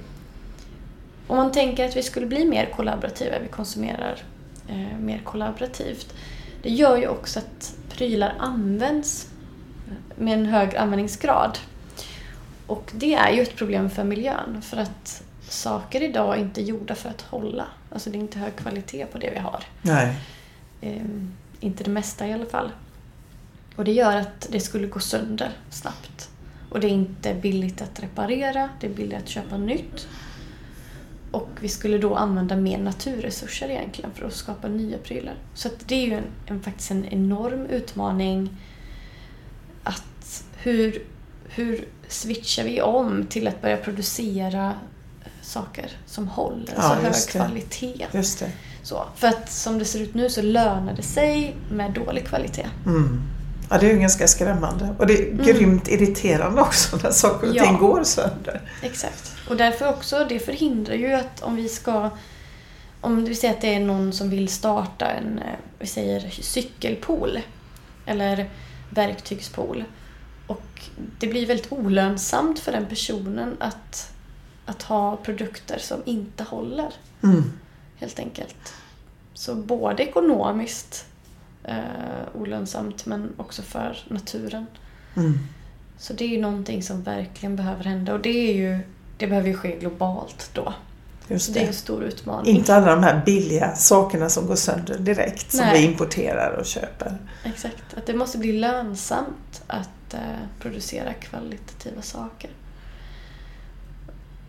om 1.27 1.38
man 1.38 1.51
tänker 1.51 1.86
att 1.86 1.95
vi 1.95 2.03
skulle 2.03 2.25
bli 2.25 2.45
mer 2.45 2.65
kollaborativa, 2.65 3.39
vi 3.39 3.47
konsumerar 3.47 4.23
eh, 4.67 4.97
mer 4.99 5.21
kollaborativt. 5.23 6.13
Det 6.61 6.69
gör 6.69 6.97
ju 6.97 7.07
också 7.07 7.39
att 7.39 7.75
prylar 7.89 8.36
används 8.39 9.27
med 10.15 10.34
en 10.34 10.45
hög 10.45 10.75
användningsgrad. 10.75 11.57
Och 12.67 12.91
det 12.93 13.13
är 13.13 13.31
ju 13.31 13.41
ett 13.41 13.55
problem 13.55 13.89
för 13.89 14.03
miljön 14.03 14.61
för 14.61 14.77
att 14.77 15.22
saker 15.54 16.04
idag 16.04 16.38
är 16.38 16.41
inte 16.41 16.62
gjorda 16.62 16.95
för 16.95 17.10
att 17.10 17.22
hålla. 17.22 17.66
Alltså 17.89 18.10
det 18.10 18.18
är 18.18 18.20
inte 18.20 18.39
hög 18.39 18.56
kvalitet 18.56 19.06
på 19.06 19.18
det 19.18 19.30
vi 19.30 19.39
har. 19.39 19.64
Nej. 19.82 20.16
Eh, 20.82 21.01
inte 21.60 21.84
det 21.84 21.91
mesta 21.91 22.28
i 22.28 22.34
alla 22.34 22.45
fall. 22.45 22.72
Och 23.76 23.86
det 23.86 23.91
gör 23.91 24.16
att 24.16 24.47
det 24.51 24.60
skulle 24.60 24.88
gå 24.88 24.99
sönder 24.99 25.51
snabbt. 25.70 26.30
Och 26.70 26.80
det 26.80 26.88
är 26.88 26.91
inte 26.91 27.34
billigt 27.34 27.82
att 27.82 27.99
reparera, 27.99 28.70
det 28.80 28.88
är 28.88 28.93
billigt 28.93 29.18
att 29.18 29.30
köpa 29.30 29.58
nytt. 29.58 30.08
Och 31.32 31.49
vi 31.60 31.70
skulle 31.70 31.97
då 31.97 32.16
använda 32.16 32.56
mer 32.56 32.78
naturresurser 32.78 33.70
egentligen 33.70 34.12
för 34.14 34.28
att 34.28 34.34
skapa 34.34 34.68
nya 34.68 34.97
prylar. 34.97 35.36
Så 35.54 35.68
att 35.68 35.88
det 35.88 35.95
är 35.95 36.08
ju 36.08 36.14
en, 36.14 36.24
en, 36.45 36.62
faktiskt 36.62 36.91
en 36.91 37.06
enorm 37.06 37.66
utmaning 37.66 38.49
att 39.84 40.43
hur, 40.58 41.04
hur 41.49 41.88
switchar 42.08 42.64
vi 42.64 42.82
om 42.82 43.26
till 43.26 43.47
att 43.47 43.62
börja 43.62 43.78
producera 43.78 44.74
saker 45.44 45.91
som 46.06 46.28
håller, 46.28 46.74
Ja, 46.76 46.82
så 46.82 46.94
hög 46.96 47.14
kvalitet. 47.30 48.08
Så, 48.84 49.06
för 49.16 49.28
att 49.28 49.52
som 49.52 49.80
det 49.80 49.86
ser 49.86 50.00
ut 50.00 50.14
nu 50.14 50.30
så 50.30 50.41
lönar 50.41 50.94
det 50.94 51.02
sig 51.04 51.56
med 51.72 51.91
dålig 51.91 52.28
kvalitet. 52.28 52.68
Mm. 52.86 53.22
Ja, 53.70 53.78
det 53.78 53.89
är 53.89 53.94
ju 53.94 54.00
ganska 54.00 54.28
skrämmande. 54.28 54.96
Och 55.00 55.08
det 55.08 55.14
är 55.14 55.32
Mm. 55.32 55.46
grymt 55.46 55.88
irriterande 55.88 56.62
också 56.62 56.98
när 57.04 57.12
saker 57.12 57.50
och 57.50 57.56
Ja. 57.56 57.64
ting 57.64 57.78
går 57.78 58.04
sönder. 58.04 58.62
Exakt. 58.82 59.32
Och 59.50 59.58
därför 59.58 59.89
också, 59.89 60.26
det 60.30 60.39
förhindrar 60.39 60.96
ju 60.96 61.14
att 61.14 61.41
om 61.44 61.56
vi 61.56 61.70
ska... 61.70 62.10
Om 63.02 63.26
vi 63.26 63.36
säger 63.36 63.54
att 63.54 63.62
det 63.62 63.76
är 63.76 63.80
någon 63.80 64.14
som 64.14 64.30
vill 64.30 64.48
starta 64.50 65.06
en, 65.06 65.39
eh, 65.39 65.44
vi 65.80 65.88
säger 65.88 66.30
cykelpool 66.30 67.39
eller 68.06 68.50
verktygspool. 68.89 69.84
Och 70.48 70.82
det 71.20 71.28
blir 71.28 71.46
väldigt 71.46 71.72
olönsamt 71.72 72.60
för 72.60 72.72
den 72.72 72.86
personen 72.86 73.58
att, 73.60 74.12
att 74.66 74.84
ha 74.84 75.18
produkter 75.18 75.78
som 75.80 76.01
inte 76.05 76.43
håller. 76.43 76.93
Mm. 77.24 77.51
helt 77.95 78.20
enkelt. 78.20 78.74
Så 79.34 79.55
både 79.55 80.03
ekonomiskt 80.03 81.05
eh, 81.64 81.76
olönsamt 82.36 83.05
men 83.05 83.34
också 83.38 83.61
för 83.61 83.97
naturen. 84.07 84.66
Mm. 85.16 85.39
Så 85.97 86.14
det 86.14 86.24
är 86.26 86.30
ju 86.30 86.41
någonting 86.41 86.84
som 86.84 87.03
verkligen 87.03 87.55
behöver 87.55 87.84
hända 87.84 88.14
och 88.14 88.20
det 88.20 88.30
är 88.30 88.53
ju 88.53 88.80
det 89.18 89.28
behöver 89.28 89.47
ju 89.47 89.55
ske 89.57 89.80
globalt 89.80 90.49
då. 90.53 90.74
Just 91.28 91.53
det 91.53 91.59
är 91.59 91.61
en 91.61 91.68
det. 91.68 91.74
stor 91.74 92.03
utmaning. 92.03 92.57
Inte 92.57 92.76
alla 92.76 92.95
de 92.95 93.03
här 93.03 93.22
billiga 93.26 93.76
sakerna 93.76 94.30
som 94.30 94.47
går 94.47 94.55
sönder 94.55 94.97
direkt 94.97 95.51
som 95.51 95.59
Nej. 95.59 95.82
vi 95.82 95.91
importerar 95.91 96.57
och 96.59 96.66
köper. 96.66 97.18
Exakt. 97.43 97.97
Att 97.97 98.05
det 98.05 98.14
måste 98.14 98.38
bli 98.38 98.53
lönsamt 98.53 99.64
att 99.68 100.14
eh, 100.14 100.20
producera 100.59 101.14
kvalitativa 101.14 102.01
saker. 102.01 102.49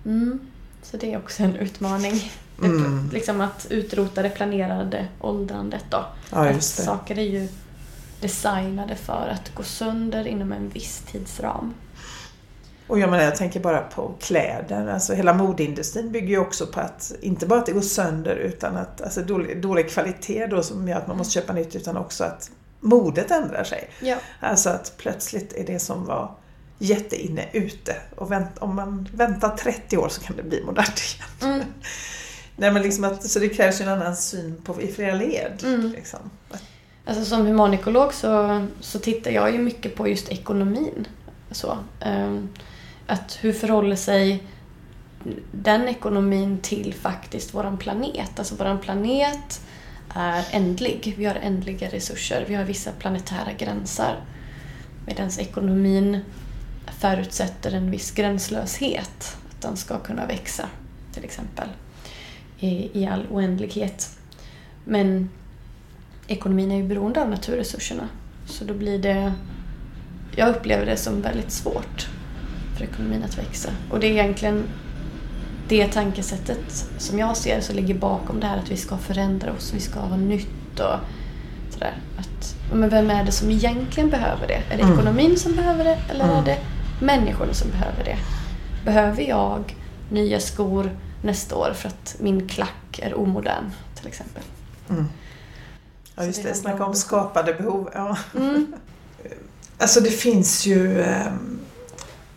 Mm. 0.05 0.41
Så 0.83 0.97
det 0.97 1.13
är 1.13 1.19
också 1.19 1.43
en 1.43 1.57
utmaning. 1.57 2.13
Det- 2.61 2.67
Mm. 2.67 3.11
Liksom 3.13 3.41
att 3.41 3.67
utrota 3.71 4.23
det 4.23 4.31
planerade 4.31 5.09
åldrandet 5.21 5.85
då. 5.91 6.05
Ja, 6.31 6.39
att 6.49 6.55
det. 6.55 6.61
saker 6.63 7.19
är 7.19 7.23
ju 7.23 7.49
designade 8.21 8.95
för 8.95 9.29
att 9.33 9.55
gå 9.55 9.63
sönder 9.63 10.27
inom 10.27 10.53
en 10.53 10.69
viss 10.69 11.03
tidsram. 11.13 11.75
Och 12.87 12.99
jag 12.99 13.11
menar, 13.11 13.25
jag 13.25 13.37
tänker 13.37 13.61
bara 13.61 13.81
på 13.81 14.15
kläder. 14.21 14.87
Alltså 14.89 15.15
hela 15.15 15.35
modeindustrin 15.35 16.13
bygger 16.13 16.29
ju 16.29 16.39
också 16.39 16.67
på 16.67 16.81
att, 16.81 17.13
inte 17.21 17.47
bara 17.47 17.59
att 17.59 17.67
det 17.67 17.73
går 17.73 17.81
sönder 17.81 18.37
utan 18.37 18.77
att, 18.77 19.01
alltså 19.01 19.23
dålig, 19.23 19.63
dålig 19.63 19.91
kvalitet 19.91 20.47
då 20.47 20.63
som 20.63 20.89
gör 20.89 20.97
att 20.97 21.07
man 21.07 21.17
måste 21.17 21.33
köpa 21.33 21.53
nytt 21.53 21.77
utan 21.77 21.97
också 21.97 22.25
att 22.25 22.51
modet 22.81 23.31
ändrar 23.31 23.65
sig. 23.65 23.91
Ja. 24.01 24.17
Alltså 24.41 24.71
att 24.71 24.93
plötsligt 24.99 25.53
är 25.53 25.67
det 25.67 25.79
som 25.79 26.05
var 26.05 26.35
jätteinne 26.79 27.49
ute 27.53 27.97
och 28.17 28.33
vänt, 28.33 28.59
om 28.59 28.77
man 28.77 29.09
väntar 29.13 29.57
30 29.57 29.97
år 29.97 30.09
så 30.09 30.21
kan 30.21 30.37
det 30.37 30.43
bli 30.43 30.63
modernt 30.63 31.01
igen. 31.01 31.53
Mm. 31.55 31.67
Nej, 32.57 32.73
men 32.73 32.83
liksom 32.83 33.05
att, 33.05 33.31
så 33.31 33.39
det 33.39 33.49
krävs 33.49 33.81
ju 33.81 33.83
en 33.85 33.93
annan 33.93 34.17
syn 34.17 34.57
på, 34.65 34.83
i 34.83 34.93
flera 34.93 35.15
led. 35.15 35.63
Mm. 35.65 35.93
Liksom. 35.93 36.21
Alltså 37.05 37.25
som 37.25 37.47
humanikolog 37.47 38.15
så, 38.15 38.67
så 38.81 38.99
tittar 38.99 39.31
jag 39.31 39.53
ju 39.53 39.59
mycket 39.59 39.95
på 39.95 40.09
just 40.09 40.29
ekonomin. 40.29 41.09
Så, 41.51 41.79
ehm, 42.01 42.49
att 43.07 43.39
hur 43.41 43.53
förhåller 43.53 43.97
sig 43.97 44.43
den 45.53 45.89
ekonomin 45.89 46.59
till 46.63 46.95
faktiskt 46.95 47.55
våran 47.55 47.79
planet? 47.79 48.39
Alltså 48.39 48.55
våran 48.55 48.81
planet 48.81 49.61
är 50.15 50.45
ändlig. 50.51 51.15
Vi 51.19 51.25
har 51.25 51.35
ändliga 51.35 51.89
resurser. 51.89 52.45
Vi 52.49 52.55
har 52.55 52.65
vissa 52.65 52.93
planetära 52.93 53.53
gränser. 53.59 54.25
Medan 55.07 55.31
ekonomin 55.39 56.21
förutsätter 57.05 57.73
en 57.75 57.91
viss 57.91 58.11
gränslöshet. 58.11 59.37
Att 59.51 59.61
den 59.63 59.77
ska 59.77 59.99
kunna 59.99 60.27
växa, 60.27 60.69
till 61.13 61.25
exempel. 61.25 61.69
I, 62.59 63.01
i 63.01 63.07
all 63.07 63.27
oändlighet. 63.31 64.19
Men 64.85 65.31
ekonomin 66.27 66.73
är 66.73 66.77
ju 66.77 66.83
beroende 66.89 67.23
av 67.23 67.31
naturresurserna. 67.31 68.09
Så 68.47 68.65
då 68.65 68.75
blir 68.75 68.99
det... 68.99 69.33
Jag 70.37 70.49
upplever 70.49 70.87
det 70.87 70.97
som 70.97 71.23
väldigt 71.23 71.51
svårt 71.51 72.09
för 72.77 72.85
ekonomin 72.85 73.25
att 73.25 73.39
växa. 73.39 73.71
Och 73.91 74.01
det 74.01 74.07
är 74.07 74.11
egentligen 74.11 74.65
det 75.69 75.87
tankesättet 75.93 76.87
som 76.99 77.19
jag 77.19 77.37
ser 77.37 77.61
så 77.61 77.73
ligger 77.73 77.95
bakom 77.95 78.41
det 78.41 78.47
här 78.47 78.59
att 78.59 78.71
vi 78.71 78.77
ska 78.77 78.97
förändra 78.97 79.53
oss, 79.53 79.73
vi 79.75 79.81
ska 79.81 80.01
ha 80.01 80.17
nytt 80.17 80.81
och 80.81 80.99
sådär. 81.71 81.95
Att, 82.19 82.57
men 82.73 82.89
vem 82.91 83.11
är 83.11 83.25
det 83.25 83.33
som 83.33 83.51
egentligen 83.51 84.11
behöver 84.11 84.47
det? 84.49 84.63
Är 84.71 84.77
det 84.77 84.83
Mm. 84.83 84.95
ekonomin 84.95 85.37
som 85.37 85.53
behöver 85.53 85.85
det 85.85 85.99
eller 86.11 86.25
Mm. 86.25 86.37
är 86.37 86.45
det 86.45 86.59
människorna 87.01 87.55
som 87.55 87.71
behöver 87.71 88.05
det? 88.05 88.19
Behöver 88.85 89.23
jag 89.23 89.77
nya 90.11 90.41
skor 90.41 90.91
nästa 91.23 91.57
år 91.57 91.73
för 91.77 91.89
att 91.89 92.17
min 92.21 92.49
klack 92.49 92.99
är 93.03 93.15
omodern 93.15 93.71
till 93.95 94.07
exempel? 94.07 94.43
Mm. 94.91 95.09
Ja, 96.15 96.23
Så 96.23 96.27
just 96.27 96.43
det 96.43 96.49
det. 96.49 96.55
Snacka 96.55 96.85
om 96.85 96.95
skapade 96.95 97.55
behov. 97.55 97.91
Ja. 97.95 98.17
Mm. 98.39 98.67
Alltså 99.79 100.01
det 100.01 100.11
finns 100.11 100.67
ju 100.67 101.03
ehm, 101.03 101.59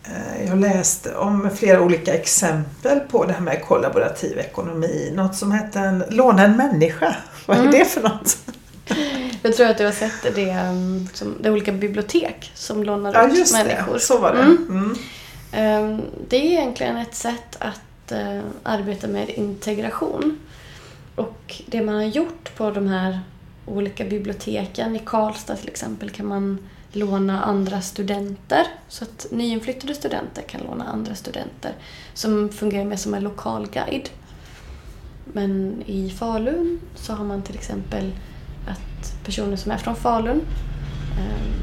eh, 0.04 0.42
jag 0.44 0.48
har 0.50 0.56
läst 0.56 1.06
om 1.06 1.50
flera 1.56 1.80
olika 1.80 2.14
exempel 2.14 3.00
på 3.00 3.24
det 3.24 3.32
här 3.32 3.40
med 3.40 3.64
kollaborativ 3.64 4.38
ekonomi. 4.38 5.12
Något 5.14 5.36
som 5.36 5.52
hette 5.52 5.80
en, 5.80 6.04
Låna 6.10 6.44
en 6.44 6.56
människa. 6.56 7.16
Vad 7.46 7.56
är 7.56 7.60
Mm. 7.60 7.72
det 7.72 7.84
för 7.84 8.00
något? 8.02 8.38
Jag 9.42 9.56
tror 9.56 9.66
att 9.66 9.78
du 9.78 9.84
har 9.84 9.92
sett 9.92 10.34
det, 10.34 10.50
um, 10.50 11.08
som, 11.12 11.36
det 11.40 11.48
är 11.48 11.52
olika 11.52 11.72
bibliotek 11.72 12.52
som 12.54 12.84
lånar 12.84 13.14
Ja 13.14 13.28
ut 13.28 13.38
just 13.38 13.52
människor. 13.52 13.94
det, 13.94 14.00
så 14.00 14.18
var 14.18 14.32
det. 14.32 14.42
Mm. 14.42 14.96
Mm. 15.52 15.84
Um, 15.84 16.02
Det 16.28 16.36
är 16.36 16.44
egentligen 16.44 16.96
ett 16.96 17.14
sätt 17.14 17.56
att 17.58 18.12
eh, 18.12 18.40
arbeta 18.62 19.06
med 19.06 19.30
integration. 19.30 20.38
Och 21.14 21.62
det 21.66 21.82
man 21.82 21.94
har 21.94 22.02
gjort 22.02 22.56
på 22.56 22.70
de 22.70 22.86
här 22.88 23.20
olika 23.66 24.04
biblioteken, 24.04 24.96
i 24.96 24.98
Karlstad 25.04 25.56
till 25.56 25.68
exempel, 25.68 26.10
kan 26.10 26.26
man 26.26 26.58
låna 26.92 27.42
andra 27.42 27.80
studenter. 27.80 28.66
Så 28.88 29.04
att 29.04 29.26
nyinflyttade 29.30 29.94
studenter 29.94 30.42
kan 30.42 30.60
låna 30.60 30.84
andra 30.84 31.14
studenter 31.14 31.72
som 32.14 32.48
fungerar 32.48 32.84
mer 32.84 32.96
som 32.96 33.14
en 33.14 33.22
lokalguide. 33.22 34.08
Men 35.24 35.82
i 35.86 36.10
Falun 36.10 36.80
så 36.94 37.12
har 37.12 37.24
man 37.24 37.42
till 37.42 37.54
exempel 37.54 38.12
att 38.68 39.24
personer 39.24 39.56
som 39.56 39.72
är 39.72 39.76
från 39.76 39.96
Falun 39.96 40.40
ehm, 41.18 41.62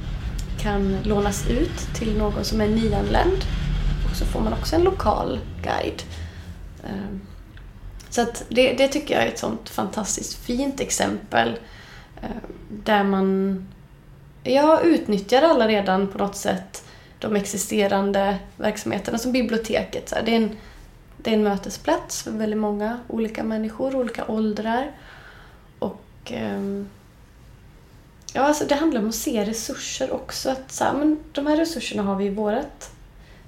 kan 0.60 0.98
lånas 1.04 1.50
ut 1.50 1.96
till 1.96 2.18
någon 2.18 2.46
som 2.46 2.62
är 2.62 2.68
nyanländ 2.68 3.46
och 4.10 4.16
så 4.16 4.26
får 4.26 4.40
man 4.40 4.54
också 4.54 4.76
en 4.76 4.84
lokal 4.84 5.40
guide. 5.64 6.04
Ehm, 6.84 7.22
så 8.10 8.22
att 8.22 8.46
det, 8.50 8.74
det 8.74 8.88
tycker 8.88 9.14
jag 9.14 9.24
är 9.24 9.28
ett 9.28 9.40
sånt 9.40 9.70
fantastiskt 9.70 10.34
fint 10.36 10.80
exempel 10.82 11.60
ehm, 12.22 12.30
där 12.70 13.04
man 13.04 13.68
jag 14.44 14.86
utnyttjar 14.86 15.42
alla 15.42 15.68
redan 15.68 16.08
på 16.08 16.18
något 16.18 16.36
sätt 16.36 16.84
de 17.20 17.36
existerande 17.36 18.38
verksamheterna 18.58 19.18
som 19.18 19.32
biblioteket. 19.32 20.10
Så 20.10 20.16
det, 20.26 20.32
är 20.32 20.36
en, 20.36 20.58
det 21.18 21.30
är 21.30 21.34
en 21.34 21.44
mötesplats 21.44 22.24
för 22.24 22.32
väldigt 22.32 22.60
många 22.60 23.00
olika 23.08 23.44
människor, 23.44 23.96
olika 23.96 24.26
åldrar. 24.28 24.92
Och 26.26 26.32
ehm, 26.32 26.88
ja, 28.34 28.42
alltså 28.42 28.66
det 28.66 28.76
handlar 28.76 29.02
om 29.02 29.10
att 29.10 29.16
se 29.16 29.46
resurser 29.46 30.14
också. 30.14 30.50
Att 30.50 30.72
så 30.72 30.84
här, 30.84 30.94
men 30.94 31.20
de 31.32 31.48
här 31.48 31.58
resurserna 31.58 32.04
har 32.04 32.16
vi 32.16 32.26
i 32.26 32.30
vårt 32.30 32.86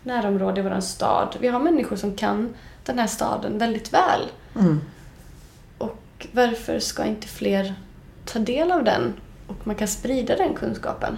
närområde, 0.03 0.59
i 0.59 0.63
vår 0.63 0.80
stad. 0.80 1.38
Vi 1.39 1.47
har 1.47 1.59
människor 1.59 1.95
som 1.95 2.15
kan 2.15 2.53
den 2.86 2.99
här 2.99 3.07
staden 3.07 3.57
väldigt 3.57 3.93
väl. 3.93 4.21
Mm. 4.55 4.82
Och 5.78 6.28
varför 6.32 6.80
ska 6.80 7.05
inte 7.05 7.28
fler 7.28 7.73
ta 8.25 8.39
del 8.39 8.71
av 8.71 8.84
den 8.84 9.13
och 9.47 9.67
man 9.67 9.75
kan 9.75 9.88
sprida 9.88 10.36
den 10.36 10.53
kunskapen. 10.53 11.17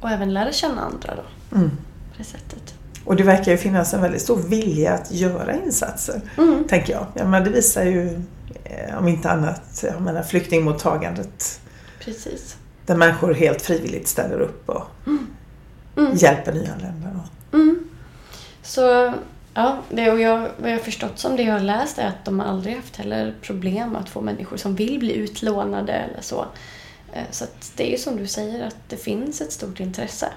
Och 0.00 0.10
även 0.10 0.34
lära 0.34 0.52
känna 0.52 0.80
andra 0.80 1.14
då. 1.16 1.56
Mm. 1.56 1.70
På 2.12 2.18
det 2.18 2.24
sättet. 2.24 2.74
Och 3.04 3.16
det 3.16 3.22
verkar 3.22 3.52
ju 3.52 3.58
finnas 3.58 3.94
en 3.94 4.02
väldigt 4.02 4.22
stor 4.22 4.36
vilja 4.42 4.92
att 4.94 5.12
göra 5.12 5.54
insatser, 5.54 6.20
Mm. 6.38 6.64
tänker 6.68 6.92
jag. 6.92 7.06
Ja, 7.14 7.24
men 7.24 7.44
det 7.44 7.50
visar 7.50 7.84
ju, 7.84 8.20
om 8.98 9.08
inte 9.08 9.30
annat, 9.30 9.84
jag 9.92 10.02
menar 10.02 10.22
flyktingmottagandet 10.22 11.60
Precis. 12.00 12.56
där 12.86 12.96
människor 12.96 13.34
helt 13.34 13.62
frivilligt 13.62 14.08
ställer 14.08 14.40
upp 14.40 14.68
och 14.68 14.82
Mm. 15.96 16.14
hjälper 16.16 16.52
nyanlända. 16.52 17.20
Mm. 17.52 17.88
Så 18.62 19.12
ja, 19.54 19.78
det, 19.90 20.10
och 20.10 20.20
jag, 20.20 20.38
vad 20.58 20.70
jag 20.70 20.76
har 20.76 20.82
förstått 20.84 21.18
som 21.18 21.36
det 21.36 21.42
jag 21.42 21.52
har 21.52 21.60
läst 21.60 21.98
är 21.98 22.06
att 22.06 22.24
de 22.24 22.40
aldrig 22.40 22.76
haft 22.76 22.96
heller 22.96 23.34
problem 23.42 23.96
att 23.96 24.08
få 24.08 24.20
människor 24.20 24.56
som 24.56 24.74
vill 24.74 24.98
bli 24.98 25.14
utlånade 25.16 25.92
eller 25.92 26.20
så. 26.20 26.46
Eh, 27.12 27.22
Så 27.30 27.44
det 27.76 27.86
är 27.88 27.90
ju 27.90 27.98
som 27.98 28.16
du 28.16 28.26
säger 28.26 28.66
att 28.66 28.76
det 28.88 28.96
finns 28.96 29.40
ett 29.40 29.52
stort 29.52 29.80
intresse. 29.80 30.28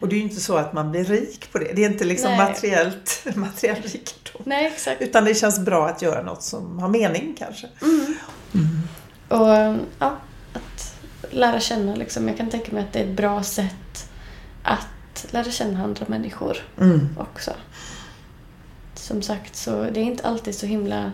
Och 0.00 0.08
det 0.08 0.14
är 0.14 0.18
ju 0.18 0.22
inte 0.22 0.40
så 0.40 0.56
att 0.56 0.72
man 0.72 0.90
blir 0.90 1.04
rik 1.04 1.52
på 1.52 1.58
det. 1.58 1.72
Det 1.72 1.84
är 1.84 1.90
inte 1.90 2.04
liksom 2.04 2.30
Nej. 2.30 2.38
materiellt, 2.38 3.26
materiell 3.34 3.82
rikedom. 3.82 4.42
Nej, 4.44 4.66
exakt. 4.66 5.02
Utan 5.02 5.24
det 5.24 5.34
känns 5.34 5.58
bra 5.60 5.88
att 5.88 6.02
göra 6.02 6.22
något 6.22 6.42
som 6.42 6.78
har 6.78 6.88
mening 6.88 7.36
kanske. 7.38 7.66
Och 9.28 9.48
ja, 9.98 10.16
att 10.52 10.94
lära 11.30 11.60
känna 11.60 11.94
liksom. 11.94 12.28
Jag 12.28 12.36
kan 12.36 12.50
tänka 12.50 12.72
mig 12.72 12.82
att 12.84 12.92
det 12.92 12.98
är 12.98 13.04
ett 13.04 13.16
bra 13.16 13.42
sätt 13.42 14.10
att 14.62 15.26
lära 15.30 15.50
känna 15.50 15.84
andra 15.84 16.06
människor 16.08 16.56
Mm. 16.80 17.08
också. 17.18 17.50
Som 18.94 19.22
sagt, 19.22 19.56
så 19.56 19.82
det 19.82 20.00
är 20.00 20.04
inte 20.04 20.28
alltid 20.28 20.54
så 20.54 20.66
himla 20.66 21.12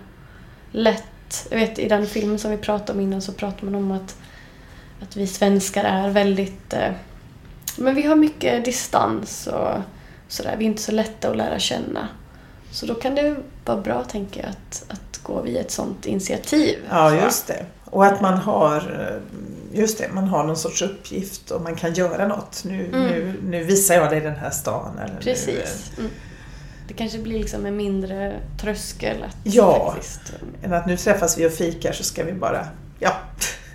lätt. 0.72 1.46
Jag 1.50 1.58
vet, 1.58 1.78
i 1.78 1.88
den 1.88 2.06
filmen 2.06 2.38
som 2.38 2.50
vi 2.50 2.56
pratade 2.56 2.92
om 2.92 3.00
innan 3.00 3.22
så 3.22 3.32
pratar 3.32 3.64
man 3.64 3.74
om 3.74 3.90
att, 3.90 4.16
att 5.02 5.16
vi 5.16 5.26
svenskar 5.26 5.84
är 5.84 6.10
väldigt... 6.10 6.74
Eh, 7.78 7.84
men 7.84 7.94
vi 7.94 8.02
har 8.02 8.16
mycket 8.16 8.64
distans 8.64 9.46
och 9.46 9.80
sådär. 10.28 10.54
Vi 10.58 10.64
är 10.64 10.68
inte 10.68 10.82
så 10.82 10.92
lätta 10.92 11.30
att 11.30 11.36
lära 11.36 11.58
känna. 11.58 12.08
Så 12.70 12.86
då 12.86 12.94
kan 12.94 13.14
det 13.14 13.36
vara 13.64 13.80
bra, 13.80 14.04
tänker 14.04 14.40
jag, 14.40 14.50
att, 14.50 14.84
att 14.88 15.18
gå 15.22 15.42
via 15.42 15.60
ett 15.60 15.70
sånt 15.70 16.06
initiativ. 16.06 16.78
Ja, 16.90 17.10
Så. 17.10 17.16
just 17.16 17.46
det. 17.46 17.66
Och 17.84 18.06
att 18.06 18.20
man 18.20 18.38
har, 18.38 18.76
eh, 18.76 19.78
just 19.78 19.98
det, 19.98 20.08
man 20.12 20.24
har 20.28 20.44
någon 20.44 20.56
sorts 20.56 20.82
uppgift 20.82 21.50
och 21.50 21.62
man 21.62 21.74
kan 21.74 21.94
göra 21.94 22.28
något. 22.28 22.62
Nu, 22.64 22.86
Mm. 22.86 23.00
nu, 23.06 23.40
nu 23.44 23.64
visar 23.64 23.94
jag 23.94 24.10
dig 24.10 24.20
den 24.20 24.36
här 24.36 24.50
stan. 24.50 24.98
Eller 24.98 25.14
Nu, 25.14 25.20
Precis. 25.20 25.90
Mm. 25.98 26.10
Det 26.88 26.94
kanske 26.94 27.18
blir 27.18 27.38
liksom 27.38 27.66
en 27.66 27.76
mindre 27.76 28.40
tröskel 28.60 29.22
att 29.22 29.36
Ja. 29.54 29.90
faktiskt... 29.92 30.20
eh, 30.60 30.64
än 30.64 30.72
att 30.72 30.86
nu 30.86 30.96
träffas 30.96 31.38
vi 31.38 31.46
och 31.48 31.52
fikar 31.52 31.92
så 31.92 32.04
ska 32.04 32.24
vi 32.24 32.32
bara, 32.32 32.66
ja, 32.98 33.12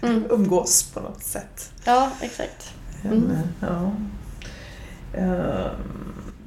Mm. 0.02 0.26
umgås 0.30 0.84
på 0.94 1.00
något 1.00 1.24
sätt. 1.24 1.70
Ja, 1.84 2.12
exakt. 2.22 2.74
Mm. 3.06 3.32
ja. 3.60 3.92
Eh, 5.14 5.72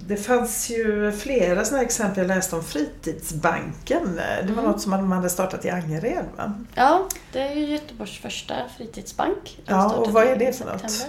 Det 0.06 0.16
fanns 0.16 0.70
ju 0.70 1.12
flera 1.12 1.64
sådana 1.64 1.84
exempel 1.84 2.18
jag 2.18 2.36
läste 2.36 2.56
om 2.56 2.64
Fritidsbanken. 2.64 4.14
Det 4.16 4.52
var 4.52 4.62
Mm. 4.62 4.64
något 4.64 4.80
som 4.80 4.90
man 4.90 5.12
hade 5.12 5.30
startat 5.30 5.64
i 5.64 5.70
Angered 5.70 6.24
va? 6.36 6.52
Ja, 6.74 7.08
det 7.32 7.38
är 7.40 7.54
ju 7.54 7.64
Göteborgs 7.66 8.18
första 8.18 8.54
fritidsbank. 8.76 9.58
Den 9.66 9.76
Ja, 9.76 9.94
och 9.94 10.12
vad 10.12 10.24
är 10.26 10.36
det 10.36 10.52
för 10.58 10.64
något? 10.64 11.08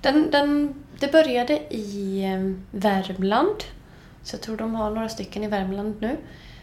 Den, 0.00 0.30
den, 0.30 0.74
det 1.00 1.12
började 1.12 1.74
i 1.74 2.24
eh, 2.24 2.78
Värmland. 2.80 3.56
Så 4.22 4.34
jag 4.34 4.40
tror 4.42 4.56
de 4.56 4.74
har 4.74 4.90
några 4.90 5.08
stycken 5.08 5.44
i 5.44 5.48
Värmland 5.48 5.94
nu. 6.00 6.16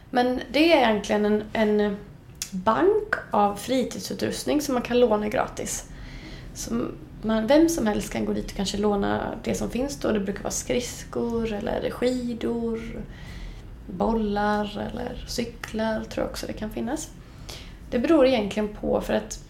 Men 0.10 0.40
det 0.52 0.74
är 0.74 0.78
egentligen 0.78 1.26
en, 1.26 1.44
en 1.54 1.98
bank 2.52 3.14
av 3.32 3.56
fritidsutrustning 3.56 4.62
som 4.62 4.74
man 4.74 4.82
kan 4.84 5.00
låna 5.00 5.30
gratis. 5.30 5.86
Som 6.54 6.92
man, 7.24 7.48
vem 7.48 7.70
som 7.70 7.88
helst 7.88 8.14
kan 8.14 8.26
gå 8.26 8.34
dit 8.34 8.52
och 8.52 8.58
kanske 8.58 8.78
låna 8.78 9.36
det 9.44 9.56
som 9.56 9.70
finns 9.70 9.98
då. 9.98 10.12
Det 10.12 10.20
brukar 10.20 10.44
vara 10.44 10.52
skridskor 10.52 11.54
eller 11.54 11.90
skidor, 11.90 12.82
bollar 13.88 14.90
eller 14.92 15.26
cyklar 15.28 16.04
tror 16.04 16.24
jag 16.24 16.32
också 16.32 16.48
det 16.48 16.54
kan 16.54 16.70
finnas. 16.70 17.10
Det 17.90 18.00
beror 18.00 18.26
egentligen 18.26 18.70
på 18.70 19.02
för 19.02 19.14
att 19.14 19.44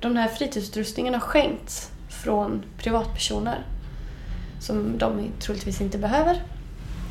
de 0.00 0.16
här 0.16 0.28
fritidsutrustningarna 0.28 1.18
har 1.18 1.26
skänkts 1.26 1.90
från 2.08 2.64
privatpersoner 2.78 3.66
som 4.60 4.98
de 4.98 5.28
troligtvis 5.40 5.80
inte 5.80 5.98
behöver 5.98 6.42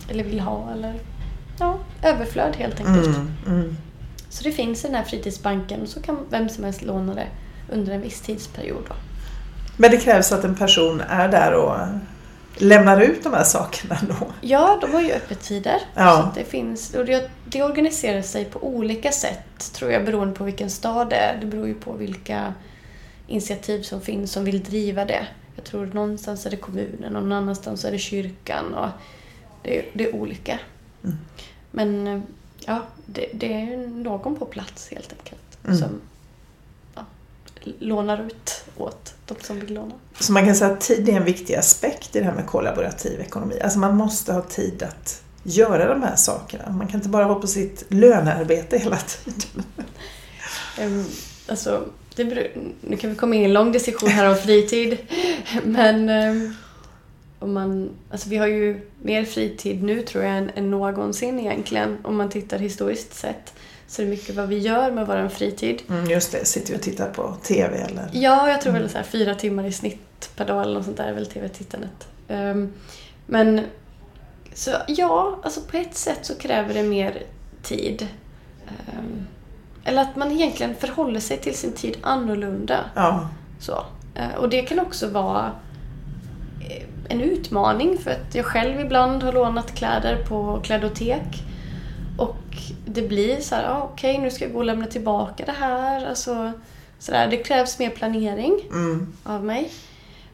eller 0.09 0.23
vill 0.23 0.39
ha 0.39 0.71
eller 0.73 0.99
ja, 1.59 1.77
överflöd 2.03 2.55
helt 2.55 2.79
enkelt. 2.79 3.17
Mm, 3.17 3.31
mm. 3.47 3.77
Så 4.29 4.43
det 4.43 4.51
finns 4.51 4.83
i 4.85 4.87
den 4.87 4.95
här 4.95 5.03
fritidsbanken 5.03 5.87
så 5.87 6.01
kan 6.01 6.17
vem 6.29 6.49
som 6.49 6.63
helst 6.63 6.81
låna 6.81 7.13
det 7.13 7.27
under 7.71 7.93
en 7.93 8.01
viss 8.01 8.21
tidsperiod. 8.21 8.83
Då. 8.87 8.95
Men 9.77 9.91
det 9.91 9.97
krävs 9.97 10.31
att 10.31 10.43
en 10.43 10.55
person 10.55 11.01
är 11.01 11.27
där 11.27 11.53
och 11.53 11.75
lämnar 12.55 13.01
ut 13.01 13.23
de 13.23 13.33
här 13.33 13.43
sakerna 13.43 13.97
då? 14.01 14.27
Ja, 14.41 14.77
de 14.81 14.93
har 14.93 15.01
ju 15.01 15.11
öppettider. 15.11 15.81
Ja. 15.95 16.17
Så 16.17 16.27
att 16.27 16.35
det, 16.35 16.43
finns, 16.43 16.93
och 16.93 17.05
det, 17.05 17.29
det 17.45 17.63
organiserar 17.63 18.21
sig 18.21 18.45
på 18.45 18.67
olika 18.67 19.11
sätt 19.11 19.73
tror 19.73 19.91
jag 19.91 20.05
beroende 20.05 20.35
på 20.35 20.43
vilken 20.43 20.69
stad 20.69 21.09
det 21.09 21.15
är. 21.15 21.37
Det 21.39 21.45
beror 21.45 21.67
ju 21.67 21.73
på 21.73 21.93
vilka 21.93 22.53
initiativ 23.27 23.81
som 23.81 24.01
finns 24.01 24.31
som 24.31 24.43
vill 24.45 24.63
driva 24.63 25.05
det. 25.05 25.27
Jag 25.55 25.65
tror 25.65 25.85
någonstans 25.85 26.45
är 26.45 26.49
det 26.49 26.57
kommunen 26.57 27.15
och 27.15 27.23
någon 27.23 27.31
annanstans 27.31 27.85
är 27.85 27.91
det 27.91 27.97
kyrkan. 27.97 28.73
Och 28.73 28.89
det, 29.63 29.85
det 29.93 30.03
är 30.03 30.15
olika. 30.15 30.59
Mm. 31.03 31.17
Men 31.71 32.07
eh, 32.07 32.21
ja, 32.65 32.81
det, 33.05 33.25
det 33.33 33.53
är 33.53 33.87
någon 33.87 34.35
på 34.35 34.45
plats 34.45 34.89
helt 34.91 35.13
enkelt 35.19 35.41
Mm. 35.65 35.77
som 35.77 36.01
lånar 37.79 38.25
ut 38.25 38.63
åt 38.77 39.13
de 39.25 39.35
som 39.41 39.59
vill 39.59 39.73
låna. 39.73 39.93
Så 40.19 40.31
man 40.31 40.45
kan 40.45 40.55
säga 40.55 40.71
att 40.71 40.81
tid 40.81 41.09
är 41.09 41.13
en 41.13 41.23
viktig 41.23 41.55
aspekt 41.55 42.15
i 42.15 42.19
det 42.19 42.25
här 42.25 42.35
med 42.35 42.47
kollaborativ 42.47 43.19
ekonomi. 43.19 43.59
Alltså 43.63 43.79
man 43.79 43.95
måste 43.95 44.33
ha 44.33 44.41
tid 44.41 44.83
att 44.83 45.23
göra 45.43 45.93
de 45.93 46.03
här 46.03 46.15
sakerna. 46.15 46.69
Man 46.69 46.87
kan 46.87 46.99
inte 46.99 47.09
bara 47.09 47.27
vara 47.27 47.39
på 47.39 47.47
sitt 47.47 47.85
lönearbete 47.87 48.77
hela 48.77 48.97
tiden. 48.97 49.63
Um, 50.81 51.05
alltså, 51.47 51.85
det 52.15 52.25
beror, 52.25 52.47
nu 52.81 52.97
kan 52.97 53.09
vi 53.09 53.15
komma 53.15 53.35
in 53.35 53.41
i 53.41 53.45
en 53.45 53.53
lång 53.53 53.71
diskussion 53.71 54.09
här 54.09 54.29
om 54.29 54.35
fritid. 54.35 54.97
Men 55.63 56.09
um, 56.09 56.55
om 57.39 57.53
man, 57.53 57.89
alltså 58.11 58.29
vi 58.29 58.37
har 58.37 58.47
ju 58.47 58.81
mer 59.01 59.25
fritid 59.25 59.83
nu 59.83 60.01
tror 60.01 60.23
jag 60.23 60.37
än, 60.37 60.51
än 60.55 60.71
någonsin 60.71 61.39
egentligen. 61.39 61.97
Om 62.03 62.17
man 62.17 62.29
tittar 62.29 62.59
historiskt 62.59 63.13
sett. 63.13 63.53
Så 63.91 64.01
är 64.01 64.05
det 64.05 64.11
mycket 64.11 64.35
vad 64.35 64.47
vi 64.47 64.57
gör 64.59 64.91
med 64.91 65.07
vår 65.07 65.27
fritid. 65.29 65.81
Mm, 65.89 66.09
just 66.09 66.31
det, 66.31 66.45
sitter 66.45 66.71
vi 66.73 66.77
och 66.77 66.81
tittar 66.81 67.09
på 67.09 67.35
TV 67.43 67.77
eller? 67.77 68.09
Ja, 68.11 68.49
jag 68.49 68.61
tror 68.61 68.73
väl 68.73 68.89
så 68.89 68.97
här 68.97 69.03
fyra 69.03 69.35
timmar 69.35 69.65
i 69.65 69.71
snitt 69.71 70.29
per 70.35 70.45
dag 70.45 70.61
eller 70.61 70.73
något 70.73 70.85
sånt 70.85 70.97
där 70.97 71.07
är 71.07 71.13
väl 71.13 71.25
tv-tittandet. 71.25 72.07
Um, 72.27 72.73
men 73.25 73.61
så 74.53 74.71
ja, 74.87 75.39
alltså 75.43 75.61
på 75.61 75.77
ett 75.77 75.95
sätt 75.95 76.19
så 76.21 76.35
kräver 76.35 76.73
det 76.73 76.83
mer 76.83 77.23
tid. 77.63 78.07
Um, 78.67 79.27
eller 79.83 80.01
att 80.01 80.15
man 80.15 80.31
egentligen 80.31 80.75
förhåller 80.75 81.19
sig 81.19 81.37
till 81.37 81.55
sin 81.55 81.73
tid 81.73 81.97
annorlunda. 82.01 82.79
Ja, 82.95 83.29
Så. 83.59 83.85
Eh, 84.15 84.35
Och 84.39 84.49
det 84.49 84.61
kan 84.61 84.79
också 84.79 85.07
vara 85.07 85.51
eh, 86.69 86.83
en 87.09 87.21
utmaning 87.21 87.97
för 87.97 88.11
att 88.11 88.35
jag 88.35 88.45
själv 88.45 88.79
ibland 88.79 89.23
har 89.23 89.33
lånat 89.33 89.75
kläder 89.75 90.25
på 90.25 90.59
klädotek. 90.63 91.43
Och 92.17 92.37
det 92.85 93.01
blir 93.01 93.39
så 93.41 93.55
här, 93.55 93.63
ah, 93.69 93.81
okej 93.93 94.11
okay, 94.11 94.23
nu 94.23 94.31
ska 94.31 94.43
jag 94.45 94.53
gå 94.53 94.59
och 94.59 94.65
lämna 94.65 94.85
tillbaka 94.87 95.45
det 95.45 95.51
här. 95.51 96.05
Alltså, 96.05 96.51
så 96.99 97.11
där. 97.11 97.27
Det 97.27 97.37
krävs 97.37 97.79
mer 97.79 97.89
planering 97.89 98.59
Mm. 98.71 99.13
av 99.23 99.43
mig. 99.45 99.71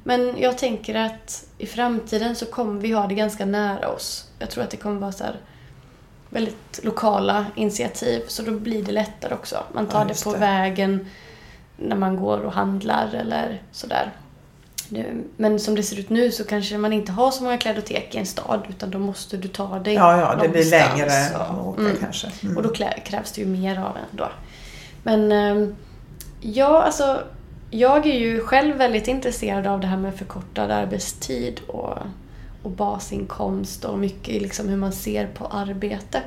Men 0.04 0.36
jag 0.38 0.58
tänker 0.58 0.96
att 0.96 1.46
i 1.58 1.66
framtiden 1.66 2.36
så 2.36 2.46
kommer 2.46 2.82
vi 2.82 2.92
ha 2.92 3.08
det 3.08 3.16
ganska 3.16 3.46
nära 3.46 3.90
oss. 3.90 4.30
Jag 4.40 4.50
tror 4.50 4.64
att 4.64 4.70
det 4.70 4.78
kommer 4.78 5.00
vara 5.02 5.12
så 5.12 5.24
väldigt 6.30 6.80
lokala 6.84 7.46
initiativ 7.56 8.22
så 8.28 8.44
då 8.44 8.52
blir 8.52 8.84
det 8.84 8.92
lättare 8.92 9.34
också. 9.34 9.64
Man 9.74 9.88
tar 9.88 10.00
Ja, 10.00 10.06
det 10.06 10.24
på 10.24 10.34
det. 10.34 10.40
vägen 10.40 11.08
när 11.78 11.96
man 11.96 12.16
går 12.18 12.40
och 12.40 12.52
handlar 12.54 13.14
eller 13.16 13.62
sådär. 13.72 14.12
Men 15.38 15.60
som 15.60 15.76
det 15.76 15.84
ser 15.84 16.00
ut 16.00 16.10
nu 16.10 16.32
så 16.32 16.44
kanske 16.44 16.78
man 16.78 16.94
inte 16.94 17.12
har 17.12 17.32
så 17.32 17.44
många 17.44 17.58
klädotek 17.58 18.16
i 18.16 18.18
en 18.18 18.26
stad 18.26 18.62
utan 18.70 18.90
då 18.92 19.00
måste 19.00 19.38
du 19.38 19.48
ta 19.48 19.80
dig 19.80 19.94
Ja, 19.94 20.20
ja, 20.20 20.36
det 20.42 20.50
blir 20.50 20.66
längre 20.72 21.06
och- 21.36 21.42
att 21.42 21.66
åka 21.68 21.82
Mm. 21.82 21.96
kanske. 22.00 22.28
Mm. 22.44 22.58
och 22.58 22.64
då 22.64 22.70
krävs 23.06 23.32
det 23.32 23.42
ju 23.42 23.48
mer 23.48 23.80
av 23.80 23.98
en 23.98 24.18
då. 24.18 24.30
Men 25.04 25.32
ehm, 25.32 25.76
ja, 26.42 26.82
alltså 26.84 27.20
jag 27.72 28.08
är 28.08 28.14
ju 28.20 28.40
själv 28.42 28.76
väldigt 28.76 29.08
intresserad 29.08 29.68
av 29.68 29.80
det 29.80 29.88
här 29.88 29.98
med 29.98 30.16
förkortad 30.16 30.72
arbetstid 30.72 31.60
och, 31.68 31.98
och 32.64 32.72
basinkomst 32.72 33.86
och 33.86 34.00
mycket 34.00 34.42
liksom 34.42 34.70
hur 34.70 34.78
man 34.78 34.92
ser 34.92 35.28
på 35.28 35.46
arbete. 35.46 36.22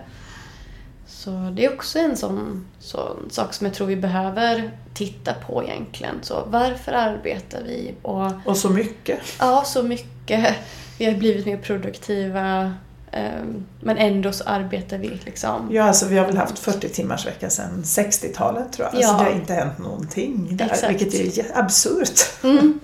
Så 1.12 1.52
det 1.56 1.64
är 1.64 1.74
också 1.74 1.98
en 1.98 2.16
sån, 2.16 2.66
sån 2.78 3.26
sak 3.30 3.54
som 3.54 3.66
jag 3.66 3.74
tror 3.74 3.86
vi 3.86 3.96
behöver 3.96 4.70
titta 4.94 5.34
på 5.46 5.64
egentligen. 5.64 6.14
Så 6.22 6.44
varför 6.50 6.92
arbetar 6.92 7.62
vi? 7.62 7.94
Och 8.02 8.30
Och 8.44 8.56
så 8.56 8.70
mycket. 8.70 9.18
Ja, 9.38 9.62
så 9.66 9.82
mycket. 9.82 10.54
Vi 10.98 11.04
har 11.04 11.12
blivit 11.12 11.46
mer 11.46 11.56
produktiva. 11.56 12.74
ehm, 13.12 13.66
Men 13.80 13.96
ändå 13.98 14.32
så 14.32 14.44
arbetar 14.44 14.98
vi 14.98 15.20
liksom. 15.24 15.68
Ja, 15.72 15.82
alltså 15.82 16.06
vi 16.06 16.18
har 16.18 16.26
väl 16.26 16.36
haft 16.36 16.58
40 16.58 16.88
timmars 16.88 17.26
vecka 17.26 17.50
sedan 17.50 17.82
60-talet 17.84 18.72
tror 18.72 18.88
jag. 18.92 18.94
Alltså, 18.96 19.10
Ja. 19.12 19.18
det 19.18 19.24
har 19.24 19.40
inte 19.40 19.54
hänt 19.54 19.78
någonting 19.78 20.48
där, 20.56 20.64
Exakt. 20.66 21.02
vilket 21.02 21.38
är 21.38 21.58
absurt. 21.58 22.20
Mm. 22.44 22.80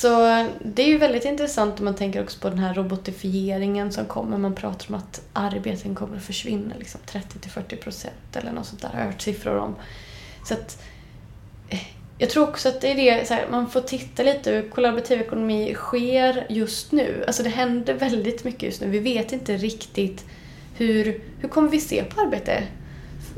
Så 0.00 0.46
det 0.64 0.82
är 0.82 0.86
ju 0.86 0.98
väldigt 0.98 1.24
intressant 1.24 1.78
om 1.78 1.84
man 1.84 1.94
tänker 1.94 2.22
också 2.22 2.40
på 2.40 2.48
den 2.48 2.58
här 2.58 2.74
robotifieringen 2.74 3.92
som 3.92 4.04
kommer. 4.04 4.38
Man 4.38 4.54
pratar 4.54 4.88
om 4.88 4.94
att 4.94 5.22
arbeten 5.32 5.94
kommer 5.94 6.16
att 6.16 6.22
försvinna 6.22 6.74
liksom 6.78 7.00
30-40 7.06 7.76
procent 7.76 8.36
eller 8.36 8.52
något 8.52 8.66
sånt 8.66 8.82
där. 8.82 8.90
Jag 8.92 8.98
har 8.98 9.06
hört 9.06 9.22
siffror 9.22 9.56
om. 9.58 9.74
Så 10.44 10.54
att, 10.54 10.82
eh, 11.68 11.82
jag 12.18 12.30
tror 12.30 12.48
också 12.48 12.68
att 12.68 12.80
det 12.80 12.90
är 12.90 12.94
det, 12.94 13.30
här, 13.30 13.46
man 13.50 13.70
får 13.70 13.80
titta 13.80 14.22
lite 14.22 14.50
hur 14.50 14.70
kollaborativ 14.70 15.20
ekonomi 15.20 15.74
sker 15.74 16.46
just 16.48 16.92
nu. 16.92 17.24
Alltså 17.26 17.42
det 17.42 17.50
händer 17.50 17.94
väldigt 17.94 18.44
mycket 18.44 18.62
just 18.62 18.80
nu. 18.80 18.88
Vi 18.88 18.98
vet 18.98 19.32
inte 19.32 19.56
riktigt 19.56 20.24
hur, 20.76 21.20
hur 21.38 21.48
kommer 21.48 21.68
vi 21.68 21.80
se 21.80 22.04
på 22.04 22.20
arbete 22.20 22.62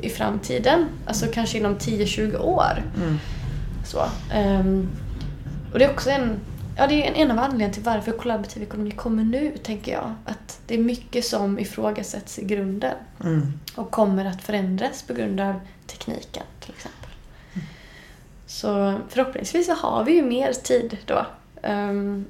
i 0.03 0.09
framtiden? 0.09 0.87
Alltså 1.07 1.27
kanske 1.33 1.59
inom 1.59 1.77
10-20 1.77 2.37
år. 2.37 2.83
Mm. 2.97 3.19
Så, 3.85 4.05
ehm, 4.33 4.89
och 5.73 5.79
det 5.79 5.85
är 5.85 5.91
också 5.91 6.11
en, 6.11 6.41
ja, 6.77 6.87
det 6.87 6.95
är 7.07 7.09
en, 7.11 7.15
en 7.15 7.31
av 7.31 7.39
anledningarna 7.39 7.75
till 7.75 7.83
varför 7.83 8.13
kollaborativ 8.13 8.63
ekonomi 8.63 8.91
kommer 8.91 9.25
nu, 9.25 9.57
tänker 9.63 9.93
jag. 9.93 10.15
Att 10.25 10.61
det 10.67 10.75
är 10.75 10.79
mycket 10.79 11.25
som 11.25 11.59
ifrågasätts 11.59 12.39
i 12.39 12.45
grunden 12.45 12.95
Mm. 13.25 13.53
och 13.77 13.91
kommer 13.91 14.25
att 14.25 14.43
förändras 14.43 15.03
på 15.03 15.15
grund 15.15 15.41
av 15.41 15.61
tekniken 15.87 16.43
till 16.61 16.71
exempel. 16.71 17.11
Så 18.47 18.99
förhoppningsvis 19.09 19.67
så 19.67 19.73
har 19.75 20.05
vi 20.05 20.13
ju 20.13 20.23
mer 20.23 20.53
tid 20.53 20.97
då 21.07 21.27
ehm, 21.63 22.25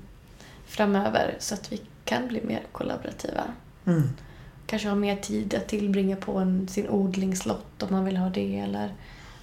framöver 0.67 1.37
så 1.39 1.55
att 1.55 1.73
vi 1.73 1.81
kan 2.05 2.29
bli 2.29 2.45
mer 2.45 2.63
kollaborativa. 2.73 3.43
Mm. 3.87 4.03
Kanske 4.67 4.89
ha 4.89 4.95
mer 4.95 5.17
tid 5.17 5.55
att 5.55 5.69
tillbringa 5.69 6.17
på 6.17 6.39
en, 6.39 6.69
sin 6.69 6.89
odlingslott 6.89 7.83
om 7.83 7.89
man 7.91 8.05
vill 8.05 8.17
ha 8.17 8.29
det 8.31 8.59
eller 8.59 8.95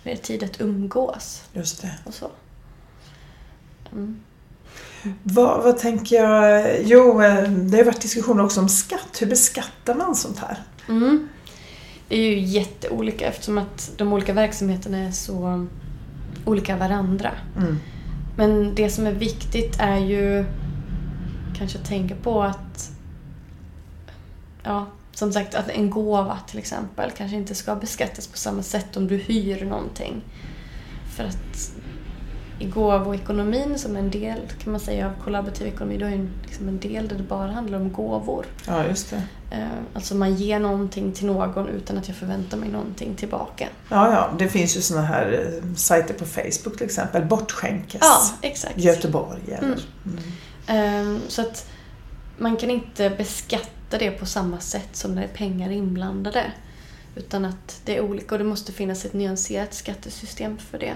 mer 0.03 0.15
tid 0.15 0.43
att 0.43 0.61
umgås 0.61 1.43
Just 1.53 1.81
det. 1.81 1.91
och 2.05 2.13
så. 2.13 2.29
Mm. 3.95 4.19
Vad, 5.23 5.63
vad 5.63 5.77
tänker 5.77 6.15
jag? 6.15 6.65
Jo, 6.83 7.21
eh, 7.21 7.49
det 7.49 7.77
har 7.77 7.83
varit 7.83 8.01
diskussioner 8.01 8.43
också 8.43 8.61
om 8.61 8.69
skatt. 8.69 9.21
Hur 9.21 9.27
beskattar 9.27 9.95
man 9.95 10.15
sånt 10.15 10.39
här? 10.39 10.57
Mm. 10.89 11.27
Det 12.07 12.15
är 12.15 12.29
ju 12.29 12.39
jätteolika 12.39 13.27
eftersom 13.27 13.57
att 13.57 13.91
de 13.97 14.13
olika 14.13 14.33
verksamheterna 14.33 14.97
är 14.97 15.11
så 15.11 15.67
olika 16.45 16.77
varandra. 16.77 17.31
Mm. 17.57 17.77
Men 18.37 18.75
det 18.75 18.89
som 18.89 19.07
är 19.07 19.13
viktigt 19.13 19.75
är 19.79 19.97
ju 19.97 20.45
kanske 21.57 21.77
att 21.79 21.85
tänka 21.85 22.15
på 22.15 22.43
att 22.43 22.91
ja, 24.63 24.87
som 25.11 25.33
sagt 25.33 25.55
att 25.55 25.69
en 25.69 25.89
gåva 25.89 26.39
till 26.47 26.59
exempel 26.59 27.11
kanske 27.17 27.37
inte 27.37 27.55
ska 27.55 27.75
beskattas 27.75 28.27
på 28.27 28.37
samma 28.37 28.63
sätt 28.63 28.97
om 28.97 29.07
du 29.07 29.17
hyr 29.17 29.65
någonting. 29.65 30.21
För 31.15 31.23
att 31.23 31.71
i 32.59 32.65
gåvoekonomin 32.65 33.79
som 33.79 33.95
en 33.95 34.11
del 34.11 34.39
kan 34.63 34.71
man 34.71 34.79
säga 34.81 35.07
av 35.07 35.23
kollaborativ 35.23 35.67
ekonomi, 35.67 35.97
då 35.97 36.05
är 36.05 36.09
en, 36.09 36.29
liksom 36.43 36.67
en 36.67 36.79
del 36.79 37.07
där 37.07 37.15
det 37.15 37.23
bara 37.23 37.51
handlar 37.51 37.79
om 37.79 37.91
gåvor. 37.93 38.45
Ja, 38.67 38.85
just 38.87 39.09
det. 39.09 39.21
Eh, 39.51 39.67
Alltså 39.93 40.15
man 40.15 40.35
ger 40.35 40.59
någonting 40.59 41.11
till 41.11 41.25
någon 41.25 41.67
utan 41.67 41.97
att 41.97 42.07
jag 42.07 42.17
förväntar 42.17 42.57
mig 42.57 42.69
någonting 42.69 43.15
tillbaka. 43.15 43.67
Ja, 43.89 44.11
ja, 44.11 44.29
det 44.39 44.47
finns 44.47 44.77
ju 44.77 44.81
såna 44.81 45.01
här 45.01 45.53
eh, 45.63 45.73
sajter 45.75 46.13
på 46.13 46.25
Facebook 46.25 46.77
till 46.77 46.85
exempel. 46.85 47.25
Bortskänkes. 47.25 48.01
Ja, 48.01 48.21
exakt. 48.41 48.77
Göteborg 48.77 49.41
eller... 49.47 49.57
Mm. 49.67 49.79
Mm. 50.05 50.21
Ehm, 50.67 51.21
Så 51.27 51.41
att 51.41 51.69
man 52.37 52.57
kan 52.57 52.71
inte 52.71 53.09
beskatta 53.09 53.97
det 53.99 54.11
på 54.11 54.25
samma 54.25 54.59
sätt 54.59 54.89
som 54.95 55.15
när 55.15 55.21
det 55.21 55.27
är 55.27 55.33
pengar 55.37 55.71
inblandade. 55.71 56.43
Utan 57.15 57.45
att 57.45 57.81
det 57.85 57.97
är 57.97 58.01
olika 58.01 58.35
och 58.35 58.39
det 58.39 58.45
måste 58.45 58.71
finnas 58.71 59.05
ett 59.05 59.13
nyanserat 59.13 59.73
skattesystem 59.73 60.57
för 60.57 60.79
det. 60.79 60.93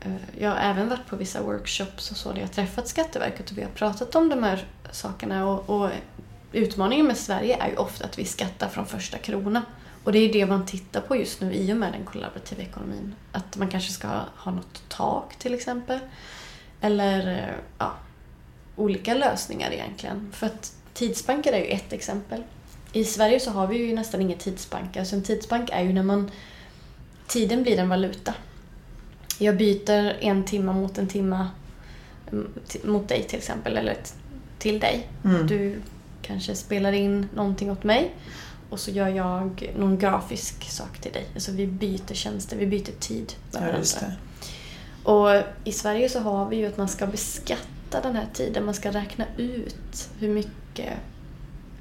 Eh, 0.00 0.40
jag 0.42 0.50
har 0.50 0.56
även 0.56 0.88
varit 0.88 1.06
på 1.06 1.16
vissa 1.16 1.42
workshops 1.42 2.10
och 2.10 2.16
så 2.16 2.28
där 2.32 2.38
jag 2.38 2.46
har 2.46 2.52
träffat 2.52 2.88
Skatteverket 2.88 3.50
och 3.50 3.58
vi 3.58 3.62
har 3.62 3.70
pratat 3.70 4.14
om 4.14 4.28
de 4.28 4.42
här 4.42 4.66
sakerna. 4.92 5.46
Och, 5.46 5.70
och 5.70 5.90
utmaningen 6.52 7.06
med 7.06 7.16
Sverige 7.16 7.56
är 7.60 7.68
ju 7.68 7.76
ofta 7.76 8.04
att 8.04 8.18
vi 8.18 8.24
skattar 8.24 8.68
från 8.68 8.86
första 8.86 9.18
krona. 9.18 9.62
Och 10.04 10.12
det 10.12 10.18
är 10.18 10.32
det 10.32 10.46
man 10.46 10.66
tittar 10.66 11.00
på 11.00 11.16
just 11.16 11.40
nu 11.40 11.54
i 11.54 11.72
och 11.72 11.76
med 11.76 11.92
den 11.92 12.04
kollaborativa 12.04 12.62
ekonomin. 12.62 13.14
Att 13.32 13.56
man 13.56 13.68
kanske 13.68 13.92
ska 13.92 14.08
ha 14.36 14.52
något 14.52 14.88
tak 14.88 15.36
till 15.36 15.54
exempel. 15.54 15.98
Eller 16.80 17.38
eh, 17.38 17.54
ja, 17.78 17.94
olika 18.76 19.14
lösningar 19.14 19.70
egentligen. 19.70 20.32
För 20.32 20.46
att 20.46 20.72
tidsbanker 20.94 21.52
är 21.52 21.58
ju 21.58 21.66
ett 21.66 21.92
exempel. 21.92 22.42
I 22.92 23.04
Sverige 23.04 23.40
så 23.40 23.50
har 23.50 23.66
vi 23.66 23.76
ju 23.76 23.94
nästan 23.94 24.20
inga 24.20 24.36
tidsbanker. 24.36 25.04
Så 25.04 25.16
en 25.16 25.22
tidsbank 25.22 25.70
är 25.72 25.82
ju 25.82 25.92
när 25.92 26.02
man... 26.02 26.30
Tiden 27.26 27.62
blir 27.62 27.78
en 27.78 27.88
valuta. 27.88 28.34
Jag 29.38 29.56
byter 29.56 30.16
en 30.20 30.44
timma 30.44 30.72
mot 30.72 30.98
en 30.98 31.08
timma 31.08 31.48
mm, 32.32 32.52
mot 32.84 33.08
dig 33.08 33.22
till 33.22 33.38
exempel, 33.38 33.76
eller 33.76 33.96
till 34.58 34.80
dig. 34.80 35.08
Mm. 35.24 35.46
Du 35.46 35.80
kanske 36.22 36.54
spelar 36.54 36.92
in 36.92 37.28
någonting 37.34 37.70
åt 37.70 37.84
mig 37.84 38.14
och 38.70 38.80
så 38.80 38.90
gör 38.90 39.08
jag 39.08 39.72
någon 39.78 39.98
grafisk 39.98 40.70
sak 40.70 40.98
till 40.98 41.12
dig. 41.12 41.26
Alltså 41.34 41.52
vi 41.52 41.66
byter 41.66 42.14
tjänster, 42.14 42.56
vi 42.56 42.66
byter 42.66 43.00
tid 43.00 43.32
med 43.52 43.52
Ja, 43.52 43.58
varandra. 43.60 43.78
just 43.78 44.00
det. 44.00 44.14
Och 45.10 45.28
i 45.64 45.72
Sverige 45.72 46.08
så 46.08 46.20
har 46.20 46.48
vi 46.48 46.56
ju 46.56 46.66
att 46.66 46.76
man 46.76 46.88
ska 46.88 47.06
beskatta 47.06 48.00
den 48.02 48.16
här 48.16 48.26
tiden. 48.32 48.64
Man 48.64 48.74
ska 48.74 48.90
räkna 48.90 49.24
ut 49.36 50.08
hur 50.18 50.28
mycket 50.28 50.92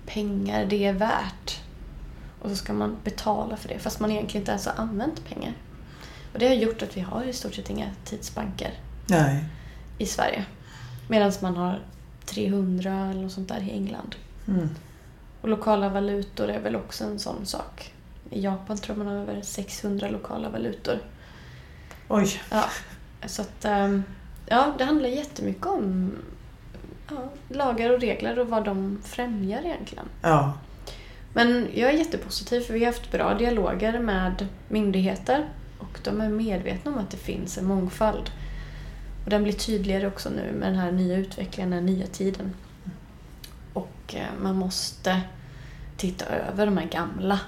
pengar 0.05 0.65
det 0.65 0.85
är 0.85 0.93
värt. 0.93 1.59
Och 2.41 2.49
så 2.49 2.55
ska 2.55 2.73
man 2.73 2.97
betala 3.03 3.57
för 3.57 3.69
det 3.69 3.79
fast 3.79 3.99
man 3.99 4.11
egentligen 4.11 4.41
inte 4.41 4.51
ens 4.51 4.65
har 4.65 4.73
använt 4.83 5.25
pengar. 5.25 5.53
Och 6.37 6.41
det 6.41 6.47
har 6.47 6.55
gjort 6.55 6.81
att 6.81 6.97
vi 6.97 7.01
har 7.01 7.23
i 7.23 7.33
stort 7.33 7.55
sett 7.55 7.69
inga 7.69 7.89
tidsbanker 8.03 8.73
Nej. 9.05 9.43
i 9.97 10.05
Sverige. 10.05 10.45
Medan 11.07 11.31
man 11.41 11.55
har 11.55 11.79
300 12.25 13.09
eller 13.11 13.21
något 13.21 13.31
sånt 13.31 13.47
där 13.47 13.61
i 13.61 13.71
England. 13.71 14.15
Mm. 14.47 14.69
Och 15.41 15.49
lokala 15.49 15.89
valutor 15.89 16.49
är 16.49 16.59
väl 16.59 16.75
också 16.75 17.03
en 17.03 17.19
sån 17.19 17.45
sak. 17.45 17.93
I 18.29 18.41
Japan 18.41 18.77
tror 18.77 18.95
man 18.95 19.07
har 19.07 19.15
över 19.15 19.41
600 19.41 20.09
lokala 20.09 20.49
valutor. 20.49 20.99
Oj. 22.07 22.41
Ja, 22.51 22.65
så 23.25 23.41
att, 23.41 23.65
ehm, 23.65 24.03
ja, 24.45 24.75
det 24.77 24.83
handlar 24.83 25.09
jättemycket 25.09 25.65
om 25.65 26.11
ja, 27.09 27.29
lagar 27.49 27.89
och 27.89 27.99
regler 27.99 28.39
och 28.39 28.47
vad 28.47 28.65
de 28.65 29.01
främjar 29.03 29.65
egentligen. 29.65 30.05
Ja. 30.21 30.53
Men 31.33 31.67
jag 31.73 31.89
är 31.89 31.97
jättepositiv 31.97 32.61
för 32.61 32.73
vi 32.73 32.79
har 32.79 32.85
haft 32.85 33.11
bra 33.11 33.33
dialoger 33.33 33.99
med 33.99 34.47
myndigheter 34.67 35.47
och 35.97 36.03
de 36.03 36.21
är 36.21 36.29
medvetna 36.29 36.91
om 36.91 36.97
att 36.97 37.09
det 37.09 37.17
finns 37.17 37.57
en 37.57 37.65
mångfald. 37.65 38.31
Och 39.23 39.29
den 39.29 39.43
blir 39.43 39.53
tydligare 39.53 40.07
också 40.07 40.29
nu 40.29 40.51
med 40.51 40.67
den 40.69 40.79
här 40.79 40.91
nya 40.91 41.17
utvecklingen, 41.17 41.71
den 41.71 41.85
nya 41.85 42.07
tiden. 42.07 42.53
Och 43.73 44.15
eh, 44.15 44.41
man 44.41 44.55
måste 44.55 45.21
titta 45.97 46.25
över 46.25 46.65
de 46.65 46.77
här 46.77 46.87
gamla 46.87 47.39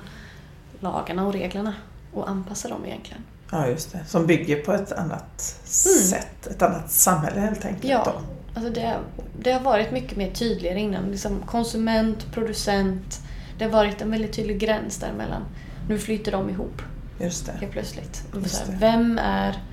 lagarna 0.80 1.28
och 1.28 1.34
reglerna 1.34 1.74
och 2.14 2.30
anpassa 2.30 2.70
dem 2.70 2.86
egentligen. 2.86 3.24
ja, 3.52 3.68
just 3.68 3.92
det. 3.92 4.06
Som 4.08 4.28
bygger 4.28 4.62
på 4.64 4.74
ett 4.74 4.92
annat 4.92 5.42
sätt. 5.66 6.48
Ett 6.48 6.62
annat 6.62 6.92
samhälle 6.92 7.40
helt 7.40 7.66
enkelt. 7.66 7.84
Mm. 7.84 8.02
Ja. 8.06 8.22
Alltså 8.54 8.74
det, 8.74 8.98
det 9.40 9.52
har 9.52 9.60
varit 9.60 9.92
mycket 9.92 10.18
mer 10.18 10.32
tydligare 10.32 10.80
innan. 10.80 11.12
Liksom 11.12 11.42
konsument, 11.46 12.32
producent. 12.32 13.20
Det 13.58 13.64
har 13.64 13.72
varit 13.72 14.02
en 14.02 14.12
väldigt 14.12 14.34
tydlig 14.34 14.60
gräns 14.60 14.98
där 14.98 15.14
mellan 15.14 15.42
Nu 15.90 16.00
flyter 16.00 16.32
de 16.32 16.50
ihop 16.50 16.82
Just 17.20 17.46
det. 17.46 17.52
helt 17.52 17.72
plötsligt. 17.72 18.24
Just 18.34 18.66
det. 18.66 18.76
vem 18.80 19.20
är... 19.22 19.64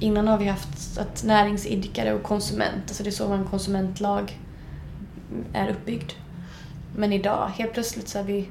Innan 0.00 0.28
har 0.28 0.38
vi 0.38 0.46
haft 0.46 0.98
att 0.98 1.24
näringsidkare 1.24 2.12
och 2.14 2.22
konsument, 2.22 2.82
alltså 2.88 3.02
det 3.02 3.08
är 3.08 3.12
så 3.12 3.32
en 3.32 3.44
konsumentlag 3.44 4.38
är 5.52 5.70
uppbyggd. 5.70 6.12
Men 6.96 7.12
idag, 7.12 7.48
helt 7.48 7.72
plötsligt 7.72 8.08
så 8.08 8.18
är 8.18 8.22
vi... 8.22 8.48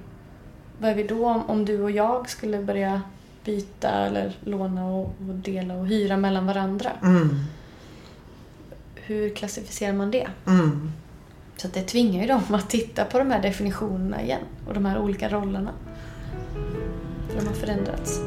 Vad 0.80 0.92
är 0.92 0.96
vi 0.96 1.04
då 1.04 1.28
om, 1.28 1.50
om 1.50 1.66
du 1.66 1.82
och 1.82 1.92
jag 1.92 2.30
skulle 2.30 2.64
börja 2.64 3.02
byta 3.46 3.90
eller 3.90 4.38
låna 4.44 4.86
och, 4.86 5.06
och 5.06 5.36
dela 5.36 5.74
och 5.74 5.88
hyra 5.88 6.18
mellan 6.18 6.46
varandra? 6.46 6.92
Mm. 7.04 7.40
Hur 8.96 9.36
klassificerar 9.36 9.94
man 9.94 10.12
det? 10.12 10.28
Mm. 10.48 10.92
Så 11.58 11.68
det 11.68 11.82
tvingar 11.82 12.22
ju 12.22 12.28
dem 12.28 12.44
att 12.50 12.70
titta 12.70 13.06
på 13.06 13.20
de 13.20 13.32
här 13.32 13.42
definitionerna 13.42 14.22
igen 14.22 14.42
och 14.68 14.74
de 14.74 14.86
här 14.86 15.00
olika 15.00 15.30
rollerna. 15.30 15.72
De 17.40 17.48
har 17.48 17.54
förändrats. 17.54 18.22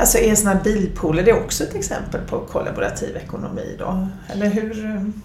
Alltså 0.00 0.18
är 0.18 0.34
sådana 0.34 0.56
här 0.56 0.64
bilpooler 0.64 1.22
det 1.22 1.30
är 1.30 1.42
också 1.44 1.64
ett 1.64 1.74
exempel 1.74 2.20
på 2.20 2.40
kollaborativ 2.40 3.16
ekonomi 3.16 3.76
då? 3.78 4.08
Eller 4.28 4.46
hur, 4.46 4.74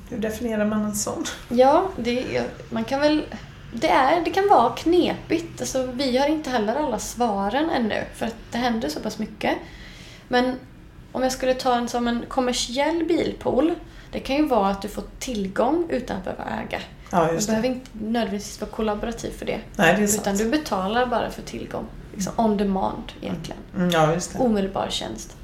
hur 0.09 0.17
definierar 0.17 0.65
man 0.65 0.81
en 0.85 0.95
sån? 0.95 1.23
Ja, 1.49 1.89
det, 1.97 2.43
man 2.69 2.83
kan 2.83 2.99
väl... 3.01 3.23
Det, 3.73 3.89
är, 3.89 4.21
det 4.25 4.29
kan 4.31 4.49
vara 4.49 4.69
knepigt. 4.75 5.61
Alltså, 5.61 5.89
vi 5.93 6.17
har 6.17 6.27
inte 6.27 6.49
heller 6.49 6.75
alla 6.75 6.99
svaren 6.99 7.69
ännu, 7.69 8.03
för 8.15 8.25
att 8.25 8.35
det 8.51 8.57
händer 8.57 8.89
så 8.89 8.99
pass 8.99 9.19
mycket. 9.19 9.57
Men 10.27 10.55
om 11.11 11.23
jag 11.23 11.31
skulle 11.31 11.53
ta 11.53 11.75
en 11.75 11.87
som 11.87 12.07
en 12.07 12.25
kommersiell 12.27 13.05
bilpool, 13.07 13.73
det 14.11 14.19
kan 14.19 14.35
ju 14.35 14.45
vara 14.47 14.69
att 14.69 14.81
du 14.81 14.87
får 14.87 15.03
tillgång 15.19 15.87
utan 15.89 16.17
att 16.17 16.23
behöva 16.23 16.43
äga. 16.43 16.79
Ja, 17.11 17.29
Du 17.39 17.45
behöver 17.45 17.67
inte 17.67 17.89
nödvändigtvis 17.93 18.61
vara 18.61 18.71
kollaborativ 18.71 19.31
för 19.31 19.45
det. 19.45 19.59
Nej, 19.75 19.95
det 19.95 20.01
är 20.01 20.03
Utan 20.03 20.23
sant. 20.23 20.37
du 20.37 20.49
betalar 20.49 21.05
bara 21.05 21.29
för 21.29 21.41
tillgång. 21.41 21.85
Liksom 22.15 22.33
on 22.37 22.57
demand 22.57 23.11
egentligen. 23.21 23.61
Mm, 23.75 23.89
ja, 23.89 24.13
just 24.13 24.33
det. 24.33 24.39
Omedelbar 24.39 24.87
tjänst. 24.89 25.37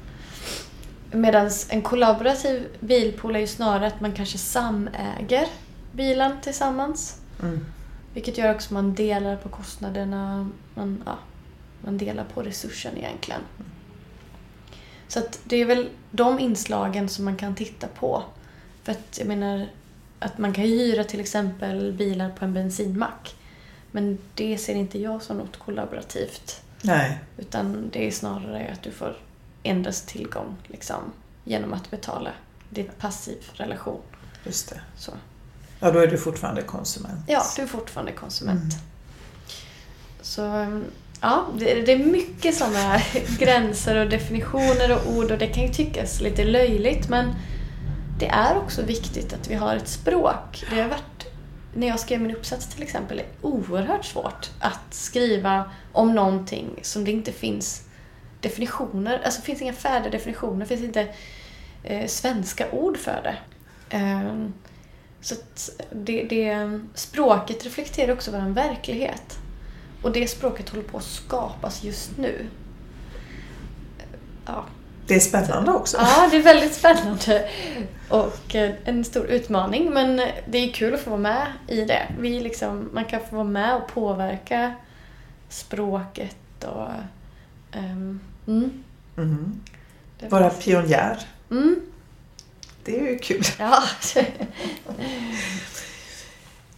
Medan 1.10 1.50
en 1.68 1.82
kollaborativ 1.82 2.68
bilpool 2.80 3.36
är 3.36 3.40
ju 3.40 3.46
snarare 3.46 3.86
att 3.86 4.00
man 4.00 4.12
kanske 4.12 4.38
samäger 4.38 5.46
bilen 5.92 6.40
tillsammans. 6.42 7.20
Mm. 7.42 7.66
Vilket 8.14 8.38
gör 8.38 8.54
också 8.54 8.66
att 8.66 8.70
man 8.70 8.94
delar 8.94 9.36
på 9.36 9.48
kostnaderna. 9.48 10.50
Man, 10.74 11.02
ja, 11.06 11.18
man 11.80 11.98
delar 11.98 12.24
på 12.24 12.42
resursen 12.42 12.98
egentligen. 12.98 13.40
Så 15.08 15.18
att 15.18 15.40
det 15.44 15.56
är 15.56 15.64
väl 15.64 15.88
de 16.10 16.38
inslagen 16.38 17.08
som 17.08 17.24
man 17.24 17.36
kan 17.36 17.54
titta 17.54 17.86
på. 17.86 18.22
För 18.82 18.92
att 18.92 19.18
jag 19.18 19.28
menar 19.28 19.66
att 20.18 20.38
man 20.38 20.52
kan 20.52 20.64
hyra 20.64 21.04
till 21.04 21.20
exempel 21.20 21.92
bilar 21.92 22.30
på 22.30 22.44
en 22.44 22.54
bensinmack. 22.54 23.34
Men 23.90 24.18
det 24.34 24.58
ser 24.58 24.74
inte 24.74 24.98
jag 24.98 25.22
som 25.22 25.36
något 25.36 25.58
kollaborativt. 25.58 26.61
Nej, 26.82 27.18
Utan 27.36 27.90
det 27.92 28.06
är 28.06 28.10
snarare 28.10 28.70
att 28.72 28.82
du 28.82 28.90
får 28.90 29.16
endast 29.62 30.08
tillgång 30.08 30.56
liksom, 30.66 31.12
genom 31.44 31.72
att 31.72 31.90
betala. 31.90 32.30
Det 32.70 32.80
är 32.80 32.84
en 32.84 32.92
passiv 32.98 33.38
relation. 33.54 34.00
just 34.44 34.68
det. 34.70 34.80
Så. 34.96 35.12
Ja, 35.80 35.90
då 35.90 35.98
är 35.98 36.06
du 36.06 36.18
fortfarande 36.18 36.62
konsument. 36.62 37.24
Ja, 37.26 37.44
du 37.56 37.62
är 37.62 37.66
fortfarande 37.66 38.12
konsument. 38.12 38.74
Så 40.20 40.44
um, 40.44 40.84
ja, 41.20 41.46
det, 41.58 41.74
det 41.74 41.92
är 41.92 41.98
mycket 41.98 42.54
sådana 42.54 43.00
gränser 43.38 43.96
och 43.96 44.10
definitioner 44.10 44.92
och 44.92 45.12
ord 45.12 45.30
och 45.30 45.38
det 45.38 45.46
kan 45.46 45.62
ju 45.62 45.72
tyckas 45.72 46.20
lite 46.20 46.44
löjligt 46.44 47.08
men 47.08 47.34
det 48.18 48.28
är 48.28 48.56
också 48.56 48.82
viktigt 48.82 49.32
att 49.32 49.50
vi 49.50 49.54
har 49.54 49.76
ett 49.76 49.88
språk. 49.88 50.64
Det 50.70 50.82
har 50.82 50.88
varit, 50.88 51.26
när 51.74 51.86
jag 51.86 52.00
skrev 52.00 52.20
min 52.20 52.36
uppsats 52.36 52.66
till 52.66 52.82
exempel, 52.82 53.18
är 53.18 53.26
oerhört 53.42 54.04
svårt 54.04 54.50
att 54.60 54.94
skriva 54.94 55.70
om 55.92 56.14
någonting 56.14 56.78
som 56.82 57.04
det 57.04 57.10
inte 57.10 57.32
finns 57.32 57.88
definitioner, 58.40 59.20
alltså 59.24 59.40
det 59.40 59.46
finns 59.46 59.62
inga 59.62 59.72
färdiga 59.72 60.10
definitioner, 60.10 60.60
det 60.60 60.66
finns 60.66 60.82
inte 60.82 61.08
eh, 61.82 62.06
svenska 62.06 62.70
ord 62.70 62.96
för 62.96 63.22
det. 63.22 63.36
Eh, 63.96 64.48
så 65.20 65.34
att 65.34 65.80
det, 65.90 66.22
det, 66.22 66.80
språket 66.94 67.64
reflekterar 67.64 68.12
också 68.12 68.30
vår 68.30 68.50
verklighet. 68.50 69.38
Och 70.02 70.12
det 70.12 70.28
språket 70.28 70.68
håller 70.68 70.82
på 70.82 70.98
att 70.98 71.04
skapas 71.04 71.84
just 71.84 72.18
nu. 72.18 72.46
Ja, 74.46 74.64
det 75.12 75.16
är 75.16 75.20
spännande 75.20 75.70
också. 75.72 75.96
ja 75.96 76.28
det 76.30 76.36
är 76.36 76.42
väldigt 76.42 76.74
spännande 76.74 77.48
och 78.08 78.54
eh, 78.54 78.74
en 78.84 79.04
stor 79.04 79.26
utmaning. 79.26 79.90
Men 79.92 80.16
det 80.46 80.58
är 80.58 80.72
kul 80.72 80.94
att 80.94 81.00
få 81.00 81.10
vara 81.10 81.20
med 81.20 81.46
i 81.68 81.84
det. 81.84 82.02
Vi 82.18 82.40
liksom, 82.40 82.90
man 82.92 83.04
kan 83.04 83.20
få 83.30 83.34
vara 83.36 83.44
med 83.44 83.74
och 83.76 83.88
påverka 83.88 84.74
språket 85.48 86.64
och... 86.64 86.88
ehm, 87.72 88.20
mm, 88.46 88.82
Mm. 89.16 89.60
Vara 90.28 90.50
pionjär. 90.50 91.18
Mm, 91.50 91.80
Det 92.84 93.00
är 93.00 93.10
ju 93.12 93.18
kul. 93.18 93.42
ja. 93.58 93.82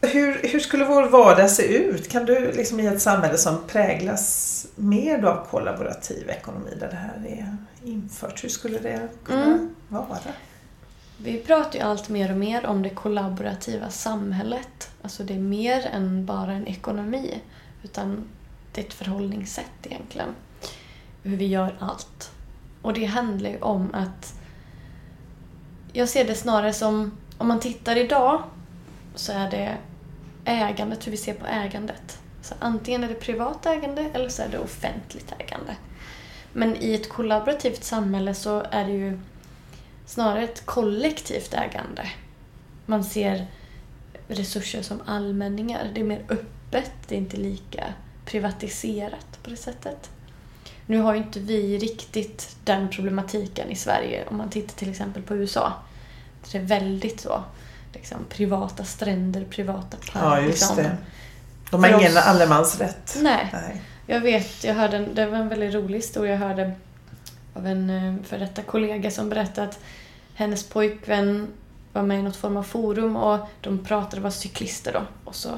Hur, 0.06 0.40
hur 0.42 0.60
skulle 0.60 0.84
vår 0.84 1.08
vardag 1.08 1.50
se 1.50 1.76
ut? 1.76 2.08
Kan 2.08 2.24
du 2.24 2.52
liksom 2.52 2.80
i 2.80 2.86
ett 2.86 3.02
samhälle 3.02 3.38
som 3.38 3.58
präglas 3.66 4.66
mer 4.76 5.24
av 5.24 5.46
kollaborativ 5.50 6.30
ekonomi 6.30 6.70
där 6.80 6.88
det 6.88 6.96
här 6.96 7.26
är 7.28 7.56
infört, 7.84 8.44
hur 8.44 8.48
skulle 8.48 8.78
det 8.78 9.08
kunna 9.24 9.44
Mm. 9.44 9.74
vara? 9.88 10.18
Vi 11.18 11.38
pratar 11.38 11.78
ju 11.78 11.84
allt 11.84 12.08
mer 12.08 12.30
och 12.30 12.36
mer 12.36 12.66
om 12.66 12.82
det 12.82 12.90
kollaborativa 12.90 13.90
samhället. 13.90 14.90
Alltså 15.02 15.22
det 15.24 15.34
är 15.34 15.38
mer 15.38 15.86
än 15.92 16.26
bara 16.26 16.52
en 16.52 16.66
ekonomi. 16.66 17.40
Utan 17.82 18.24
det 18.72 18.80
är 18.80 18.84
ett 18.84 18.94
förhållningssätt 18.94 19.64
egentligen. 19.82 20.28
Hur 21.22 21.36
vi 21.36 21.46
gör 21.46 21.74
allt. 21.78 22.30
Och 22.82 22.92
det 22.92 23.04
handlar 23.04 23.50
ju 23.50 23.58
om 23.60 23.88
att... 23.94 24.34
Jag 25.92 26.08
ser 26.08 26.24
det 26.24 26.34
snarare 26.34 26.72
som... 26.72 27.12
Om 27.38 27.48
man 27.48 27.60
tittar 27.60 27.96
idag 27.96 28.42
så 29.14 29.32
är 29.32 29.50
det 29.50 29.76
ägandet, 30.44 31.06
hur 31.06 31.10
vi 31.10 31.16
ser 31.16 31.34
på 31.34 31.46
ägandet. 31.46 32.18
Så 32.42 32.54
antingen 32.58 33.04
är 33.04 33.08
det 33.08 33.14
privat 33.14 33.66
ägande 33.66 34.10
eller 34.14 34.28
så 34.28 34.42
är 34.42 34.48
det 34.48 34.58
offentligt 34.58 35.32
ägande. 35.38 35.76
Men 36.52 36.76
i 36.76 36.94
ett 36.94 37.08
kollaborativt 37.08 37.84
samhälle 37.84 38.34
så 38.34 38.66
är 38.70 38.84
det 38.84 38.92
ju 38.92 39.18
snarare 40.06 40.44
ett 40.44 40.66
kollektivt 40.66 41.54
ägande. 41.54 42.10
Man 42.86 43.04
ser 43.04 43.46
resurser 44.28 44.82
som 44.82 45.02
allmänningar. 45.06 45.90
Det 45.94 46.00
är 46.00 46.04
mer 46.04 46.24
öppet, 46.28 46.92
det 47.08 47.14
är 47.14 47.18
inte 47.18 47.36
lika 47.36 47.84
privatiserat 48.24 49.38
på 49.42 49.50
det 49.50 49.56
sättet. 49.56 50.10
Nu 50.86 50.98
har 50.98 51.14
ju 51.14 51.20
inte 51.20 51.40
vi 51.40 51.78
riktigt 51.78 52.56
den 52.64 52.88
problematiken 52.88 53.70
i 53.70 53.76
Sverige 53.76 54.24
om 54.26 54.36
man 54.36 54.50
tittar 54.50 54.74
till 54.74 54.90
exempel 54.90 55.22
på 55.22 55.36
USA. 55.36 55.72
Det 56.52 56.58
är 56.58 56.62
väldigt 56.62 57.20
så. 57.20 57.44
Liksom, 57.94 58.18
privata 58.28 58.84
stränder, 58.84 59.44
privata 59.44 59.96
parker. 59.96 60.20
Ja, 60.20 60.40
just 60.40 60.48
liksom. 60.48 60.76
det. 60.76 60.96
De 61.70 61.84
har 61.84 61.90
För 61.90 61.98
ingen 62.00 62.12
oss- 62.16 62.26
allemansrätt. 62.26 63.16
Nej. 63.22 63.50
Nej. 63.52 63.82
Jag 64.06 64.20
vet, 64.20 64.64
jag 64.64 64.74
hörde 64.74 64.96
en, 64.96 65.14
det 65.14 65.26
var 65.26 65.38
en 65.38 65.48
väldigt 65.48 65.74
rolig 65.74 65.96
historia 65.98 66.32
jag 66.32 66.38
hörde 66.40 66.72
av 67.54 67.66
en 67.66 67.90
eh, 67.90 68.14
för 68.24 68.38
detta 68.38 68.62
kollega 68.62 69.10
som 69.10 69.28
berättade 69.28 69.68
att 69.68 69.78
hennes 70.34 70.64
pojkvän 70.68 71.48
var 71.92 72.02
med 72.02 72.18
i 72.18 72.22
något 72.22 72.36
form 72.36 72.56
av 72.56 72.62
forum 72.62 73.16
och 73.16 73.38
de 73.60 73.78
pratade, 73.84 74.22
var 74.22 74.30
cyklister 74.30 74.92
då. 74.92 75.02
Och 75.24 75.34
så 75.34 75.48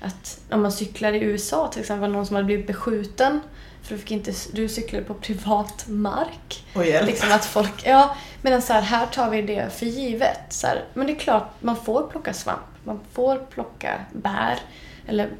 att 0.00 0.40
när 0.48 0.56
man 0.56 0.72
cyklar 0.72 1.12
i 1.12 1.18
USA 1.20 1.68
till 1.68 1.80
exempel 1.80 2.00
var 2.10 2.16
någon 2.16 2.26
som 2.26 2.36
hade 2.36 2.46
blivit 2.46 2.66
beskjuten 2.66 3.40
för 3.86 3.94
du, 3.94 4.00
fick 4.00 4.10
inte, 4.10 4.32
du 4.52 4.68
cyklade 4.68 5.04
på 5.04 5.14
privat 5.14 5.84
mark. 5.88 6.64
Och 6.74 6.86
hjälp. 6.86 7.06
Liksom 7.06 7.32
att 7.32 7.44
folk, 7.44 7.86
ja, 7.86 8.16
medan 8.42 8.62
så 8.62 8.72
här, 8.72 8.82
här 8.82 9.06
tar 9.06 9.30
vi 9.30 9.42
det 9.42 9.72
för 9.72 9.86
givet. 9.86 10.40
Så 10.48 10.66
här, 10.66 10.84
men 10.94 11.06
det 11.06 11.12
är 11.12 11.18
klart, 11.18 11.50
man 11.60 11.76
får 11.76 12.06
plocka 12.06 12.32
svamp, 12.32 12.66
man 12.84 13.00
får 13.12 13.38
plocka 13.38 14.00
bär, 14.12 14.58
eller 15.06 15.30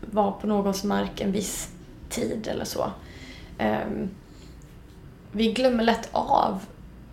vara 0.00 0.32
på 0.32 0.46
någons 0.46 0.84
mark 0.84 1.20
en 1.20 1.32
viss 1.32 1.68
tid 2.08 2.48
eller 2.48 2.64
så. 2.64 2.92
Um, 3.58 4.10
vi 5.32 5.52
glömmer 5.52 5.84
lätt 5.84 6.08
av 6.12 6.60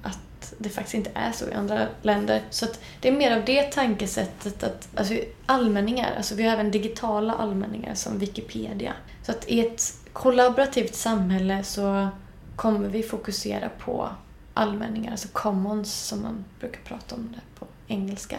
att 0.04 0.54
det 0.58 0.70
faktiskt 0.70 0.96
inte 0.96 1.12
är 1.14 1.32
så 1.32 1.48
i 1.50 1.54
andra 1.54 1.88
länder. 2.02 2.42
Så 2.50 2.66
det 3.02 3.08
är 3.08 3.12
mer 3.12 3.38
av 3.38 3.46
det 3.46 3.64
tankesättet 3.64 4.64
att 4.64 4.90
alltså 4.96 5.14
allmänningar, 5.46 6.14
alltså 6.18 6.36
vi 6.36 6.44
har 6.44 6.54
även 6.54 6.72
digitala 6.72 7.34
allmänningar 7.34 7.96
som 7.96 8.20
Wikipedia. 8.20 8.94
Så 9.24 9.32
att 9.32 9.50
i 9.50 9.60
ett 9.68 9.94
kollaborativt 10.14 10.96
samhälle 10.96 11.64
så 11.64 12.10
kommer 12.56 12.90
vi 12.90 13.04
fokusera 13.04 13.70
på 13.70 14.10
allmänningar, 14.54 15.12
alltså 15.12 15.28
commons 15.32 15.94
som 15.94 16.22
man 16.22 16.46
brukar 16.60 16.82
prata 16.82 17.16
om 17.16 17.32
det 17.32 17.60
på 17.60 17.68
engelska. 17.88 18.38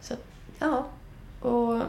Så 0.00 0.14
ja, 0.58 0.86
och 1.40 1.82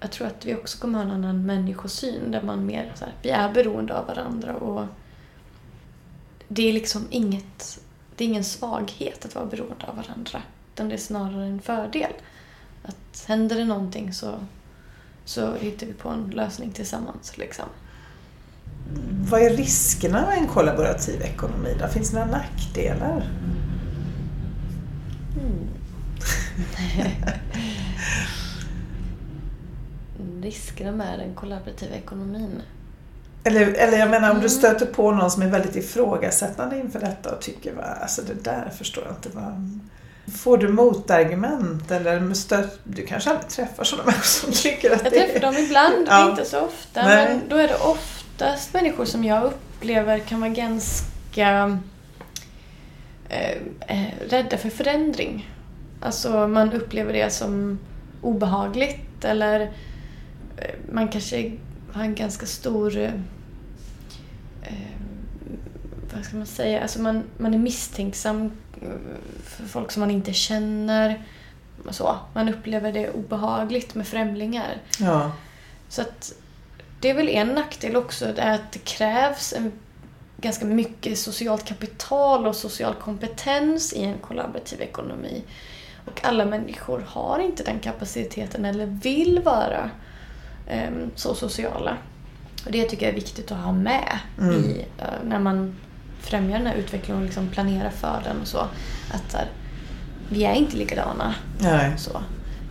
jag 0.00 0.10
tror 0.10 0.26
att 0.26 0.46
vi 0.46 0.54
också 0.54 0.78
kommer 0.78 0.98
ha 0.98 1.04
en 1.04 1.10
annan 1.10 1.46
människosyn 1.46 2.30
där 2.30 2.42
man 2.42 2.66
mer 2.66 2.92
så 2.94 3.04
här, 3.04 3.14
vi 3.22 3.30
är 3.30 3.52
beroende 3.52 3.98
av 3.98 4.06
varandra 4.06 4.54
och 4.56 4.86
det 6.48 6.68
är 6.68 6.72
liksom 6.72 7.06
inget, 7.10 7.80
det 8.16 8.24
är 8.24 8.28
ingen 8.28 8.44
svaghet 8.44 9.24
att 9.24 9.34
vara 9.34 9.46
beroende 9.46 9.86
av 9.86 9.96
varandra. 9.96 10.42
Utan 10.74 10.88
det 10.88 10.94
är 10.94 10.98
snarare 10.98 11.44
en 11.44 11.60
fördel. 11.60 12.12
Att 12.82 13.24
händer 13.28 13.56
det 13.56 13.64
någonting 13.64 14.12
så, 14.12 14.34
så 15.24 15.54
hittar 15.54 15.86
vi 15.86 15.92
på 15.92 16.08
en 16.08 16.30
lösning 16.30 16.70
tillsammans. 16.72 17.38
Liksom. 17.38 17.66
Vad 19.30 19.42
är 19.42 19.50
riskerna 19.50 20.26
med 20.26 20.38
en 20.38 20.46
kollaborativ 20.46 21.22
ekonomi? 21.22 21.76
Då? 21.80 21.88
Finns 21.88 22.10
det 22.10 22.16
några 22.16 22.30
nackdelar? 22.30 23.26
Mm. 25.36 25.68
riskerna 30.42 30.92
med 30.92 31.18
den 31.18 31.34
kollaborativa 31.34 31.94
ekonomin? 31.94 32.62
Eller, 33.44 33.60
eller 33.60 33.98
jag 33.98 34.10
menar 34.10 34.30
om 34.30 34.36
mm. 34.36 34.42
du 34.42 34.48
stöter 34.48 34.86
på 34.86 35.10
någon 35.10 35.30
som 35.30 35.42
är 35.42 35.46
väldigt 35.46 35.76
ifrågasättande 35.76 36.78
inför 36.78 37.00
detta 37.00 37.34
och 37.34 37.40
tycker 37.40 37.78
att 37.78 38.02
alltså 38.02 38.22
det 38.22 38.44
där 38.44 38.72
förstår 38.78 39.04
jag 39.04 39.12
inte. 39.12 39.28
Vad... 39.32 39.80
Får 40.36 40.58
du 40.58 40.68
motargument 40.68 41.90
eller 41.90 42.34
stöt... 42.34 42.80
Du 42.84 43.06
kanske 43.06 43.30
aldrig 43.30 43.48
träffar 43.48 43.84
sådana 43.84 44.06
människor 44.06 44.24
som 44.24 44.52
tycker 44.52 44.90
att 44.90 45.02
jag 45.02 45.12
det 45.12 45.18
är... 45.18 45.22
Jag 45.22 45.32
träffar 45.32 45.52
dem 45.52 45.64
ibland, 45.64 46.06
ja. 46.08 46.30
inte 46.30 46.44
så 46.44 46.60
ofta. 46.60 47.02
Nej. 47.02 47.28
Men 47.28 47.48
då 47.48 47.56
är 47.56 47.68
det 47.68 47.76
oftast 48.32 48.74
människor 48.74 49.04
som 49.04 49.24
jag 49.24 49.44
upplever 49.44 50.18
kan 50.18 50.40
vara 50.40 50.50
ganska 50.50 51.78
eh, 53.28 53.56
eh 53.88 54.08
rädda 54.28 54.58
för 54.58 54.70
förändring. 54.70 55.50
Alltså 56.00 56.48
man 56.48 56.72
upplever 56.72 57.12
det 57.12 57.30
som 57.30 57.78
obehagligt 58.22 59.24
eller 59.24 59.60
eh, 60.56 60.74
man 60.92 61.08
kanske 61.08 61.52
har 61.92 62.02
en 62.02 62.14
ganska 62.14 62.46
stor... 62.46 62.98
Eh, 62.98 63.12
vad 66.14 66.24
ska 66.24 66.36
man 66.36 66.46
säga? 66.46 66.82
Alltså 66.82 67.00
man, 67.00 67.22
man 67.38 67.54
är 67.54 67.58
misstänksam 67.58 68.52
eh, 68.82 68.88
för 69.44 69.64
folk 69.64 69.90
som 69.90 70.00
man 70.00 70.10
inte 70.10 70.32
känner. 70.32 71.22
Så. 71.90 72.16
Man 72.34 72.48
upplever 72.48 72.92
det 72.92 73.10
obehagligt 73.10 73.94
med 73.94 74.06
främlingar. 74.06 74.76
Ja. 74.98 75.32
Så 75.88 76.02
att 76.02 76.34
det 77.02 77.10
är 77.10 77.14
väl 77.14 77.28
en 77.28 77.48
nackdel 77.48 77.96
också, 77.96 78.32
det 78.36 78.42
är 78.42 78.54
att 78.54 78.72
det 78.72 78.78
krävs 78.78 79.52
en, 79.52 79.72
ganska 80.42 80.64
mycket 80.64 81.18
socialt 81.18 81.64
kapital 81.64 82.46
och 82.46 82.56
social 82.56 82.94
kompetens 82.94 83.92
i 83.92 84.02
en 84.02 84.18
kollaborativ 84.18 84.80
ekonomi. 84.80 85.42
Och 86.06 86.24
alla 86.24 86.44
människor 86.44 87.04
har 87.08 87.38
inte 87.38 87.64
den 87.64 87.78
kapaciteten 87.78 88.64
eller 88.64 88.86
vill 88.86 89.40
vara 89.44 89.90
um, 90.70 91.10
så 91.14 91.34
sociala. 91.34 91.96
Och 92.66 92.72
det 92.72 92.84
tycker 92.84 93.06
jag 93.06 93.10
är 93.10 93.20
viktigt 93.20 93.52
att 93.52 93.58
ha 93.58 93.72
med 93.72 94.18
mm. 94.38 94.54
i, 94.54 94.86
uh, 94.98 95.28
när 95.28 95.38
man 95.38 95.76
främjar 96.20 96.58
den 96.58 96.66
här 96.66 96.74
utvecklingen 96.74 97.22
och 97.22 97.26
liksom 97.26 97.48
planerar 97.48 97.90
för 97.90 98.20
den 98.24 98.40
och 98.40 98.48
så. 98.48 98.58
Att 99.10 99.34
här, 99.34 99.46
vi 100.28 100.44
är 100.44 100.54
inte 100.54 100.76
likadana. 100.76 101.34
Nej. 101.58 101.98
Så. 101.98 102.22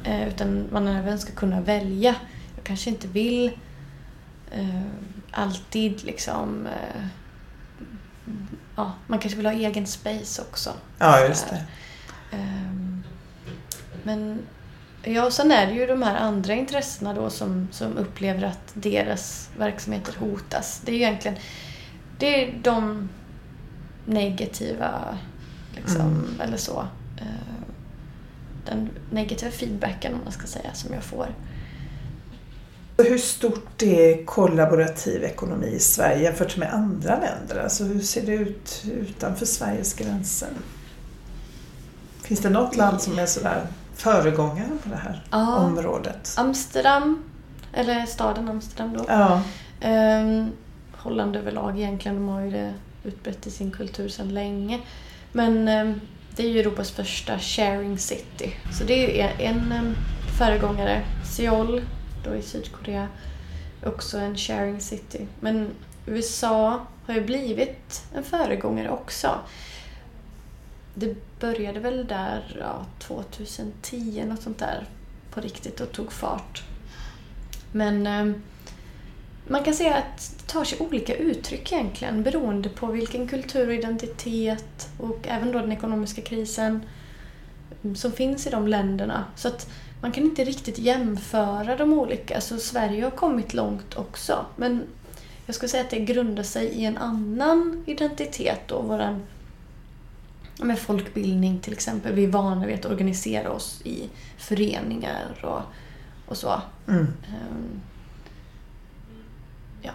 Uh, 0.08 0.28
utan 0.28 0.68
man 0.72 0.88
även 0.88 1.20
ska 1.20 1.32
kunna 1.32 1.62
välja. 1.62 2.16
Jag 2.56 2.64
kanske 2.64 2.90
inte 2.90 3.08
vill 3.08 3.52
uh, 4.58 4.82
alltid 5.32 6.04
liksom 6.04 6.68
ja, 8.76 8.94
man 9.08 9.20
kanske 9.20 9.38
vill 9.38 9.46
ha 9.46 9.54
egen 9.54 9.88
space 9.88 10.42
också. 10.42 10.74
Ja, 10.98 11.28
just 11.28 11.50
det. 11.50 11.66
Um, 12.32 13.04
men 14.04 14.40
Ja, 15.04 15.26
och 15.26 15.34
sen 15.34 15.52
är 15.52 15.68
det 15.68 15.74
ju 15.74 15.86
de 15.86 16.02
här 16.02 16.16
andra 16.16 16.54
intressena 16.54 17.14
då 17.14 17.30
som, 17.30 17.68
som 17.72 17.98
upplever 17.98 18.44
att 18.44 18.72
deras 18.74 19.50
verksamheter 19.58 20.16
hotas. 20.20 20.82
Det 20.86 20.92
är 20.92 20.96
egentligen 20.96 21.38
det 22.18 22.44
är 22.44 22.60
de 22.64 23.10
negativa, 24.06 25.18
liksom, 25.76 26.02
mm. 26.02 26.42
eller 26.42 26.58
så. 26.58 26.88
Eh, 27.18 27.66
den 28.66 28.90
negativa 29.12 29.52
feedbacken, 29.52 30.14
om 30.14 30.20
man 30.24 30.34
ska 30.34 30.48
säga, 30.48 30.74
som 30.74 30.94
jag 30.94 31.04
får. 31.04 31.36
Hur 32.98 33.18
stort 33.18 33.82
är 33.82 34.26
kollaborativ 34.26 35.24
ekonomi 35.24 35.68
i 35.68 35.80
Sverige 35.80 36.24
jämfört 36.24 36.58
med 36.58 36.74
andra 36.74 37.20
länder? 37.20 37.64
Alltså 37.64 37.84
hur 37.84 38.00
ser 38.00 38.26
det 38.26 38.34
ut 38.34 38.84
utanför 38.92 39.46
Sveriges 39.46 39.94
gränser? 39.94 40.50
Finns 42.24 42.40
det 42.40 42.50
något 42.50 42.76
land 42.76 43.02
som 43.02 43.20
är 43.20 43.26
sådär 43.26 43.68
föregångare 43.96 44.70
på 44.84 44.90
det 44.90 44.96
här 44.96 45.24
ja. 45.32 45.56
området. 45.56 46.36
Amsterdam, 46.38 47.24
eller 47.74 48.06
staden 48.06 48.50
Amsterdam 48.50 48.94
då. 48.94 49.06
Ja. 49.08 49.42
Um, 50.22 50.52
Holland 50.92 51.36
överlag 51.36 51.80
egentligen, 51.80 52.18
de 52.18 52.28
har 52.28 52.42
ju 52.42 52.52
det 52.52 52.74
utbrett 53.04 53.48
i 53.48 53.52
sin 53.52 53.72
kultur 53.72 54.10
sedan 54.10 54.34
länge. 54.34 54.80
Men 55.32 55.68
um, 55.68 56.02
det 56.36 56.44
är 56.44 56.50
ju 56.50 56.60
Europas 56.60 56.92
första 56.92 57.40
sharing 57.40 57.98
city. 57.98 58.54
Så 58.72 58.84
det 58.84 59.22
är 59.22 59.32
en 59.40 59.74
um, 59.80 59.96
föregångare. 60.38 61.02
Seoul, 61.36 61.82
då 62.24 62.36
i 62.36 62.42
Sydkorea, 62.42 63.08
också 63.86 64.18
en 64.18 64.38
sharing 64.38 64.82
city. 64.82 65.28
Men 65.40 65.70
USA 66.06 66.86
har 67.06 67.14
ju 67.14 67.22
blivit 67.22 68.04
en 68.14 68.24
föregångare 68.24 68.90
också 68.90 69.40
det 70.94 71.40
började 71.40 71.80
väl 71.80 72.08
där 72.08 72.58
ja, 72.60 72.86
2010, 73.00 74.24
något 74.28 74.42
sånt 74.42 74.60
där, 74.60 74.86
på 75.34 75.42
riktigt 75.42 75.82
och 75.82 75.92
tog 75.92 76.12
fart. 76.12 76.64
Men 77.72 78.08
eh, 78.08 78.36
man 79.48 79.64
kan 79.64 79.74
säga 79.74 79.96
att 79.96 80.36
det 80.38 80.54
tar 80.54 80.64
sig 80.64 80.80
olika 80.80 81.16
uttryck 81.16 81.72
egentligen 81.72 82.24
beroende 82.24 82.70
på 82.70 82.88
vilken 82.88 83.28
kultur 83.28 83.68
och 83.68 83.74
identitet 83.74 84.90
och 84.98 85.28
även 85.28 85.52
då 85.52 85.60
den 85.60 85.72
ekonomiska 85.72 86.22
krisen 86.22 86.82
som 87.96 88.12
finns 88.12 88.48
i 88.48 88.50
de 88.50 88.68
länderna. 88.68 89.26
Så 89.36 89.48
att 89.48 89.70
man 90.02 90.12
kan 90.12 90.24
inte 90.24 90.44
riktigt 90.44 90.78
jämföra 90.78 91.76
de 91.76 91.94
olika. 91.94 92.42
Så 92.42 92.58
Sverige 92.58 93.04
har 93.04 93.12
kommit 93.12 93.54
långt 93.54 93.98
också. 93.98 94.46
Men 94.56 94.84
jag 95.46 95.56
skulle 95.56 95.70
säga 95.70 95.84
att 95.84 95.90
det 95.90 96.00
grundar 96.00 96.44
sig 96.44 96.66
i 96.66 96.86
en 96.86 96.98
annan 96.98 97.84
identitet 97.86 98.60
då, 98.68 98.82
våran 98.82 99.22
med 100.58 100.80
folkbildning 100.80 101.60
till 101.60 101.74
exempel. 101.74 102.14
Vi 102.14 102.24
är 102.24 102.28
vana 102.28 102.66
vid 102.66 102.76
att 102.76 102.86
organisera 102.86 103.52
oss 103.52 103.82
i 103.84 104.10
föreningar 104.38 105.26
och, 105.44 105.62
och 106.26 106.38
så. 106.38 106.62
Mm. 106.88 107.00
Um, 107.02 107.82
ja. 109.82 109.92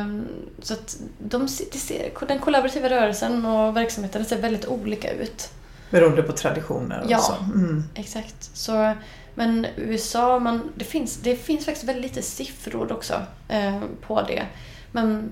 Um, 0.00 0.28
så 0.62 0.74
att 0.74 0.96
de, 1.18 1.48
ser, 1.48 2.26
den 2.28 2.38
kollaborativa 2.38 2.90
rörelsen 2.90 3.46
och 3.46 3.76
verksamheten 3.76 4.24
ser 4.24 4.40
väldigt 4.40 4.66
olika 4.66 5.12
ut. 5.12 5.50
Beroende 5.90 6.22
på 6.22 6.32
traditioner 6.32 7.02
och 7.04 7.10
ja, 7.10 7.18
så. 7.18 7.34
Mm. 7.54 7.84
exakt. 7.94 8.50
Så, 8.54 8.94
men 9.34 9.66
USA, 9.76 10.38
man, 10.38 10.72
det, 10.74 10.84
finns, 10.84 11.16
det 11.16 11.36
finns 11.36 11.64
faktiskt 11.64 11.88
väldigt 11.88 12.04
lite 12.04 12.22
siffror 12.22 12.92
också 12.92 13.22
eh, 13.48 13.80
på 14.00 14.22
det. 14.22 14.46
Men 14.92 15.30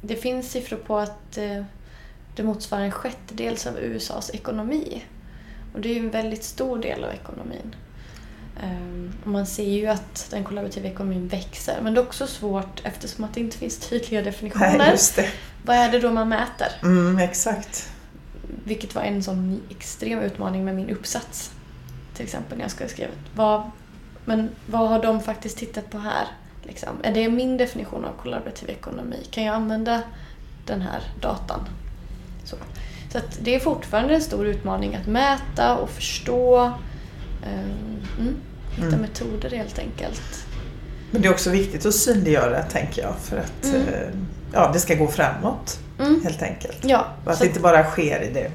det 0.00 0.16
finns 0.16 0.50
siffror 0.50 0.76
på 0.76 0.98
att 0.98 1.38
eh, 1.38 1.64
det 2.36 2.42
motsvarar 2.42 2.82
en 2.82 2.90
sjättedels 2.90 3.66
av 3.66 3.78
USAs 3.78 4.30
ekonomi. 4.34 5.04
Och 5.74 5.80
det 5.80 5.88
är 5.88 5.94
ju 5.94 6.00
en 6.00 6.10
väldigt 6.10 6.44
stor 6.44 6.78
del 6.78 7.04
av 7.04 7.10
ekonomin. 7.12 7.74
Um, 8.62 9.12
och 9.24 9.30
man 9.30 9.46
ser 9.46 9.70
ju 9.70 9.86
att 9.86 10.26
den 10.30 10.44
kollaborativa 10.44 10.88
ekonomin 10.88 11.28
växer. 11.28 11.80
Men 11.82 11.94
det 11.94 12.00
är 12.00 12.04
också 12.04 12.26
svårt 12.26 12.80
eftersom 12.84 13.24
att 13.24 13.34
det 13.34 13.40
inte 13.40 13.58
finns 13.58 13.78
tydliga 13.78 14.22
definitioner. 14.22 14.98
Nej, 15.16 15.30
Vad 15.64 15.76
är 15.76 15.92
det 15.92 15.98
då 16.00 16.10
man 16.10 16.28
mäter? 16.28 16.68
Mm, 16.82 17.18
exakt. 17.18 17.92
Vilket 18.64 18.94
var 18.94 19.02
en 19.02 19.22
sån 19.22 19.62
extrem 19.70 20.18
utmaning 20.18 20.64
med 20.64 20.76
min 20.76 20.90
uppsats. 20.90 21.52
Till 22.18 22.24
exempel 22.26 22.58
när 22.58 22.64
jag 22.64 22.70
skulle 22.70 22.88
skriva. 22.88 23.10
Vad, 23.34 23.70
men 24.24 24.48
vad 24.66 24.88
har 24.88 25.02
de 25.02 25.20
faktiskt 25.20 25.58
tittat 25.58 25.90
på 25.90 25.98
här? 25.98 26.26
Liksom? 26.62 26.88
Är 27.02 27.12
det 27.14 27.28
min 27.28 27.56
definition 27.56 28.04
av 28.04 28.12
kollaborativ 28.22 28.70
ekonomi? 28.70 29.26
Kan 29.30 29.44
jag 29.44 29.54
använda 29.54 30.02
den 30.66 30.80
här 30.82 31.00
datan 31.20 31.60
så, 32.44 32.56
så 33.12 33.18
det 33.40 33.54
är 33.54 33.60
fortfarande 33.60 34.14
en 34.14 34.20
stor 34.20 34.46
utmaning 34.46 34.94
att 34.94 35.06
mäta 35.06 35.76
och 35.76 35.90
förstå. 35.90 36.64
Eh, 37.42 37.60
mm, 38.18 38.36
hitta 38.70 38.88
mm. 38.88 39.00
metoder 39.00 39.50
helt 39.50 39.78
enkelt. 39.78 40.46
Men 41.10 41.22
det 41.22 41.28
är 41.28 41.32
också 41.32 41.50
viktigt 41.50 41.86
att 41.86 41.94
synliggöra 41.94 42.62
tänker 42.62 43.02
jag 43.02 43.16
för 43.18 43.36
att 43.36 43.64
Mm. 43.64 43.88
eh, 43.88 44.08
ja, 44.52 44.70
det 44.72 44.80
ska 44.80 44.94
gå 44.94 45.08
framåt 45.08 45.78
Mm. 45.98 46.20
helt 46.24 46.42
enkelt. 46.42 46.78
Ja, 46.82 47.06
Och 47.24 47.32
att 47.32 47.38
det 47.38 47.46
inte 47.46 47.60
bara 47.60 47.84
sker 47.84 48.22
i 48.22 48.30
det 48.32 48.50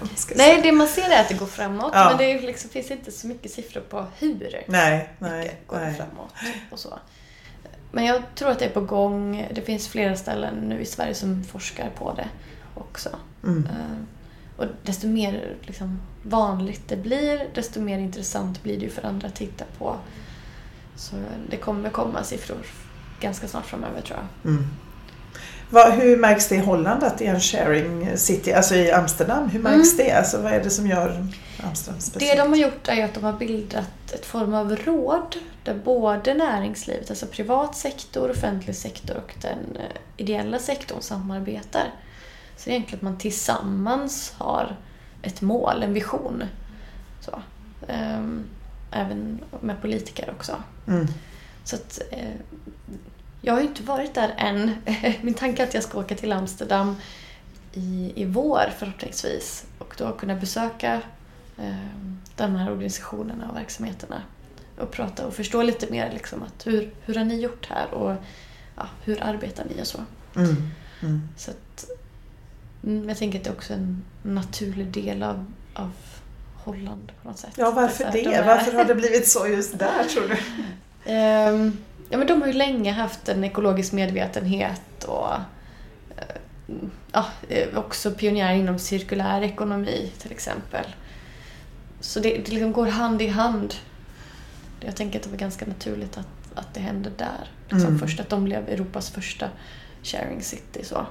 man 0.00 0.08
ska 0.16 0.34
Nej, 0.36 0.60
det 0.62 0.72
man 0.72 0.88
ser 0.88 1.10
är 1.10 1.20
att 1.20 1.28
det 1.28 1.34
går 1.34 1.46
framåt 1.46 1.90
Ja. 1.94 2.08
men 2.08 2.18
det 2.18 2.40
liksom, 2.40 2.70
finns 2.70 2.90
inte 2.90 3.12
så 3.12 3.26
mycket 3.26 3.50
siffror 3.50 3.80
på 3.80 4.06
hur 4.18 4.62
nej, 4.66 5.08
nej, 5.18 5.38
mycket 5.42 5.66
går 5.66 5.78
nej. 5.78 5.94
framåt 5.94 6.32
och 6.70 6.78
så. 6.78 6.98
Men 7.92 8.04
jag 8.04 8.22
tror 8.34 8.50
att 8.50 8.58
det 8.58 8.64
är 8.64 8.70
på 8.70 8.80
gång. 8.80 9.48
Det 9.54 9.60
finns 9.62 9.88
flera 9.88 10.16
ställen 10.16 10.54
nu 10.54 10.80
i 10.80 10.86
Sverige 10.86 11.14
som 11.14 11.44
forskar 11.44 11.90
på 11.98 12.12
det 12.14 12.28
också. 12.74 13.08
Mm. 13.44 13.66
Eh, 13.66 13.96
Och 14.56 14.64
desto 14.82 15.06
mer 15.06 15.54
liksom, 15.62 16.00
vanligt 16.22 16.82
det 16.88 16.96
blir, 16.96 17.48
desto 17.54 17.80
mer 17.80 17.98
intressant 17.98 18.62
blir 18.62 18.76
det 18.78 18.84
ju 18.84 18.90
för 18.90 19.06
andra 19.06 19.28
att 19.28 19.34
titta 19.34 19.64
på. 19.78 19.96
Så 20.96 21.14
det 21.50 21.56
kommer 21.56 21.90
komma 21.90 22.24
siffror 22.24 22.58
ganska 23.20 23.48
snart 23.48 23.66
framöver 23.66 24.00
tror 24.00 24.18
jag. 24.18 24.50
Mm. 24.52 24.66
Vad, 25.70 25.92
hur 25.92 26.16
märks 26.16 26.48
det 26.48 26.54
i 26.54 26.58
Holland 26.58 27.04
att 27.04 27.18
det 27.18 27.26
är 27.26 27.34
en 27.34 27.40
sharing 27.40 28.16
city, 28.16 28.52
alltså 28.52 28.74
i 28.74 28.92
Amsterdam? 28.92 29.48
Hur 29.48 29.60
märks 29.60 29.96
det? 29.96 30.12
Alltså, 30.12 30.42
vad 30.42 30.52
är 30.52 30.62
det 30.62 30.70
som 30.70 30.86
gör 30.86 31.26
Amsterdam 31.62 31.98
Det 31.98 32.04
speciellt? 32.04 32.38
de 32.38 32.48
har 32.48 32.56
gjort 32.56 32.88
är 32.88 33.04
att 33.04 33.14
de 33.14 33.24
har 33.24 33.32
bildat 33.32 34.12
ett 34.12 34.26
form 34.26 34.54
av 34.54 34.76
råd 34.76 35.36
där 35.64 35.74
både 35.74 36.34
näringslivet, 36.34 37.10
alltså 37.10 37.26
privat 37.26 37.76
sektor, 37.76 38.30
offentlig 38.30 38.76
sektor 38.76 39.16
och 39.16 39.34
den 39.42 39.76
eh, 39.76 39.96
ideella 40.16 40.58
sektorn 40.58 41.00
samarbetar. 41.00 41.94
Så 42.56 42.70
egentligen 42.70 42.98
att 42.98 43.02
man 43.02 43.18
tillsammans 43.18 44.32
har 44.38 44.76
ett 45.22 45.40
mål, 45.40 45.82
en 45.82 45.92
vision. 45.92 46.44
Så. 47.20 47.42
Ehm, 47.88 48.44
även 48.90 49.40
med 49.60 49.80
politiker 49.80 50.30
också. 50.38 50.52
Mm. 50.88 51.06
Så 51.64 51.76
att, 51.76 52.00
eh, 52.10 52.34
jag 53.40 53.54
har 53.54 53.60
ju 53.60 53.66
inte 53.66 53.82
varit 53.82 54.14
där 54.14 54.34
än. 54.38 54.74
Min 55.20 55.34
tanke 55.34 55.62
är 55.62 55.66
att 55.66 55.74
jag 55.74 55.82
ska 55.82 55.98
åka 56.00 56.14
till 56.14 56.32
Amsterdam 56.32 56.96
i, 57.72 58.12
i 58.16 58.24
vår 58.24 58.72
förhoppningsvis 58.78 59.64
och 59.78 59.94
då 59.98 60.12
kunna 60.12 60.34
besöka 60.34 60.94
eh, 61.58 61.74
de 62.36 62.56
här 62.56 62.70
organisationerna 62.70 63.50
och 63.50 63.56
verksamheterna 63.56 64.22
och 64.78 64.90
prata 64.90 65.26
och 65.26 65.34
förstå 65.34 65.62
lite 65.62 65.90
mer 65.90 66.12
liksom 66.12 66.42
att 66.42 66.66
hur, 66.66 66.90
hur 67.04 67.14
har 67.14 67.24
ni 67.24 67.40
gjort 67.40 67.66
här 67.66 67.94
och 67.94 68.16
ja, 68.76 68.86
hur 69.04 69.22
arbetar 69.22 69.64
ni 69.64 69.82
och 69.82 69.86
så. 69.86 69.98
Mm. 70.36 70.56
Mm. 71.02 71.28
så 71.36 71.50
att, 71.50 71.90
mm, 72.84 73.08
jag 73.08 73.18
tänker 73.18 73.38
att 73.38 73.44
det 73.44 73.50
är 73.50 73.54
också 73.54 73.72
en 73.72 74.04
naturlig 74.22 74.86
del 74.86 75.22
av, 75.22 75.52
av 75.74 75.92
Holland 76.64 77.12
på 77.22 77.28
något 77.28 77.38
sätt. 77.38 77.52
Ja, 77.56 77.70
varför 77.70 78.12
det? 78.12 78.42
Varför 78.46 78.72
har 78.72 78.84
det 78.84 78.94
blivit 78.94 79.28
så 79.28 79.46
just 79.46 79.78
där 79.78 80.04
tror 80.04 80.28
du? 80.28 80.36
Ehm, 81.12 81.76
ja, 82.10 82.18
men 82.18 82.26
de 82.26 82.40
har 82.40 82.46
ju 82.48 82.52
länge 82.54 82.92
haft 82.92 83.28
en 83.28 83.44
ekologisk 83.44 83.92
medvetenhet 83.92 85.04
och 85.04 85.32
eh, 86.16 86.76
ja, 87.12 87.26
eh, 87.48 87.78
också 87.78 88.10
pionjärer 88.10 88.54
inom 88.54 88.78
cirkulär 88.78 89.42
ekonomi 89.42 90.12
till 90.18 90.32
exempel. 90.32 90.84
Så 92.00 92.20
det, 92.20 92.28
det 92.30 92.52
liksom 92.52 92.72
går 92.72 92.86
hand 92.86 93.22
i 93.22 93.26
hand. 93.28 93.74
Jag 94.80 94.96
tänker 94.96 95.18
att 95.18 95.24
det 95.24 95.30
var 95.30 95.36
ganska 95.38 95.66
naturligt 95.66 96.18
att, 96.18 96.26
att 96.54 96.74
det 96.74 96.80
hände 96.80 97.10
där. 97.16 97.48
Liksom 97.68 97.88
Mm. 97.88 97.98
först 97.98 98.20
att 98.20 98.28
de 98.28 98.44
blev 98.44 98.68
Europas 98.68 99.10
första 99.10 99.48
sharing 100.02 100.42
city. 100.42 100.84
Så. 100.84 101.06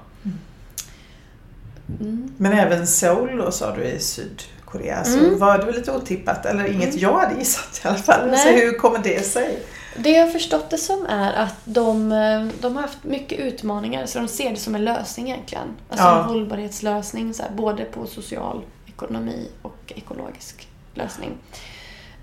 Mm. 1.99 2.33
Men 2.37 2.53
även 2.53 2.87
Seoul 2.87 3.37
då, 3.37 3.51
sa 3.51 3.75
du 3.75 3.83
i 3.83 3.99
Sydkorea, 3.99 5.03
så 5.03 5.19
Mm. 5.19 5.39
var 5.39 5.57
det 5.57 5.65
väl 5.65 5.75
lite 5.75 5.91
otippat, 5.91 6.45
eller 6.45 6.65
inget 6.65 6.89
Mm. 6.89 6.99
jag 6.99 7.19
hade 7.19 7.39
gissat 7.39 7.81
i 7.83 7.87
alla 7.87 7.97
fall. 7.97 8.27
Nej. 8.29 8.37
Så 8.39 8.49
hur 8.65 8.77
kommer 8.77 8.99
det 9.03 9.25
sig? 9.25 9.59
Det 9.97 10.09
jag 10.09 10.25
har 10.25 10.31
förstått 10.31 10.69
det 10.69 10.77
som 10.77 11.05
är 11.05 11.33
att 11.33 11.55
de, 11.65 12.11
eh, 12.11 12.47
de 12.61 12.75
har 12.75 12.81
haft 12.81 13.03
mycket 13.03 13.39
utmaningar 13.39 14.05
så 14.05 14.19
de 14.19 14.27
ser 14.27 14.49
det 14.49 14.55
som 14.55 14.75
en 14.75 14.83
lösning 14.85 15.29
egentligen. 15.31 15.67
Alltså 15.89 16.05
Ja. 16.05 16.19
en 16.19 16.25
hållbarhetslösning 16.25 17.33
så 17.33 17.43
här, 17.43 17.51
både 17.51 17.85
på 17.85 18.05
social 18.07 18.61
ekonomi 18.87 19.47
och 19.61 19.93
ekologisk 19.95 20.67
lösning. 20.93 21.37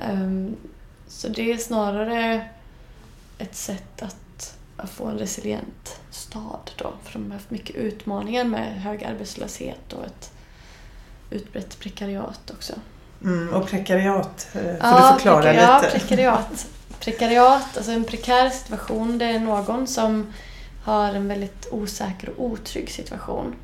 Ehm, 0.01 0.57
så 1.09 1.29
det 1.29 1.53
är 1.53 1.57
snarare 1.57 2.49
ett 3.39 3.55
sätt 3.57 4.03
att, 4.03 4.55
att 4.77 4.91
få 4.91 5.07
en 5.07 5.19
resilient 5.19 6.01
stad 6.11 6.71
då. 6.77 6.93
För 7.05 7.12
de 7.12 7.25
har 7.27 7.33
haft 7.33 7.51
mycket 7.51 7.77
utmaningar 7.77 8.45
med 8.45 8.83
hög 8.83 9.05
arbetslöshet 9.05 9.93
och 9.93 10.05
ett 10.07 10.33
utbrett 11.31 11.79
prekariat 11.79 12.51
också. 12.51 12.73
Mm, 13.23 13.55
och 13.55 13.67
prekariat, 13.69 14.49
eh, 14.53 14.61
får 14.62 14.71
Ja, 14.81 15.09
du 15.09 15.14
förklara 15.14 15.43
prekar- 15.43 15.62
Ja, 15.62 15.81
lite? 15.83 15.99
prekariat. 15.99 16.67
Prekariat, 17.01 17.77
alltså 17.77 17.93
en 17.93 18.05
prekär 18.05 18.51
situation, 18.51 19.19
det 19.19 19.25
är 19.25 19.41
någon 19.41 19.87
som 19.87 20.33
har 20.85 21.15
en 21.15 21.29
väldigt 21.29 21.69
osäker 21.71 22.31
och 22.31 22.45
otrygg 22.45 22.91
situation. 22.91 23.55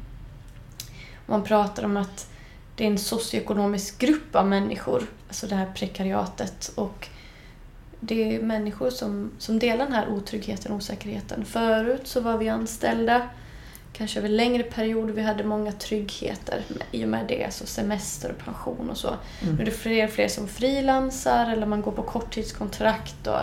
Man 1.27 1.45
pratar 1.45 1.85
om 1.85 1.97
att 1.97 2.29
det 2.77 2.85
är 2.85 2.89
en 2.89 2.99
socioekonomisk 2.99 3.99
grupp 3.99 4.37
av 4.37 4.47
människor, 4.47 5.07
alltså 5.29 5.47
det 5.47 5.55
här 5.55 5.73
prekariatet. 5.75 6.73
Och 6.75 7.09
det 8.01 8.37
är 8.37 8.43
människor 8.43 8.91
som, 8.91 9.31
som 9.39 9.59
delar 9.59 9.85
den 9.85 9.95
här 9.95 10.09
otryggheten 10.09 10.73
och 10.73 10.77
osäkerheten. 10.77 11.45
Förut 11.45 12.07
så 12.07 12.21
var 12.21 12.39
vi 12.39 12.49
anställda, 12.49 13.29
kanske 13.93 14.19
över 14.19 14.29
längre 14.29 14.63
perioder. 14.63 15.13
Vi 15.13 15.23
hade 15.23 15.45
många 15.45 15.73
tryggheter 15.73 16.63
i 16.91 17.05
och 17.05 17.09
med 17.09 17.27
det, 17.29 17.55
så 17.55 17.67
semester 17.67 18.31
och 18.31 18.45
pension 18.45 18.91
och 18.91 18.97
så. 18.97 19.09
Mm. 19.43 19.55
Nu 19.55 19.63
är 19.63 19.65
det 19.67 19.71
fler 19.71 20.05
och 20.05 20.11
fler 20.11 20.29
som 20.29 20.49
frilansar 20.49 21.51
eller 21.53 21.67
man 21.67 21.83
går 21.83 21.93
på 21.93 22.03
korttidskontrakt. 22.03 23.27
Och, 23.27 23.41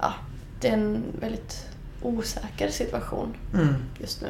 ja, 0.00 0.14
det 0.60 0.68
är 0.68 0.72
en 0.72 1.02
väldigt 1.20 1.66
osäker 2.02 2.70
situation 2.70 3.36
Mm. 3.54 3.74
just 4.00 4.22
nu. 4.22 4.28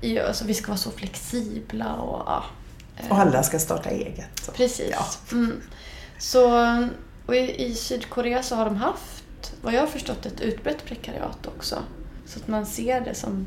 I, 0.00 0.18
alltså, 0.20 0.44
vi 0.44 0.54
ska 0.54 0.66
vara 0.66 0.78
så 0.78 0.90
flexibla 0.90 1.94
och 1.94 2.22
ja. 2.26 2.44
eh, 2.98 3.10
Och 3.12 3.18
alla 3.18 3.42
ska 3.42 3.58
starta 3.58 3.90
eget. 3.90 4.40
Så. 4.42 4.52
Precis. 4.52 4.90
Ja. 4.92 5.06
Mm. 5.32 5.60
Så, 6.18 6.48
och 7.26 7.34
i, 7.36 7.64
I 7.66 7.74
Sydkorea 7.74 8.42
så 8.42 8.54
har 8.54 8.64
de 8.64 8.76
haft, 8.76 9.52
vad 9.62 9.74
jag 9.74 9.80
har 9.80 9.86
förstått, 9.86 10.26
ett 10.26 10.40
utbrett 10.40 10.84
prekariat 10.84 11.46
också. 11.46 11.78
Så 12.26 12.38
att 12.38 12.48
man 12.48 12.66
ser 12.66 13.00
det 13.00 13.14
som, 13.14 13.46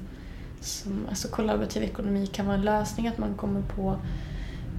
som 0.63 1.05
alltså 1.09 1.27
kollaborativ 1.27 1.83
ekonomi 1.83 2.27
kan 2.27 2.45
vara 2.45 2.55
en 2.57 2.61
lösning, 2.61 3.07
att 3.07 3.17
man 3.17 3.33
kommer 3.35 3.61
på 3.61 3.99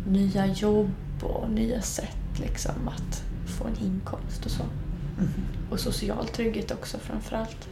nya 0.09 0.47
jobb 0.47 0.91
och 1.23 1.51
nya 1.51 1.83
sätt 1.83 2.17
liksom 2.41 2.89
att 2.89 3.23
få 3.59 3.65
en 3.65 3.87
inkomst 3.87 4.45
och 4.45 4.51
så. 4.51 4.63
Mm. 4.63 5.31
Och 5.71 5.81
social 5.81 6.29
trygghet 6.29 6.71
också 6.71 6.99
framförallt. 6.99 7.69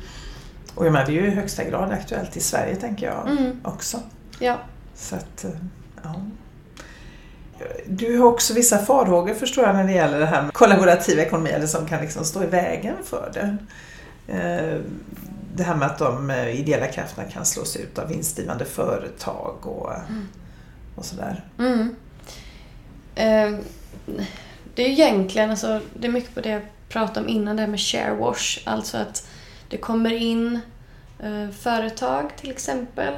Och 0.74 0.86
jag 0.86 0.92
menar, 0.92 1.06
det 1.06 1.12
är 1.12 1.22
ju 1.22 1.26
i 1.26 1.30
högsta 1.30 1.64
grad 1.64 1.90
aktuellt 1.92 2.36
i 2.36 2.40
Sverige 2.40 2.76
tänker 2.76 3.06
jag 3.06 3.30
Mm. 3.30 3.60
också. 3.64 4.00
Ja. 4.38 4.58
Så 4.94 5.16
att, 5.16 5.44
eh, 5.44 5.50
ja. 6.02 6.14
Du 7.86 8.18
har 8.18 8.26
också 8.26 8.54
vissa 8.54 8.78
farhågor 8.78 9.34
förstår 9.34 9.64
jag 9.64 9.74
när 9.76 9.84
det 9.84 9.92
gäller 9.92 10.20
det 10.20 10.26
här 10.26 10.42
med 10.42 10.52
kollaborativ 10.52 11.18
ekonomi 11.18 11.50
eller 11.50 11.66
som 11.66 11.86
kan 11.86 12.00
liksom 12.00 12.24
stå 12.24 12.42
i 12.42 12.46
vägen 12.46 12.94
för 13.04 13.30
det. 13.34 13.56
Det 15.54 15.62
här 15.62 15.74
med 15.74 15.88
att 15.88 15.98
de 15.98 16.30
eh, 16.30 16.60
ideella 16.60 16.86
krafterna 16.86 17.30
kan 17.30 17.44
slås 17.46 17.76
ut 17.76 17.98
av 17.98 18.08
vinstdrivande 18.08 18.64
företag 18.64 19.66
och, 19.66 19.92
Mm. 20.08 20.28
och 20.96 21.04
sådär. 21.04 21.44
Mm. 21.58 21.96
Eh, 23.14 23.58
det 24.74 24.82
är 24.84 24.88
ju 24.88 24.92
egentligen, 24.92 25.50
alltså, 25.50 25.80
det 25.94 26.06
är 26.06 26.12
mycket 26.12 26.34
på 26.34 26.40
det 26.40 26.48
jag 26.48 26.62
pratade 26.88 27.20
om 27.20 27.28
innan, 27.28 27.56
det 27.56 27.62
här 27.62 27.68
med 27.68 27.80
share 27.80 28.14
wash. 28.14 28.58
Alltså 28.64 28.96
att 28.96 29.28
det 29.68 29.76
kommer 29.76 30.12
in 30.12 30.60
eh, 31.22 31.50
företag 31.50 32.30
till 32.36 32.50
exempel 32.50 33.14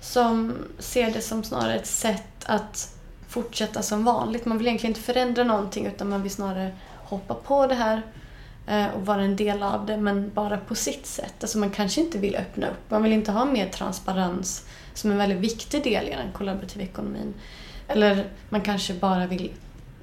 som 0.00 0.54
ser 0.78 1.10
det 1.10 1.20
som 1.20 1.44
snarare 1.44 1.74
ett 1.74 1.86
sätt 1.86 2.22
att 2.46 2.94
fortsätta 3.28 3.82
som 3.82 4.04
vanligt. 4.04 4.44
Man 4.44 4.58
vill 4.58 4.66
egentligen 4.66 4.90
inte 4.90 5.00
förändra 5.12 5.44
någonting 5.44 5.86
utan 5.86 6.08
man 6.08 6.22
vill 6.22 6.32
snarare 6.32 6.76
hoppa 6.96 7.34
på 7.34 7.66
det 7.66 7.74
här 7.74 8.02
och 8.94 9.06
vara 9.06 9.22
en 9.22 9.36
del 9.36 9.62
av 9.62 9.86
det 9.86 9.96
men 9.96 10.30
bara 10.34 10.58
på 10.58 10.74
sitt 10.74 11.06
sätt. 11.06 11.34
Alltså 11.40 11.58
man 11.58 11.70
kanske 11.70 12.00
inte 12.00 12.18
vill 12.18 12.36
öppna 12.36 12.66
upp. 12.66 12.90
Man 12.90 13.02
vill 13.02 13.12
inte 13.12 13.32
ha 13.32 13.44
mer 13.44 13.68
transparens 13.68 14.64
som 14.94 15.10
en 15.10 15.18
väldigt 15.18 15.38
viktig 15.38 15.84
del 15.84 16.08
i 16.08 16.10
den 16.10 16.32
kollaborativa 16.32 16.84
ekonomin. 16.84 17.34
Eller 17.88 18.30
man 18.48 18.60
kanske 18.60 18.94
bara 18.94 19.26
vill 19.26 19.52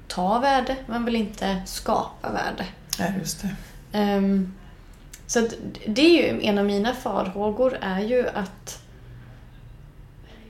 ta 0.08 0.38
värde, 0.38 0.76
man 0.86 1.04
vill 1.04 1.16
inte 1.16 1.62
skapa 1.66 2.32
värde. 2.32 2.66
Ja, 2.98 3.04
just 3.18 3.42
det. 3.42 3.56
Ehm, 3.92 4.54
så 5.26 5.48
det 5.86 6.02
är 6.02 6.34
ju 6.34 6.42
en 6.42 6.58
av 6.58 6.64
mina 6.64 6.94
farhågor 6.94 7.78
är 7.80 8.00
ju 8.00 8.28
att 8.28 8.82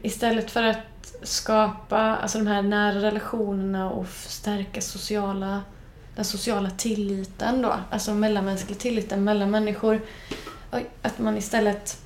istället 0.02 0.50
för 0.50 0.62
att 0.62 1.14
skapa 1.22 1.98
alltså 1.98 2.38
de 2.38 2.46
här 2.46 2.62
nära 2.62 3.02
relationerna 3.02 3.90
och 3.90 4.08
stärka 4.08 4.80
sociala, 4.80 5.62
den 6.18 6.24
sociala 6.24 6.70
tilliten 6.70 7.62
då, 7.62 7.76
alltså 7.90 8.14
mellanmänsklig 8.14 8.78
tilliten 8.78 9.24
mellan 9.24 9.50
människor, 9.50 10.00
att 11.02 11.18
man 11.18 11.36
istället 11.36 12.00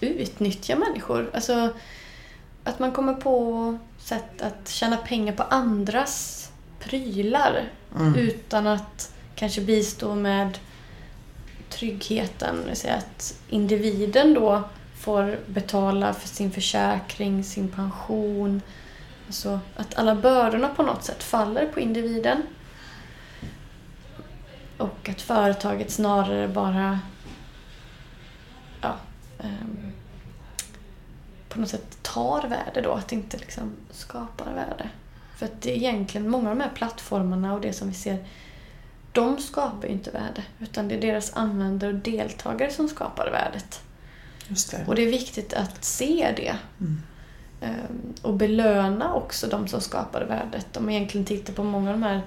utnyttjar 0.00 0.76
människor. 0.76 1.30
Alltså 1.34 1.72
att 2.64 2.78
man 2.78 2.92
kommer 2.92 3.14
på 3.14 3.78
sätt 3.98 4.42
att 4.42 4.68
tjäna 4.68 4.96
pengar 4.96 5.32
på 5.32 5.42
andras 5.42 6.48
prylar 6.80 7.68
Mm. 7.96 8.14
utan 8.14 8.66
att 8.66 9.12
kanske 9.34 9.60
bistå 9.60 10.14
med 10.14 10.58
tryggheten, 11.68 12.76
säga 12.76 12.94
att 12.94 13.38
individen 13.48 14.34
då 14.34 14.62
får 14.98 15.38
betala 15.46 16.14
för 16.14 16.28
sin 16.28 16.50
försäkring, 16.50 17.44
sin 17.44 17.68
pension. 17.68 18.62
Alltså 19.26 19.60
att 19.76 19.94
alla 19.94 20.14
bördorna 20.14 20.68
på 20.68 20.82
något 20.82 21.04
sätt 21.04 21.22
faller 21.22 21.66
på 21.66 21.80
individen. 21.80 22.42
Och 24.78 25.08
att 25.08 25.20
företaget 25.20 25.90
snarare 25.90 26.48
bara 26.48 27.00
ja, 28.80 28.96
um, 29.38 29.92
på 31.48 31.60
något 31.60 31.68
sätt 31.68 31.98
tar 32.02 32.48
värde 32.48 32.80
då, 32.80 32.92
att 32.92 33.12
inte 33.12 33.36
liksom 33.36 33.72
skapar 33.90 34.54
värde. 34.54 34.88
För 35.36 35.46
att 35.46 35.62
det 35.62 35.70
är 35.70 35.76
egentligen 35.76 36.28
många 36.28 36.50
av 36.50 36.56
de 36.56 36.62
här 36.62 36.70
plattformarna 36.74 37.54
och 37.54 37.60
det 37.60 37.72
som 37.72 37.88
vi 37.88 37.94
ser, 37.94 38.24
de 39.12 39.38
skapar 39.38 39.88
ju 39.88 39.94
inte 39.94 40.10
värde. 40.10 40.44
Utan 40.58 40.88
det 40.88 40.94
är 40.94 41.00
deras 41.00 41.36
användare 41.36 41.92
och 41.92 41.98
deltagare 41.98 42.70
som 42.70 42.88
skapar 42.88 43.30
värdet. 43.30 43.80
Det. 44.70 44.84
Och 44.86 44.94
det 44.94 45.02
är 45.02 45.10
viktigt 45.10 45.52
att 45.52 45.84
se 45.84 46.32
det. 46.36 46.56
Mm. 46.80 47.02
Um, 47.60 48.14
och 48.22 48.34
belöna 48.34 49.14
också 49.14 49.46
de 49.46 49.68
som 49.68 49.80
skapar 49.80 50.24
värdet. 50.24 50.76
Om 50.76 50.84
man 50.84 50.94
egentligen 50.94 51.26
tittar 51.26 51.52
på 51.52 51.64
många 51.64 51.90
av 51.90 52.00
de 52.00 52.02
här 52.02 52.22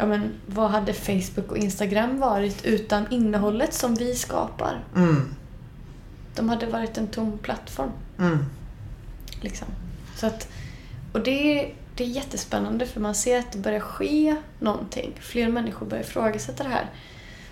ja, 0.00 0.06
men, 0.06 0.32
vad 0.46 0.70
hade 0.70 0.92
Facebook 0.92 1.50
och 1.50 1.58
Instagram 1.58 2.20
varit 2.20 2.64
utan 2.64 3.06
innehållet 3.10 3.74
som 3.74 3.94
vi 3.94 4.14
skapar? 4.14 4.84
Mm. 4.96 5.34
De 6.34 6.48
hade 6.48 6.66
varit 6.66 6.98
en 6.98 7.06
tom 7.06 7.38
plattform. 7.38 7.90
Mm. 8.18 8.44
Liksom. 9.40 9.68
Så 10.16 10.26
att, 10.26 10.48
och 11.12 11.20
det, 11.20 11.60
är, 11.60 11.74
det 11.94 12.04
är 12.04 12.08
jättespännande 12.08 12.86
för 12.86 13.00
man 13.00 13.14
ser 13.14 13.38
att 13.38 13.52
det 13.52 13.58
börjar 13.58 13.80
ske 13.80 14.36
någonting. 14.58 15.12
Fler 15.20 15.48
människor 15.48 15.86
börjar 15.86 16.04
ifrågasätta 16.04 16.64
det 16.64 16.70
här. 16.70 16.90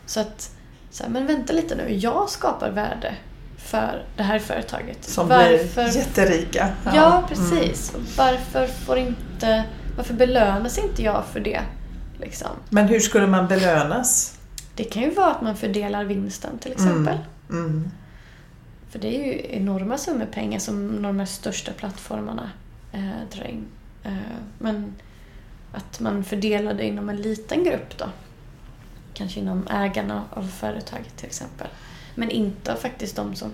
Så 0.06 0.20
att, 0.20 0.56
så 0.90 1.02
här, 1.02 1.10
men 1.10 1.26
vänta 1.26 1.52
lite 1.52 1.76
nu, 1.76 1.94
jag 1.94 2.30
skapar 2.30 2.70
värde 2.70 3.14
för 3.58 4.04
det 4.16 4.22
här 4.22 4.38
företaget. 4.38 5.04
Som 5.04 5.28
varför, 5.28 5.84
blir 5.84 5.96
jätterika. 5.96 6.68
Ja, 6.84 6.94
ja 6.94 7.24
precis. 7.28 7.94
Mm. 7.94 8.06
Varför 8.16 8.66
får 8.66 8.98
inte... 8.98 9.64
Varför 9.96 10.14
belönas 10.14 10.78
inte 10.78 11.02
jag 11.02 11.24
för 11.32 11.40
det? 11.40 11.60
Liksom? 12.20 12.48
Men 12.70 12.88
hur 12.88 13.00
skulle 13.00 13.26
man 13.26 13.48
belönas? 13.48 14.38
Det 14.74 14.84
kan 14.84 15.02
ju 15.02 15.10
vara 15.10 15.30
att 15.30 15.42
man 15.42 15.56
fördelar 15.56 16.04
vinsten 16.04 16.58
till 16.58 16.72
exempel. 16.72 17.18
Mm. 17.50 17.64
Mm. 17.64 17.90
För 18.90 18.98
det 18.98 19.16
är 19.16 19.26
ju 19.26 19.56
enorma 19.56 19.98
summor 19.98 20.26
pengar 20.26 20.58
som 20.58 21.02
de 21.02 21.18
här 21.18 21.26
största 21.26 21.72
plattformarna 21.72 22.50
eh, 22.92 23.36
drar 23.36 23.44
in. 23.44 23.66
Eh, 24.04 24.12
men 24.58 24.94
att 25.72 26.00
man 26.00 26.24
fördelar 26.24 26.74
det 26.74 26.84
inom 26.84 27.08
en 27.08 27.16
liten 27.16 27.64
grupp 27.64 27.98
då. 27.98 28.06
Kanske 29.14 29.40
inom 29.40 29.66
ägarna 29.70 30.24
av 30.30 30.42
företaget 30.42 31.16
till 31.16 31.26
exempel. 31.26 31.66
Men 32.18 32.30
inte 32.30 32.74
faktiskt 32.74 33.16
de 33.16 33.34
som, 33.34 33.50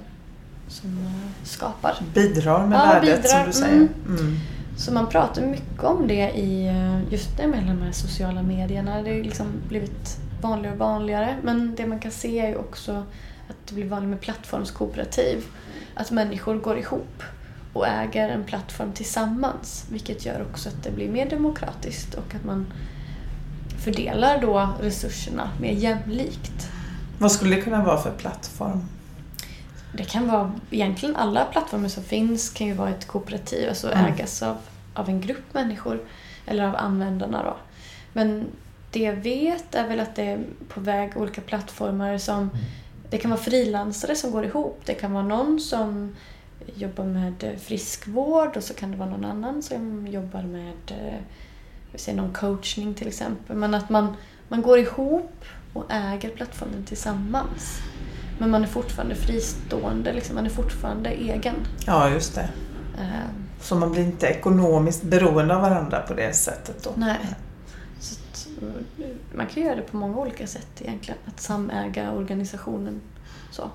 som 0.68 0.90
eh, 0.90 1.46
skapar. 1.46 1.96
Bidrar 2.14 2.66
med 2.66 2.78
ja, 2.78 2.84
värdet 2.84 3.22
bidrar. 3.22 3.38
som 3.38 3.46
du 3.46 3.52
säger. 3.52 3.76
Mm. 3.76 4.18
Mm. 4.18 4.36
Så 4.76 4.92
man 4.92 5.08
pratar 5.08 5.42
mycket 5.46 5.84
om 5.84 6.08
det 6.08 6.30
i 6.30 6.66
eh, 6.66 7.12
just 7.12 7.36
det 7.36 7.46
med 7.46 7.66
de 7.66 7.82
här 7.82 7.92
sociala 7.92 8.42
medierna. 8.42 9.02
Det 9.02 9.10
har 9.10 9.22
liksom 9.22 9.46
blivit 9.68 10.18
vanligare 10.42 10.72
och 10.72 10.78
vanligare. 10.78 11.36
Men 11.42 11.74
det 11.74 11.86
man 11.86 11.98
kan 11.98 12.10
se 12.10 12.38
är 12.38 12.48
ju 12.48 12.56
också 12.56 12.92
att 13.48 13.56
det 13.68 13.74
blir 13.74 13.88
vanligt 13.88 14.10
med 14.10 14.20
plattformskooperativ. 14.20 15.44
Att 15.94 16.10
människor 16.10 16.54
går 16.54 16.78
ihop 16.78 17.22
och 17.72 17.86
äger 17.88 18.28
en 18.28 18.44
plattform 18.44 18.92
tillsammans. 18.92 19.86
Vilket 19.90 20.26
gör 20.26 20.46
också 20.50 20.68
att 20.68 20.82
det 20.82 20.90
blir 20.90 21.08
mer 21.08 21.30
demokratiskt 21.30 22.14
och 22.14 22.34
att 22.34 22.44
man 22.44 22.66
fördelar 23.84 24.40
då 24.40 24.68
resurserna 24.80 25.50
mer 25.60 25.72
jämlikt. 25.72 26.70
Vad 27.18 27.32
skulle 27.32 27.56
det 27.56 27.62
kunna 27.62 27.84
vara 27.84 27.98
för 27.98 28.10
plattform? 28.10 28.88
Det 29.92 30.04
kan 30.04 30.28
vara, 30.28 30.52
egentligen 30.70 31.16
alla 31.16 31.44
plattformar 31.44 31.88
som 31.88 32.04
finns 32.04 32.50
kan 32.50 32.66
ju 32.66 32.72
vara 32.72 32.90
ett 32.90 33.06
kooperativ, 33.06 33.68
alltså 33.68 33.92
mm. 33.92 34.12
ägas 34.12 34.42
av, 34.42 34.56
av 34.94 35.08
en 35.08 35.20
grupp 35.20 35.54
människor 35.54 36.00
eller 36.46 36.64
av 36.64 36.76
användarna 36.76 37.42
då. 37.42 37.56
Men 38.12 38.46
det 38.90 39.00
jag 39.00 39.16
vet 39.16 39.74
är 39.74 39.88
väl 39.88 40.00
att 40.00 40.16
det 40.16 40.22
är 40.22 40.40
på 40.68 40.80
väg 40.80 41.16
olika 41.16 41.40
plattformar 41.40 42.18
som 42.18 42.38
mm. 42.38 42.50
det 43.10 43.18
kan 43.18 43.30
vara 43.30 43.40
frilansare 43.40 44.16
som 44.16 44.30
går 44.30 44.44
ihop. 44.44 44.80
Det 44.84 44.94
kan 44.94 45.12
vara 45.12 45.24
någon 45.24 45.60
som 45.60 46.16
jobbar 46.74 47.04
med 47.04 47.58
friskvård 47.62 48.56
och 48.56 48.62
så 48.62 48.74
kan 48.74 48.90
det 48.90 48.96
vara 48.96 49.10
någon 49.10 49.24
annan 49.24 49.62
som 49.62 50.06
jobbar 50.06 50.42
med 50.42 50.74
eh, 50.88 51.20
säger 51.94 52.18
någon 52.18 52.32
coachning 52.32 52.94
till 52.94 53.08
exempel. 53.08 53.56
Men 53.56 53.74
att 53.74 53.90
man, 53.90 54.16
man 54.48 54.62
går 54.62 54.78
ihop 54.78 55.44
och 55.74 55.84
äger 55.88 56.30
plattformen 56.30 56.84
tillsammans. 56.84 57.80
Men 58.38 58.50
man 58.50 58.62
är 58.62 58.66
fortfarande 58.66 59.14
fristående, 59.14 60.12
liksom, 60.12 60.34
man 60.34 60.46
är 60.46 60.50
fortfarande 60.50 61.10
egen. 61.10 61.54
Ja, 61.86 62.10
just 62.10 62.34
det. 62.34 62.48
Uh, 62.98 63.28
så 63.60 63.74
man 63.74 63.92
blir 63.92 64.02
inte 64.02 64.26
ekonomiskt 64.26 65.02
beroende 65.02 65.56
av 65.56 65.62
varandra 65.62 66.00
på 66.00 66.14
det 66.14 66.32
sättet 66.32 66.84
då? 66.84 66.90
Nej. 66.96 67.18
Så 68.00 68.14
att, 68.14 68.48
man 69.34 69.46
kan 69.46 69.62
göra 69.62 69.76
det 69.76 69.82
på 69.82 69.96
många 69.96 70.18
olika 70.18 70.46
sätt 70.46 70.68
egentligen, 70.80 71.18
att 71.26 71.40
samäga 71.40 72.12
organisationen. 72.12 73.00
Så. 73.50 73.70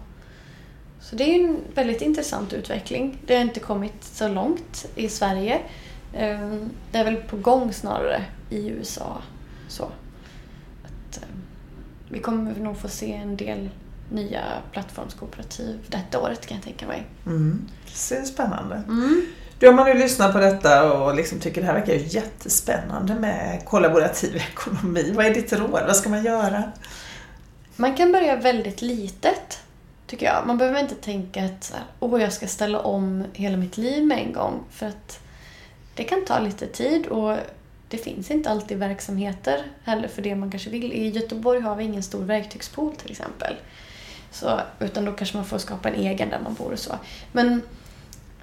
Så 1.01 1.15
det 1.15 1.23
är 1.23 1.49
en 1.49 1.57
väldigt 1.73 2.01
intressant 2.01 2.53
utveckling. 2.53 3.17
Det 3.27 3.35
har 3.35 3.41
inte 3.41 3.59
kommit 3.59 4.03
så 4.03 4.27
långt 4.27 4.87
i 4.95 5.09
Sverige. 5.09 5.61
Ehm, 6.13 6.69
det 6.91 6.97
är 6.97 7.03
väl 7.03 7.15
på 7.15 7.37
gång 7.37 7.73
snarare 7.73 8.25
i 8.49 8.67
USA. 8.67 9.21
Så. 9.67 9.91
Vi 12.09 12.19
kommer 12.19 12.55
nog 12.55 12.77
få 12.77 12.87
se 12.87 13.13
en 13.13 13.37
del 13.37 13.69
nya 14.11 14.43
plattformskooperativ 14.71 15.79
detta 15.87 16.19
året 16.19 16.45
kan 16.45 16.57
jag 16.57 16.63
tänka 16.63 16.87
mig. 16.87 17.07
Mm. 17.25 17.67
Det 17.85 18.25
spännande. 18.25 18.75
Mm. 18.75 19.25
Du, 19.59 19.67
om 19.67 19.75
man 19.75 19.85
nu 19.85 19.93
lyssnar 19.93 20.31
på 20.31 20.39
detta 20.39 20.93
och 20.93 21.15
liksom 21.15 21.39
tycker 21.39 21.61
det 21.61 21.67
här 21.67 21.73
verkar 21.73 21.93
jättespännande 21.93 23.15
med 23.15 23.65
kollaborativ 23.65 24.35
ekonomi. 24.51 25.11
Vad 25.15 25.25
är 25.25 25.33
ditt 25.33 25.53
råd? 25.53 25.83
Vad 25.87 25.95
ska 25.95 26.09
man 26.09 26.23
göra? 26.23 26.63
Man 27.75 27.95
kan 27.95 28.11
börja 28.11 28.35
väldigt 28.35 28.81
litet, 28.81 29.59
tycker 30.07 30.25
jag. 30.25 30.47
Man 30.47 30.57
behöver 30.57 30.79
inte 30.79 30.95
tänka 30.95 31.45
att 31.45 31.73
åh, 31.99 32.21
jag 32.21 32.33
ska 32.33 32.47
ställa 32.47 32.79
om 32.79 33.23
hela 33.33 33.57
mitt 33.57 33.77
liv 33.77 34.05
med 34.05 34.17
en 34.17 34.33
gång. 34.33 34.63
För 34.71 34.85
att 34.85 35.19
det 35.95 36.03
kan 36.03 36.25
ta 36.25 36.39
lite 36.39 36.67
tid 36.67 37.07
och 37.07 37.37
det 37.89 37.97
finns 37.97 38.31
inte 38.31 38.49
alltid 38.49 38.77
verksamheter 38.77 39.63
heller 39.83 40.07
för 40.07 40.21
det 40.21 40.35
man 40.35 40.51
kanske 40.51 40.69
vill. 40.69 40.93
I 40.93 41.09
Göteborg 41.09 41.59
har 41.59 41.75
vi 41.75 41.83
ingen 41.83 42.03
stor 42.03 42.23
verktygspool 42.23 42.95
till 42.95 43.11
exempel. 43.11 43.55
Så, 44.31 44.61
utan 44.79 45.05
då 45.05 45.11
kanske 45.11 45.37
man 45.37 45.45
får 45.45 45.57
skapa 45.57 45.89
en 45.89 45.95
egen 45.95 46.29
där 46.29 46.39
man 46.43 46.53
bor 46.53 46.71
och 46.71 46.79
så. 46.79 46.95
Men 47.31 47.61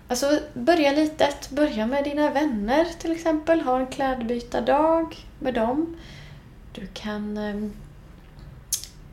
alltså, 0.09 0.41
börja 0.55 0.93
litet. 0.93 1.51
Börja 1.51 1.87
med 1.87 2.05
dina 2.05 2.31
vänner 2.31 2.87
till 2.99 3.13
exempel. 3.13 3.61
Ha 3.61 3.81
en 3.81 3.87
klädbytardag 3.87 5.17
med 5.39 5.55
dem. 5.55 5.97
Du 6.73 6.87
kan... 6.87 7.37
Ehm, 7.37 7.73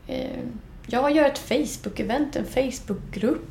eh, 0.06 0.40
jag 0.86 1.16
gör 1.16 1.24
ett 1.24 1.48
Facebook-event, 1.48 2.36
en 2.36 2.44
Facebook-grupp 2.44 3.48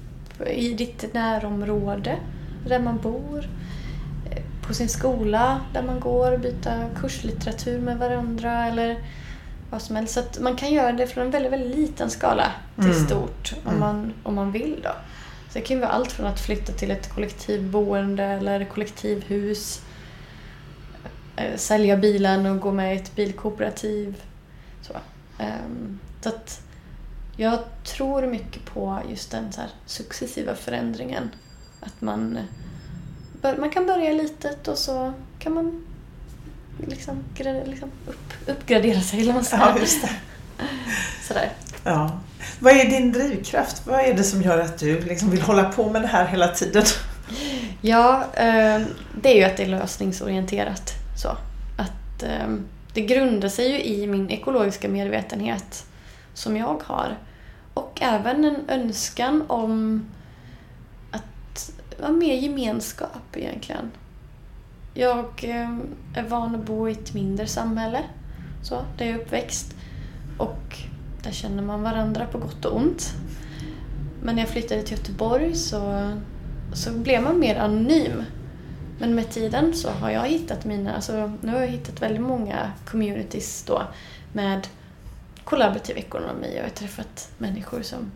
i 0.48 0.74
ditt 0.74 1.14
närområde 1.14 2.20
där 2.68 2.80
man 2.80 2.98
bor 2.98 3.48
på 4.68 4.74
sin 4.74 4.90
skola 4.90 5.62
där 5.74 5.84
man 5.84 6.00
går 6.00 6.32
och 6.32 6.40
byta 6.40 6.90
kurslitteratur 6.96 7.80
med 7.80 7.98
varandra 7.98 8.68
eller 8.68 9.04
vad 9.70 9.82
som 9.82 9.96
helst. 9.96 10.14
Så 10.14 10.20
att 10.20 10.40
man 10.40 10.56
kan 10.56 10.74
göra 10.74 10.92
det 10.92 11.08
från 11.08 11.26
en 11.26 11.32
väldigt, 11.32 11.52
väldigt 11.52 11.76
liten 11.78 12.10
skala 12.10 12.52
till 12.76 12.92
mm. 12.92 13.06
stort 13.06 13.54
om, 13.64 13.70
mm. 13.70 13.80
man, 13.80 14.14
om 14.24 14.36
man 14.36 14.52
vill. 14.52 14.80
då. 14.84 14.92
Så 15.50 15.60
det 15.60 15.62
kan 15.62 15.78
ju 15.78 15.82
vara 15.82 15.92
allt 15.92 16.12
från 16.12 16.28
att 16.28 16.40
flytta 16.40 16.74
till 16.74 16.92
ett 16.92 17.14
kollektivboende 17.14 18.24
eller 18.24 18.66
kollektivhus, 18.66 19.82
eh, 21.36 21.56
sälja 21.56 21.98
bilen 21.98 22.46
och 22.46 22.60
gå 22.60 22.72
med 22.72 22.96
i 22.96 23.00
ett 23.00 23.16
bilkooperativ. 23.16 24.24
Så, 24.82 24.94
um, 25.40 26.00
så 26.22 26.30
att 26.30 26.62
jag 27.38 27.60
tror 27.84 28.28
mycket 28.28 28.66
på 28.66 29.00
just 29.10 29.32
den 29.32 29.52
så 29.52 29.62
successiva 29.86 30.56
förändringen. 30.56 31.32
Att 31.80 32.02
man 32.02 32.40
man 33.58 33.70
kan 33.70 33.86
börja 33.86 34.12
litet 34.12 34.68
och 34.68 34.78
så 34.78 35.14
kan 35.40 35.54
man 35.54 35.86
liksom, 36.88 37.24
liksom 37.66 37.92
upp, 38.08 38.34
uppgradera 38.48 39.02
sig, 39.02 39.22
eller 39.22 39.34
man. 39.34 39.44
Ja, 39.52 39.80
just 39.80 40.02
det. 40.02 40.10
Sådär. 41.28 41.52
Ja. 41.84 42.20
Vad 42.60 42.74
är 42.74 42.86
din 42.86 43.12
drivkraft? 43.12 43.88
Vad 43.88 44.00
är 44.00 44.14
det 44.14 44.24
som 44.24 44.42
gör 44.42 44.60
att 44.60 44.78
du 44.78 45.02
liksom 45.02 45.30
vill 45.30 45.42
hålla 45.42 45.64
på 45.64 45.90
med 45.90 46.02
det 46.02 46.08
här 46.08 46.26
hela 46.26 46.48
tiden? 46.48 46.84
Ja, 47.82 48.24
ehm, 48.34 48.86
det 49.22 49.30
är 49.30 49.36
ju 49.36 49.44
att 49.44 49.58
det 49.58 49.64
är 49.64 49.68
lösningsorienterat. 49.68 50.94
Så. 51.22 51.28
Att, 51.78 52.24
ehm, 52.24 52.66
det 52.94 53.02
grundar 53.02 53.50
sig 53.50 53.72
ju 53.72 53.84
i 53.84 54.08
min 54.08 54.30
ekologiska 54.30 54.90
medvetenhet 54.90 55.86
som 56.34 56.58
jag 56.58 56.82
har. 56.86 57.18
Och 57.74 58.00
även 58.02 58.46
en 58.46 58.70
önskan 58.70 59.44
om 59.48 60.06
ja, 62.04 62.12
mer 62.12 62.36
gemenskap 62.36 63.36
egentligen. 63.38 63.92
Jag 64.94 65.26
eh, 65.44 65.78
är 66.14 66.24
van 66.30 66.56
att 66.56 66.66
bo 66.66 66.90
i 66.90 66.92
ett 66.92 67.14
mindre 67.14 67.48
samhälle, 67.48 68.04
så, 68.64 68.76
där 68.98 69.06
jag 69.06 69.16
är 69.16 69.20
uppväxt. 69.20 69.76
Och 70.38 70.78
där 71.24 71.32
känner 71.32 71.64
man 71.64 71.84
varandra 71.84 72.26
på 72.26 72.38
gott 72.38 72.66
och 72.66 72.78
ont. 72.78 73.14
Men 74.22 74.36
när 74.36 74.42
jag 74.44 74.50
flyttade 74.50 74.82
till 74.82 74.98
Göteborg 74.98 75.56
så, 75.56 76.12
så 76.74 76.92
blev 76.92 77.24
man 77.24 77.40
mer 77.40 77.56
anonym. 77.56 78.24
Men 79.00 79.16
med 79.16 79.30
tiden 79.30 79.74
så 79.74 79.90
har 79.90 80.10
jag 80.10 80.28
hittat 80.28 80.66
mina, 80.66 80.96
alltså 80.96 81.32
nu 81.42 81.52
har 81.52 81.60
jag 81.60 81.68
hittat 81.68 82.02
väldigt 82.02 82.22
många 82.22 82.72
communities 82.86 83.64
då 83.64 83.82
med 84.34 84.68
kollaborativ 85.44 85.98
ekonomi 85.98 86.48
och 86.52 86.58
jag 86.58 86.64
har 86.64 86.70
träffat 86.70 87.32
människor 87.38 87.82
som, 87.82 88.12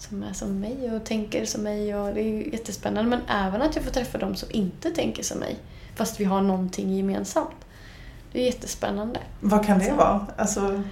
som 0.00 0.22
är 0.22 0.32
som 0.32 0.60
mig 0.60 0.92
och 0.94 1.04
tänker 1.04 1.44
som 1.44 1.62
mig 1.62 1.94
och 1.94 2.14
det 2.14 2.20
är 2.20 2.52
jättespännande. 2.52 3.10
Men 3.10 3.20
även 3.46 3.62
att 3.62 3.76
jag 3.76 3.84
får 3.84 3.90
träffa 3.90 4.18
dem 4.18 4.36
som 4.36 4.48
inte 4.52 4.90
tänker 4.90 5.22
som 5.22 5.38
mig 5.38 5.58
fast 5.94 6.20
vi 6.20 6.24
har 6.24 6.40
någonting 6.40 6.96
gemensamt. 6.96 7.56
Det 8.32 8.40
är 8.40 8.46
jättespännande. 8.46 9.20
Vad 9.40 9.66
kan 9.66 9.78
det 9.78 9.92
vara? 9.92 10.26
Alltså... 10.36 10.82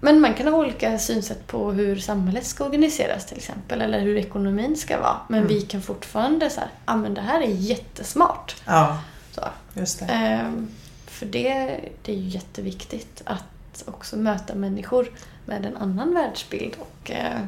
Men 0.00 0.20
man 0.20 0.34
kan 0.34 0.46
ha 0.46 0.58
olika 0.58 0.98
synsätt 0.98 1.46
på 1.46 1.72
hur 1.72 1.96
samhället 1.96 2.46
ska 2.46 2.64
organiseras 2.64 3.26
till 3.26 3.36
exempel, 3.36 3.80
eller 3.80 4.00
hur 4.00 4.16
ekonomin 4.16 4.76
ska 4.76 5.00
vara. 5.00 5.16
Men 5.28 5.38
mm. 5.38 5.48
vi 5.48 5.60
kan 5.60 5.82
fortfarande 5.82 6.50
säga, 6.50 6.68
ah, 6.84 6.96
men 6.96 7.14
det 7.14 7.20
här 7.20 7.40
är 7.40 7.48
jättesmart. 7.48 8.56
Ja, 8.66 9.00
Så. 9.32 9.40
just 9.74 9.98
det. 9.98 10.04
Ehm, 10.04 10.68
för 11.06 11.26
det, 11.26 11.80
det 12.02 12.12
är 12.12 12.16
ju 12.16 12.28
jätteviktigt 12.28 13.22
att 13.24 13.84
också 13.86 14.16
möta 14.16 14.54
människor 14.54 15.08
med 15.44 15.66
en 15.66 15.76
annan 15.76 16.14
världsbild 16.14 16.74
och 16.78 17.10
eh, 17.10 17.40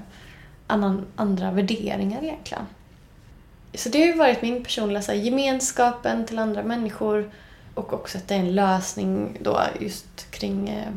annan, 0.68 1.06
andra 1.16 1.50
värderingar 1.50 2.22
egentligen. 2.22 2.66
Så 3.74 3.88
det 3.88 3.98
har 3.98 4.06
ju 4.06 4.14
varit 4.14 4.42
min 4.42 4.64
personliga 4.64 5.02
så 5.02 5.12
här, 5.12 5.18
gemenskapen 5.18 6.26
till 6.26 6.38
andra 6.38 6.62
människor 6.62 7.30
och 7.74 7.92
också 7.92 8.18
att 8.18 8.28
det 8.28 8.34
är 8.34 8.38
en 8.38 8.54
lösning 8.54 9.38
då 9.40 9.62
just 9.80 10.30
kring 10.30 10.68
eh, 10.68 10.92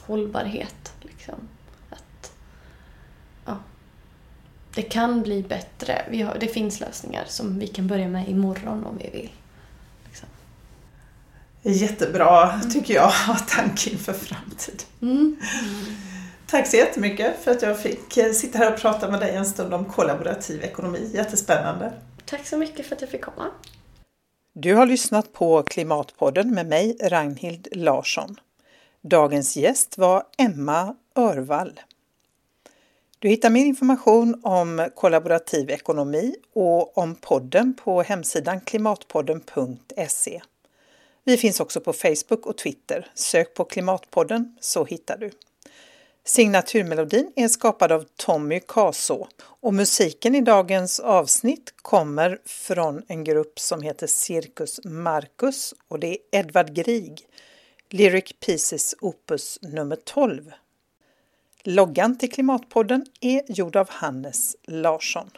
hållbarhet. 0.00 0.92
Liksom. 1.00 1.34
Att, 1.90 2.32
ja, 3.44 3.56
det 4.74 4.82
kan 4.82 5.22
bli 5.22 5.42
bättre. 5.42 6.02
Vi 6.10 6.22
har, 6.22 6.36
det 6.40 6.48
finns 6.48 6.80
lösningar 6.80 7.24
som 7.26 7.58
vi 7.58 7.66
kan 7.66 7.86
börja 7.86 8.08
med 8.08 8.28
imorgon 8.28 8.84
om 8.84 8.98
vi 8.98 9.10
vill. 9.10 9.30
Liksom. 10.04 10.28
Jättebra, 11.62 12.60
tycker 12.60 12.94
jag, 12.94 13.12
tanke 13.48 13.90
inför 13.90 14.12
framtiden. 14.12 14.86
Mm. 15.00 15.36
Tack 16.52 16.66
så 16.66 16.76
jättemycket 16.76 17.44
för 17.44 17.50
att 17.50 17.62
jag 17.62 17.80
fick 17.80 18.16
eh, 18.16 18.32
sitta 18.32 18.58
här 18.58 18.72
och 18.72 18.80
prata 18.80 19.10
med 19.10 19.20
dig 19.20 19.34
en 19.34 19.46
stund 19.46 19.74
om 19.74 19.84
kollaborativ 19.84 20.62
ekonomi. 20.62 21.10
Jättespännande. 21.14 21.92
Tack 22.24 22.46
så 22.46 22.56
mycket 22.56 22.86
för 22.86 22.94
att 22.94 23.00
jag 23.00 23.10
fick 23.10 23.20
komma. 23.20 23.50
Du 24.52 24.74
har 24.74 24.86
lyssnat 24.86 25.32
på 25.32 25.62
Klimatpodden 25.62 26.54
med 26.54 26.66
mig, 26.66 26.96
Ragnhild 27.02 27.68
Larsson. 27.72 28.36
Dagens 29.00 29.56
gäst 29.56 29.98
var 29.98 30.22
Emma 30.38 30.96
Örvall. 31.16 31.80
Du 33.18 33.28
hittar 33.28 33.50
mer 33.50 33.64
information 33.64 34.40
om 34.42 34.88
kollaborativ 34.94 35.70
ekonomi 35.70 36.34
och 36.54 36.98
om 36.98 37.14
podden 37.14 37.74
på 37.84 38.02
hemsidan 38.02 38.60
klimatpodden.se. 38.60 40.42
Vi 41.24 41.36
finns 41.36 41.60
också 41.60 41.80
på 41.80 41.92
Facebook 41.92 42.46
och 42.46 42.56
Twitter. 42.56 43.10
Sök 43.14 43.54
på 43.54 43.64
Klimatpodden 43.64 44.56
så 44.60 44.84
hittar 44.84 45.16
du. 45.16 45.30
Signaturmelodin 46.24 47.32
är 47.36 47.48
skapad 47.48 47.92
av 47.92 48.04
Tommy 48.16 48.60
Kaso 48.68 49.26
och 49.40 49.74
musiken 49.74 50.34
i 50.34 50.40
dagens 50.40 51.00
avsnitt 51.00 51.74
kommer 51.76 52.38
från 52.44 53.02
en 53.08 53.24
grupp 53.24 53.58
som 53.58 53.82
heter 53.82 54.06
Circus 54.06 54.80
Marcus 54.84 55.74
och 55.88 55.98
det 55.98 56.08
är 56.08 56.18
Edvard 56.32 56.74
Grieg, 56.74 57.20
Lyric 57.90 58.32
Pieces 58.46 58.94
Opus 59.00 59.58
nummer 59.62 59.96
12. 59.96 60.52
Loggan 61.62 62.18
till 62.18 62.32
Klimatpodden 62.32 63.06
är 63.20 63.42
gjord 63.48 63.76
av 63.76 63.90
Hannes 63.90 64.56
Larsson. 64.62 65.30